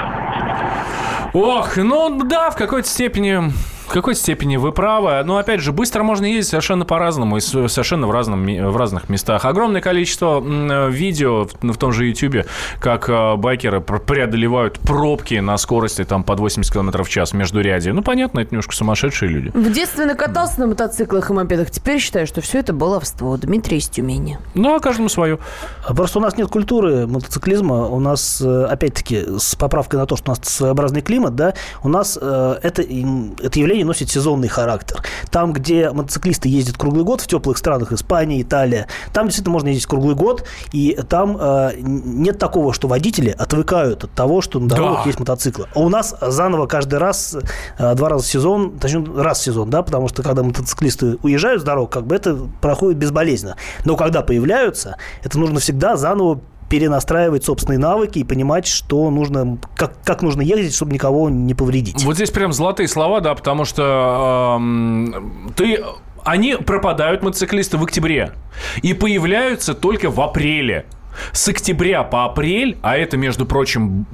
Ох, 1.33 1.77
ну 1.77 2.23
да, 2.23 2.51
в 2.51 2.55
какой-то 2.55 2.87
степени 2.87 3.51
В 3.87 3.93
какой 3.93 4.15
степени 4.15 4.57
вы 4.57 4.73
правы. 4.73 5.23
Но, 5.23 5.37
опять 5.37 5.61
же, 5.61 5.71
быстро 5.71 6.03
можно 6.03 6.25
ездить 6.25 6.49
совершенно 6.49 6.83
по-разному 6.83 7.37
и 7.37 7.39
совершенно 7.39 8.05
в, 8.05 8.11
разном, 8.11 8.45
в 8.45 8.75
разных 8.75 9.07
местах. 9.07 9.45
Огромное 9.45 9.79
количество 9.79 10.39
м, 10.41 10.91
видео 10.91 11.45
в, 11.45 11.53
в 11.61 11.77
том 11.77 11.93
же 11.93 12.05
YouTube, 12.05 12.45
как 12.81 13.07
э, 13.09 13.35
байкеры 13.37 13.79
пр- 13.79 14.01
преодолевают 14.01 14.77
пробки 14.79 15.35
на 15.35 15.57
скорости 15.57 16.03
там 16.03 16.25
под 16.25 16.41
80 16.41 16.71
км 16.71 17.01
в 17.03 17.09
час 17.09 17.31
между 17.31 17.61
ряди. 17.61 17.89
Ну, 17.89 18.01
понятно, 18.03 18.41
это 18.41 18.51
немножко 18.51 18.75
сумасшедшие 18.75 19.29
люди. 19.31 19.51
В 19.53 19.71
детстве 19.71 20.03
накатался 20.05 20.59
на 20.59 20.67
мотоциклах 20.67 21.29
и 21.29 21.33
мопедах. 21.33 21.71
Теперь 21.71 21.99
считаю, 21.99 22.27
что 22.27 22.41
все 22.41 22.59
это 22.59 22.73
баловство. 22.73 23.37
Дмитрий 23.37 23.77
из 23.77 23.87
Тюмени. 23.87 24.37
Ну, 24.53 24.75
а 24.75 24.81
каждому 24.81 25.07
свое. 25.07 25.39
Просто 25.87 26.19
у 26.19 26.21
нас 26.21 26.35
нет 26.37 26.49
культуры 26.49 27.07
мотоциклизма. 27.07 27.87
У 27.87 28.01
нас, 28.01 28.41
э, 28.43 28.65
опять-таки, 28.65 29.23
с 29.39 29.55
поправкой 29.55 29.97
на 29.99 30.05
то, 30.05 30.17
что 30.17 30.31
у 30.31 30.35
нас 30.35 30.41
своеобразный 30.43 31.01
климат, 31.01 31.35
да, 31.35 31.53
у 31.83 31.87
нас 31.89 32.19
э, 32.21 32.55
это, 32.61 32.81
это 32.81 33.59
явление 33.59 33.76
носит 33.83 34.09
сезонный 34.09 34.47
характер. 34.47 35.03
Там, 35.31 35.53
где 35.53 35.91
мотоциклисты 35.91 36.49
ездят 36.49 36.77
круглый 36.77 37.03
год, 37.03 37.21
в 37.21 37.27
теплых 37.27 37.57
странах 37.57 37.91
Испания, 37.91 38.41
Италия, 38.41 38.87
там 39.13 39.25
действительно 39.27 39.53
можно 39.53 39.69
ездить 39.69 39.85
круглый 39.87 40.15
год, 40.15 40.45
и 40.71 40.97
там 41.09 41.37
э, 41.39 41.71
нет 41.79 42.39
такого, 42.39 42.73
что 42.73 42.87
водители 42.87 43.29
отвыкают 43.29 44.03
от 44.03 44.11
того, 44.11 44.41
что 44.41 44.59
на 44.59 44.67
дорогах 44.67 44.99
Да. 45.03 45.07
есть 45.07 45.19
мотоциклы. 45.19 45.67
А 45.73 45.79
у 45.79 45.89
нас 45.89 46.15
заново 46.21 46.67
каждый 46.67 46.99
раз, 46.99 47.35
э, 47.77 47.95
два 47.95 48.09
раза 48.09 48.23
в 48.23 48.27
сезон, 48.27 48.77
точнее, 48.79 49.05
раз 49.15 49.39
в 49.39 49.43
сезон, 49.43 49.69
да, 49.69 49.83
потому 49.83 50.07
что 50.07 50.23
когда 50.23 50.43
мотоциклисты 50.43 51.17
уезжают 51.23 51.61
с 51.61 51.65
дорог, 51.65 51.91
как 51.91 52.05
бы 52.05 52.15
это 52.15 52.37
проходит 52.61 52.97
безболезненно. 52.97 53.55
Но 53.85 53.95
когда 53.95 54.21
появляются, 54.21 54.97
это 55.23 55.37
нужно 55.39 55.59
всегда 55.59 55.97
заново 55.97 56.39
перенастраивать 56.69 57.43
собственные 57.45 57.79
навыки 57.79 58.19
и 58.19 58.23
понимать, 58.23 58.67
что 58.67 59.09
нужно, 59.09 59.57
как, 59.75 60.01
как 60.03 60.21
нужно 60.21 60.41
ездить, 60.41 60.75
чтобы 60.75 60.93
никого 60.93 61.29
не 61.29 61.53
повредить. 61.53 62.03
Вот 62.03 62.15
здесь 62.15 62.31
прям 62.31 62.53
золотые 62.53 62.87
слова, 62.87 63.21
да, 63.21 63.35
потому 63.35 63.65
что 63.65 64.57
эм, 64.59 65.51
ты... 65.55 65.83
Они 66.23 66.55
пропадают, 66.55 67.23
мотоциклисты, 67.23 67.77
в 67.77 67.83
октябре. 67.83 68.33
И 68.81 68.93
появляются 68.93 69.73
только 69.73 70.11
в 70.11 70.19
апреле. 70.19 70.85
С 71.31 71.47
октября 71.47 72.03
по 72.03 72.25
апрель, 72.25 72.77
а 72.81 72.97
это, 72.97 73.15
между 73.15 73.45
прочим, 73.45 74.05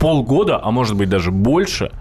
полгода, 0.00 0.60
а 0.60 0.72
может 0.72 0.96
быть 0.96 1.08
даже 1.08 1.30
больше, 1.30 1.92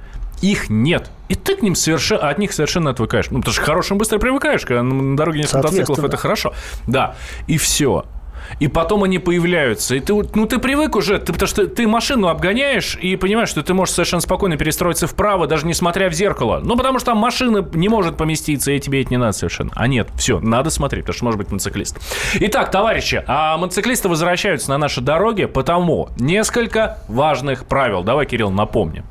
их 0.42 0.70
нет. 0.70 1.12
И 1.30 1.36
ты 1.36 1.56
к 1.56 1.62
ним 1.62 1.76
совершенно, 1.76 2.28
от 2.28 2.40
них 2.40 2.52
совершенно 2.52 2.90
отвыкаешь. 2.90 3.30
Ну, 3.30 3.40
потому 3.40 3.54
что 3.54 3.62
к 3.62 3.66
хорошим 3.66 3.98
быстро 4.00 4.18
привыкаешь, 4.18 4.66
когда 4.66 4.82
на 4.82 5.16
дороге 5.16 5.42
нет 5.42 5.54
мотоциклов, 5.54 6.04
это 6.04 6.18
хорошо. 6.18 6.54
Да, 6.88 7.16
и 7.48 7.58
все. 7.58 8.06
И 8.60 8.68
потом 8.68 9.04
они 9.04 9.20
появляются. 9.20 9.96
И 9.96 10.00
ты, 10.00 10.14
ну, 10.14 10.46
ты 10.46 10.60
привык 10.60 10.96
уже, 10.96 11.20
ты, 11.20 11.34
потому 11.34 11.48
что 11.48 11.68
ты 11.68 11.88
машину 11.88 12.28
обгоняешь 12.28 12.98
и 13.02 13.16
понимаешь, 13.16 13.50
что 13.50 13.64
ты 13.64 13.74
можешь 13.74 13.94
совершенно 13.96 14.22
спокойно 14.22 14.58
перестроиться 14.58 15.08
вправо, 15.08 15.48
даже 15.48 15.66
не 15.66 15.74
смотря 15.74 16.10
в 16.10 16.14
зеркало. 16.14 16.62
Ну, 16.64 16.76
потому 16.78 17.00
что 17.00 17.08
там 17.08 17.18
машина 17.18 17.68
не 17.74 17.90
может 17.90 18.18
поместиться, 18.18 18.72
и 18.72 18.80
тебе 18.80 19.02
это 19.02 19.12
не 19.12 19.18
надо 19.18 19.34
совершенно. 19.34 19.72
А 19.76 19.88
нет, 19.88 20.10
все, 20.16 20.40
надо 20.40 20.70
смотреть, 20.70 21.04
потому 21.04 21.16
что 21.16 21.26
может 21.26 21.38
быть 21.40 21.52
мотоциклист. 21.52 22.00
Итак, 22.36 22.72
товарищи, 22.72 23.24
а 23.28 23.58
мотоциклисты 23.58 24.10
возвращаются 24.10 24.70
на 24.70 24.78
наши 24.78 25.02
дороги, 25.02 25.46
потому 25.46 26.10
несколько 26.18 27.00
важных 27.08 27.66
правил. 27.66 28.04
Давай, 28.04 28.26
Кирилл, 28.26 28.52
напомним. 28.52 29.06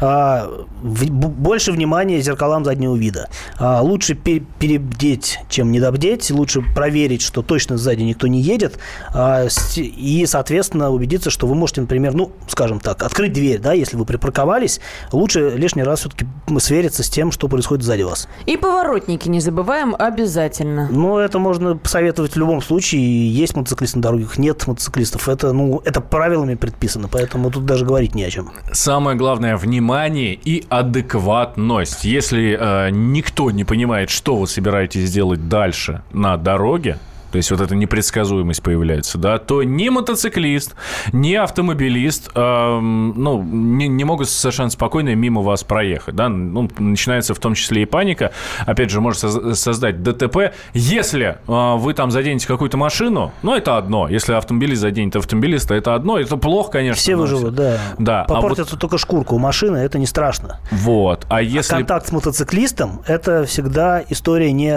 А, 0.00 0.48
больше 0.82 1.72
внимания 1.72 2.20
зеркалам 2.20 2.64
заднего 2.64 2.94
вида. 2.94 3.28
А, 3.58 3.80
лучше 3.82 4.14
пе- 4.14 4.40
перебдеть, 4.58 5.40
чем 5.48 5.72
недобдеть. 5.72 6.30
Лучше 6.30 6.62
проверить, 6.74 7.22
что 7.22 7.42
точно 7.42 7.76
сзади 7.78 8.02
никто 8.02 8.26
не 8.26 8.40
едет. 8.40 8.78
А, 9.12 9.48
с- 9.48 9.76
и, 9.78 10.24
соответственно, 10.26 10.90
убедиться, 10.90 11.30
что 11.30 11.46
вы 11.46 11.54
можете, 11.54 11.80
например, 11.80 12.14
ну, 12.14 12.30
скажем 12.46 12.80
так, 12.80 13.02
открыть 13.02 13.32
дверь, 13.32 13.58
да, 13.60 13.72
если 13.72 13.96
вы 13.96 14.04
припарковались. 14.04 14.80
Лучше 15.12 15.50
лишний 15.50 15.82
раз 15.82 16.00
все-таки 16.00 16.26
свериться 16.58 17.02
с 17.02 17.08
тем, 17.10 17.32
что 17.32 17.48
происходит 17.48 17.84
сзади 17.84 18.02
вас. 18.02 18.28
И 18.46 18.56
поворотники 18.56 19.28
не 19.28 19.40
забываем 19.40 19.94
обязательно. 19.98 20.88
Но 20.90 21.18
это 21.20 21.38
можно 21.38 21.76
посоветовать 21.76 22.32
в 22.32 22.36
любом 22.36 22.62
случае. 22.62 23.30
Есть 23.32 23.56
мотоциклисты 23.56 23.98
на 23.98 24.02
дорогах, 24.02 24.38
нет 24.38 24.66
мотоциклистов. 24.66 25.28
Это, 25.28 25.52
ну, 25.52 25.82
это 25.84 26.00
правилами 26.00 26.54
предписано, 26.54 27.08
поэтому 27.08 27.50
тут 27.50 27.64
даже 27.64 27.84
говорить 27.84 28.14
не 28.14 28.24
о 28.24 28.30
чем. 28.30 28.52
Самое 28.72 29.16
главное– 29.16 29.47
внимание 29.56 30.34
и 30.34 30.64
адекватность. 30.68 32.04
Если 32.04 32.56
э, 32.58 32.90
никто 32.90 33.50
не 33.50 33.64
понимает, 33.64 34.10
что 34.10 34.36
вы 34.36 34.46
собираетесь 34.46 35.10
делать 35.10 35.48
дальше 35.48 36.02
на 36.12 36.36
дороге, 36.36 36.98
то 37.30 37.36
есть 37.36 37.50
вот 37.50 37.60
эта 37.60 37.74
непредсказуемость 37.74 38.62
появляется, 38.62 39.18
да, 39.18 39.38
то 39.38 39.62
ни 39.62 39.88
мотоциклист, 39.88 40.74
ни 41.12 41.34
автомобилист, 41.34 42.30
эм, 42.34 43.14
ну, 43.16 43.42
не, 43.42 43.88
не 43.88 44.04
могут 44.04 44.28
совершенно 44.28 44.70
спокойно 44.70 45.14
мимо 45.14 45.42
вас 45.42 45.64
проехать, 45.64 46.14
да, 46.14 46.28
ну, 46.28 46.68
начинается 46.78 47.34
в 47.34 47.38
том 47.38 47.54
числе 47.54 47.82
и 47.82 47.86
паника, 47.86 48.32
опять 48.66 48.90
же, 48.90 49.00
может 49.00 49.22
соз- 49.24 49.54
создать 49.54 50.02
ДТП, 50.02 50.52
если 50.72 51.38
э, 51.46 51.76
вы 51.76 51.94
там 51.94 52.10
заденете 52.10 52.46
какую-то 52.46 52.76
машину, 52.76 53.32
ну, 53.42 53.54
это 53.54 53.76
одно, 53.76 54.08
если 54.08 54.32
автомобилист 54.32 54.80
заденет 54.80 55.16
автомобилиста, 55.16 55.74
это 55.74 55.94
одно, 55.94 56.18
это 56.18 56.36
плохо, 56.36 56.72
конечно. 56.72 57.00
Все 57.00 57.16
выживут, 57.16 57.54
да. 57.54 57.78
Да, 57.98 58.24
а 58.28 58.40
вот- 58.40 58.58
только 58.78 58.98
шкурка 58.98 59.34
у 59.34 59.38
машины, 59.38 59.76
это 59.78 59.98
не 59.98 60.06
страшно. 60.06 60.60
Вот. 60.70 61.26
А 61.28 61.42
если... 61.42 61.74
Контакт 61.74 62.08
с 62.08 62.12
мотоциклистом– 62.12 63.02
это 63.06 63.44
всегда 63.44 64.02
история 64.08 64.52
не, 64.52 64.70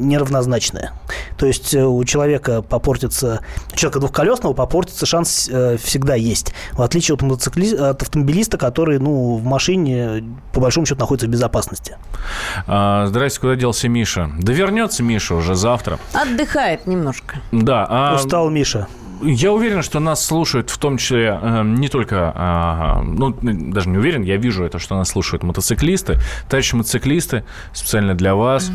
неравнозначная. 0.00 0.92
То 1.38 1.46
есть 1.46 1.74
э, 1.80 1.84
у 1.84 2.04
человека 2.04 2.62
попортится, 2.62 3.40
у 3.72 3.76
человека 3.76 4.00
двухколесного 4.00 4.52
попортится 4.52 5.06
шанс 5.06 5.48
э, 5.50 5.76
всегда 5.82 6.14
есть. 6.14 6.52
В 6.72 6.82
отличие 6.82 7.14
от, 7.14 7.22
мотоцикли... 7.22 7.74
от 7.74 8.02
автомобилиста, 8.02 8.58
который 8.58 8.98
ну, 8.98 9.36
в 9.36 9.44
машине 9.44 10.24
по 10.52 10.60
большому 10.60 10.86
счету 10.86 11.00
находится 11.00 11.26
в 11.26 11.30
безопасности. 11.30 11.96
А, 12.66 13.06
здрасте, 13.06 13.40
куда 13.40 13.56
делся 13.56 13.88
Миша? 13.88 14.30
Да 14.38 14.52
вернется 14.52 15.02
Миша 15.02 15.34
уже 15.34 15.54
завтра. 15.54 15.98
Отдыхает 16.12 16.86
немножко. 16.86 17.36
Да. 17.52 17.86
а- 17.88 18.14
Устал 18.16 18.50
Миша. 18.50 18.86
Я 19.22 19.52
уверен, 19.52 19.82
что 19.82 20.00
нас 20.00 20.24
слушают 20.24 20.70
в 20.70 20.78
том 20.78 20.96
числе 20.96 21.38
э, 21.40 21.62
не 21.64 21.88
только, 21.88 22.32
а, 22.34 23.02
ну, 23.02 23.34
даже 23.40 23.88
не 23.88 23.98
уверен, 23.98 24.22
я 24.22 24.36
вижу 24.36 24.64
это, 24.64 24.78
что 24.78 24.96
нас 24.96 25.10
слушают 25.10 25.42
мотоциклисты. 25.42 26.18
Товарищи 26.48 26.74
мотоциклисты, 26.74 27.44
специально 27.72 28.14
для 28.14 28.34
вас. 28.34 28.70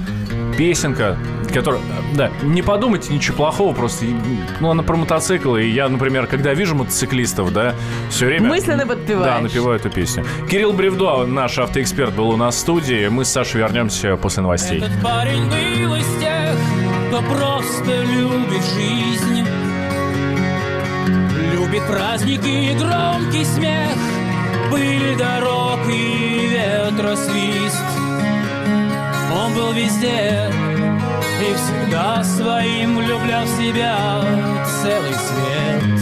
Песенка, 0.57 1.17
которая... 1.53 1.81
Да, 2.15 2.29
не 2.43 2.61
подумайте 2.61 3.13
ничего 3.13 3.37
плохого, 3.37 3.73
просто... 3.73 4.05
Ну, 4.59 4.69
она 4.69 4.83
про 4.83 4.95
мотоциклы. 4.95 5.65
И 5.65 5.71
я, 5.71 5.89
например, 5.89 6.27
когда 6.27 6.53
вижу 6.53 6.75
мотоциклистов, 6.75 7.51
да, 7.51 7.73
все 8.09 8.27
время... 8.27 8.49
Мысленно 8.49 8.85
подпеваешь. 8.85 9.25
Да, 9.25 9.41
напеваю 9.41 9.77
эту 9.77 9.89
песню. 9.89 10.25
Кирилл 10.49 10.73
Бревдо, 10.73 11.25
наш 11.25 11.57
автоэксперт, 11.57 12.13
был 12.13 12.29
у 12.29 12.37
нас 12.37 12.55
в 12.55 12.59
студии. 12.59 13.07
Мы 13.07 13.25
с 13.25 13.29
Сашей 13.29 13.61
вернемся 13.61 14.15
после 14.17 14.43
новостей. 14.43 14.77
Этот 14.77 15.01
парень 15.01 15.45
был 15.45 15.95
из 15.95 16.07
тех, 16.19 16.55
кто 17.07 17.21
просто 17.21 18.03
любит 18.03 18.63
жизнь 18.73 19.54
Любит 21.65 21.87
праздники 21.87 22.47
и 22.47 22.75
громкий 22.75 23.43
смех. 23.43 23.97
Пыль 24.69 25.17
дорог 25.17 25.79
и 25.89 26.47
ветросвист 26.47 27.83
Он 29.33 29.51
был 29.55 29.73
везде 29.73 30.51
и 31.41 31.55
всегда 31.55 32.23
своим 32.23 32.97
влюблял 32.97 33.45
в 33.45 33.57
себя 33.57 33.97
целый 34.83 35.15
свет. 35.15 35.99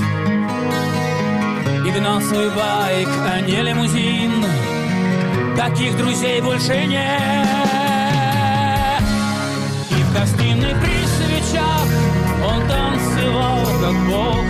И 1.88 1.92
гнал 1.98 2.20
свой 2.20 2.50
байк, 2.50 3.08
а 3.26 3.40
не 3.40 3.62
лимузин 3.62 4.46
Таких 5.56 5.96
друзей 5.96 6.42
больше 6.42 6.86
нет. 6.88 7.48
И 9.92 10.04
в 10.04 10.14
гостиной 10.14 10.76
при 10.82 11.06
свечах 11.06 11.88
Он 12.46 12.68
танцевал 12.68 13.66
как 13.82 13.96
бог 14.10 14.43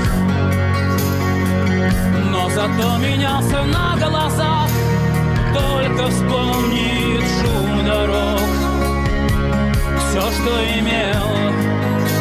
зато 2.63 2.97
менялся 2.97 3.63
на 3.63 3.95
глазах 3.97 4.69
Только 5.53 6.07
вспомнит 6.09 7.23
шум 7.39 7.85
дорог. 7.85 8.49
Все, 9.99 10.21
что 10.21 10.51
имел, 10.79 11.27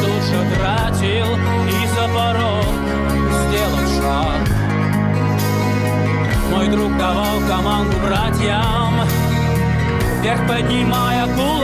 тут 0.01 0.21
же 0.29 0.39
тратил 0.55 1.29
И 1.67 1.87
за 1.95 2.05
порог 2.15 2.75
сделал 3.47 3.85
шаг. 3.97 4.43
Мой 6.51 6.67
друг 6.67 6.91
давал 6.97 7.39
команду 7.47 7.97
братьям 8.05 8.93
Вверх 10.21 10.41
поднимая 10.47 11.25
кулак. 11.35 11.63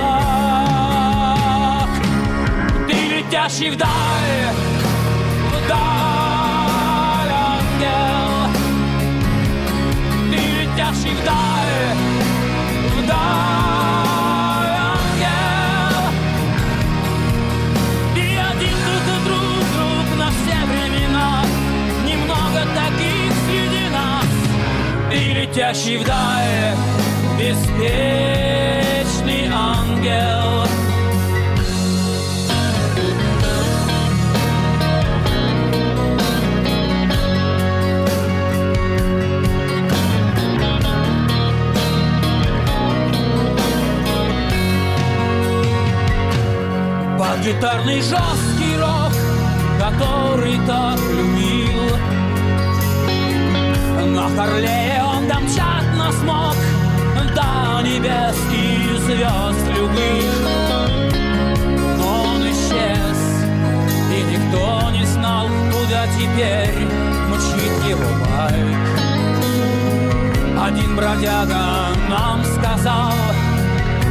Ты 2.88 2.94
летящий 2.94 3.70
вдаль 3.72 4.54
Вдаль, 5.66 7.32
ангел 7.32 8.09
летящий 11.16 11.95
вдаль 12.97 14.74
ангел 14.95 15.93
И 18.16 18.18
один 18.36 18.78
только 18.86 19.14
друг, 19.26 19.66
все 20.32 20.57
времена 20.66 21.30
Немного 22.05 22.60
таких 22.76 23.32
среди 23.47 23.86
нас 23.89 24.32
И 25.12 25.16
летящий 25.34 25.97
вдаль 25.97 26.76
беспечный 27.39 28.70
ангел. 29.51 30.68
Гитарный 47.44 48.02
жесткий 48.02 48.78
рок, 48.78 49.14
который 49.80 50.60
так 50.68 51.00
любил. 51.00 51.98
На 54.14 54.30
Харлее 54.30 55.04
он 55.04 55.28
домчат 55.28 55.80
смог 56.22 56.56
до 57.36 57.82
небес 57.82 58.38
и 58.52 58.98
звезд 59.06 59.66
любых. 59.76 60.34
Но 61.98 62.24
он 62.24 62.42
исчез, 62.52 63.20
и 64.12 64.22
никто 64.32 64.90
не 64.92 65.06
знал, 65.06 65.48
куда 65.72 66.08
теперь 66.18 66.88
мчит 67.30 67.76
его 67.88 68.10
байк. 68.26 68.80
Один 70.62 70.96
бродяга 70.96 71.90
нам 72.10 72.44
сказал, 72.44 73.14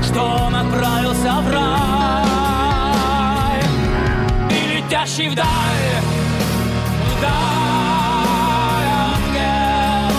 что 0.02 0.46
он 0.46 0.54
отправился 0.54 1.40
в 1.42 1.52
рай. 1.52 2.47
И 5.08 5.10
летящий 5.10 5.28
вдаль, 5.30 5.46
вдаль 7.16 8.88
ангел. 9.08 10.12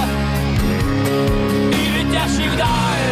И 1.72 1.82
летящий 1.92 2.50
вдаль, 2.50 3.12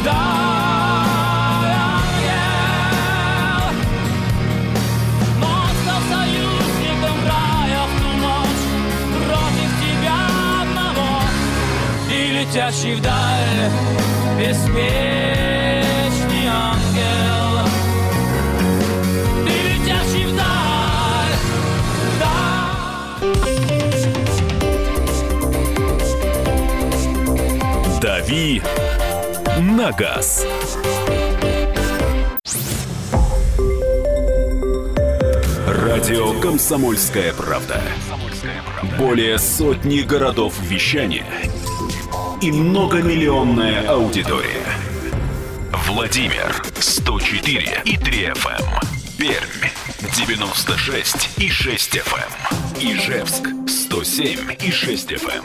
вдаль 0.00 1.72
ангел. 2.04 3.64
Но 5.40 5.46
он 5.46 5.72
стал 5.82 6.02
союзником 6.12 7.16
рая 7.24 7.82
в 7.86 7.92
ту 7.98 8.10
ночь 8.20 8.64
против 9.26 9.70
тебя 9.80 10.18
одного. 10.60 11.10
И 12.10 12.12
летящий 12.32 12.94
вдаль 12.96 13.70
беспечный 14.38 15.41
на 29.76 29.90
газ». 29.92 30.46
Радио 35.66 36.38
«Комсомольская 36.40 37.32
правда». 37.32 37.80
Более 38.98 39.38
сотни 39.38 40.00
городов 40.00 40.54
вещания 40.60 41.26
и 42.42 42.52
многомиллионная 42.52 43.88
аудитория. 43.88 44.66
Владимир 45.86 46.62
104 46.78 47.82
и 47.84 47.96
3 47.96 48.24
FM. 48.26 48.64
Пермь 49.18 49.70
96 50.16 51.38
и 51.38 51.48
6 51.48 51.96
FM. 51.96 52.32
Ижевск 52.80 53.48
107 53.68 54.56
и 54.60 54.70
6 54.70 55.12
FM. 55.12 55.44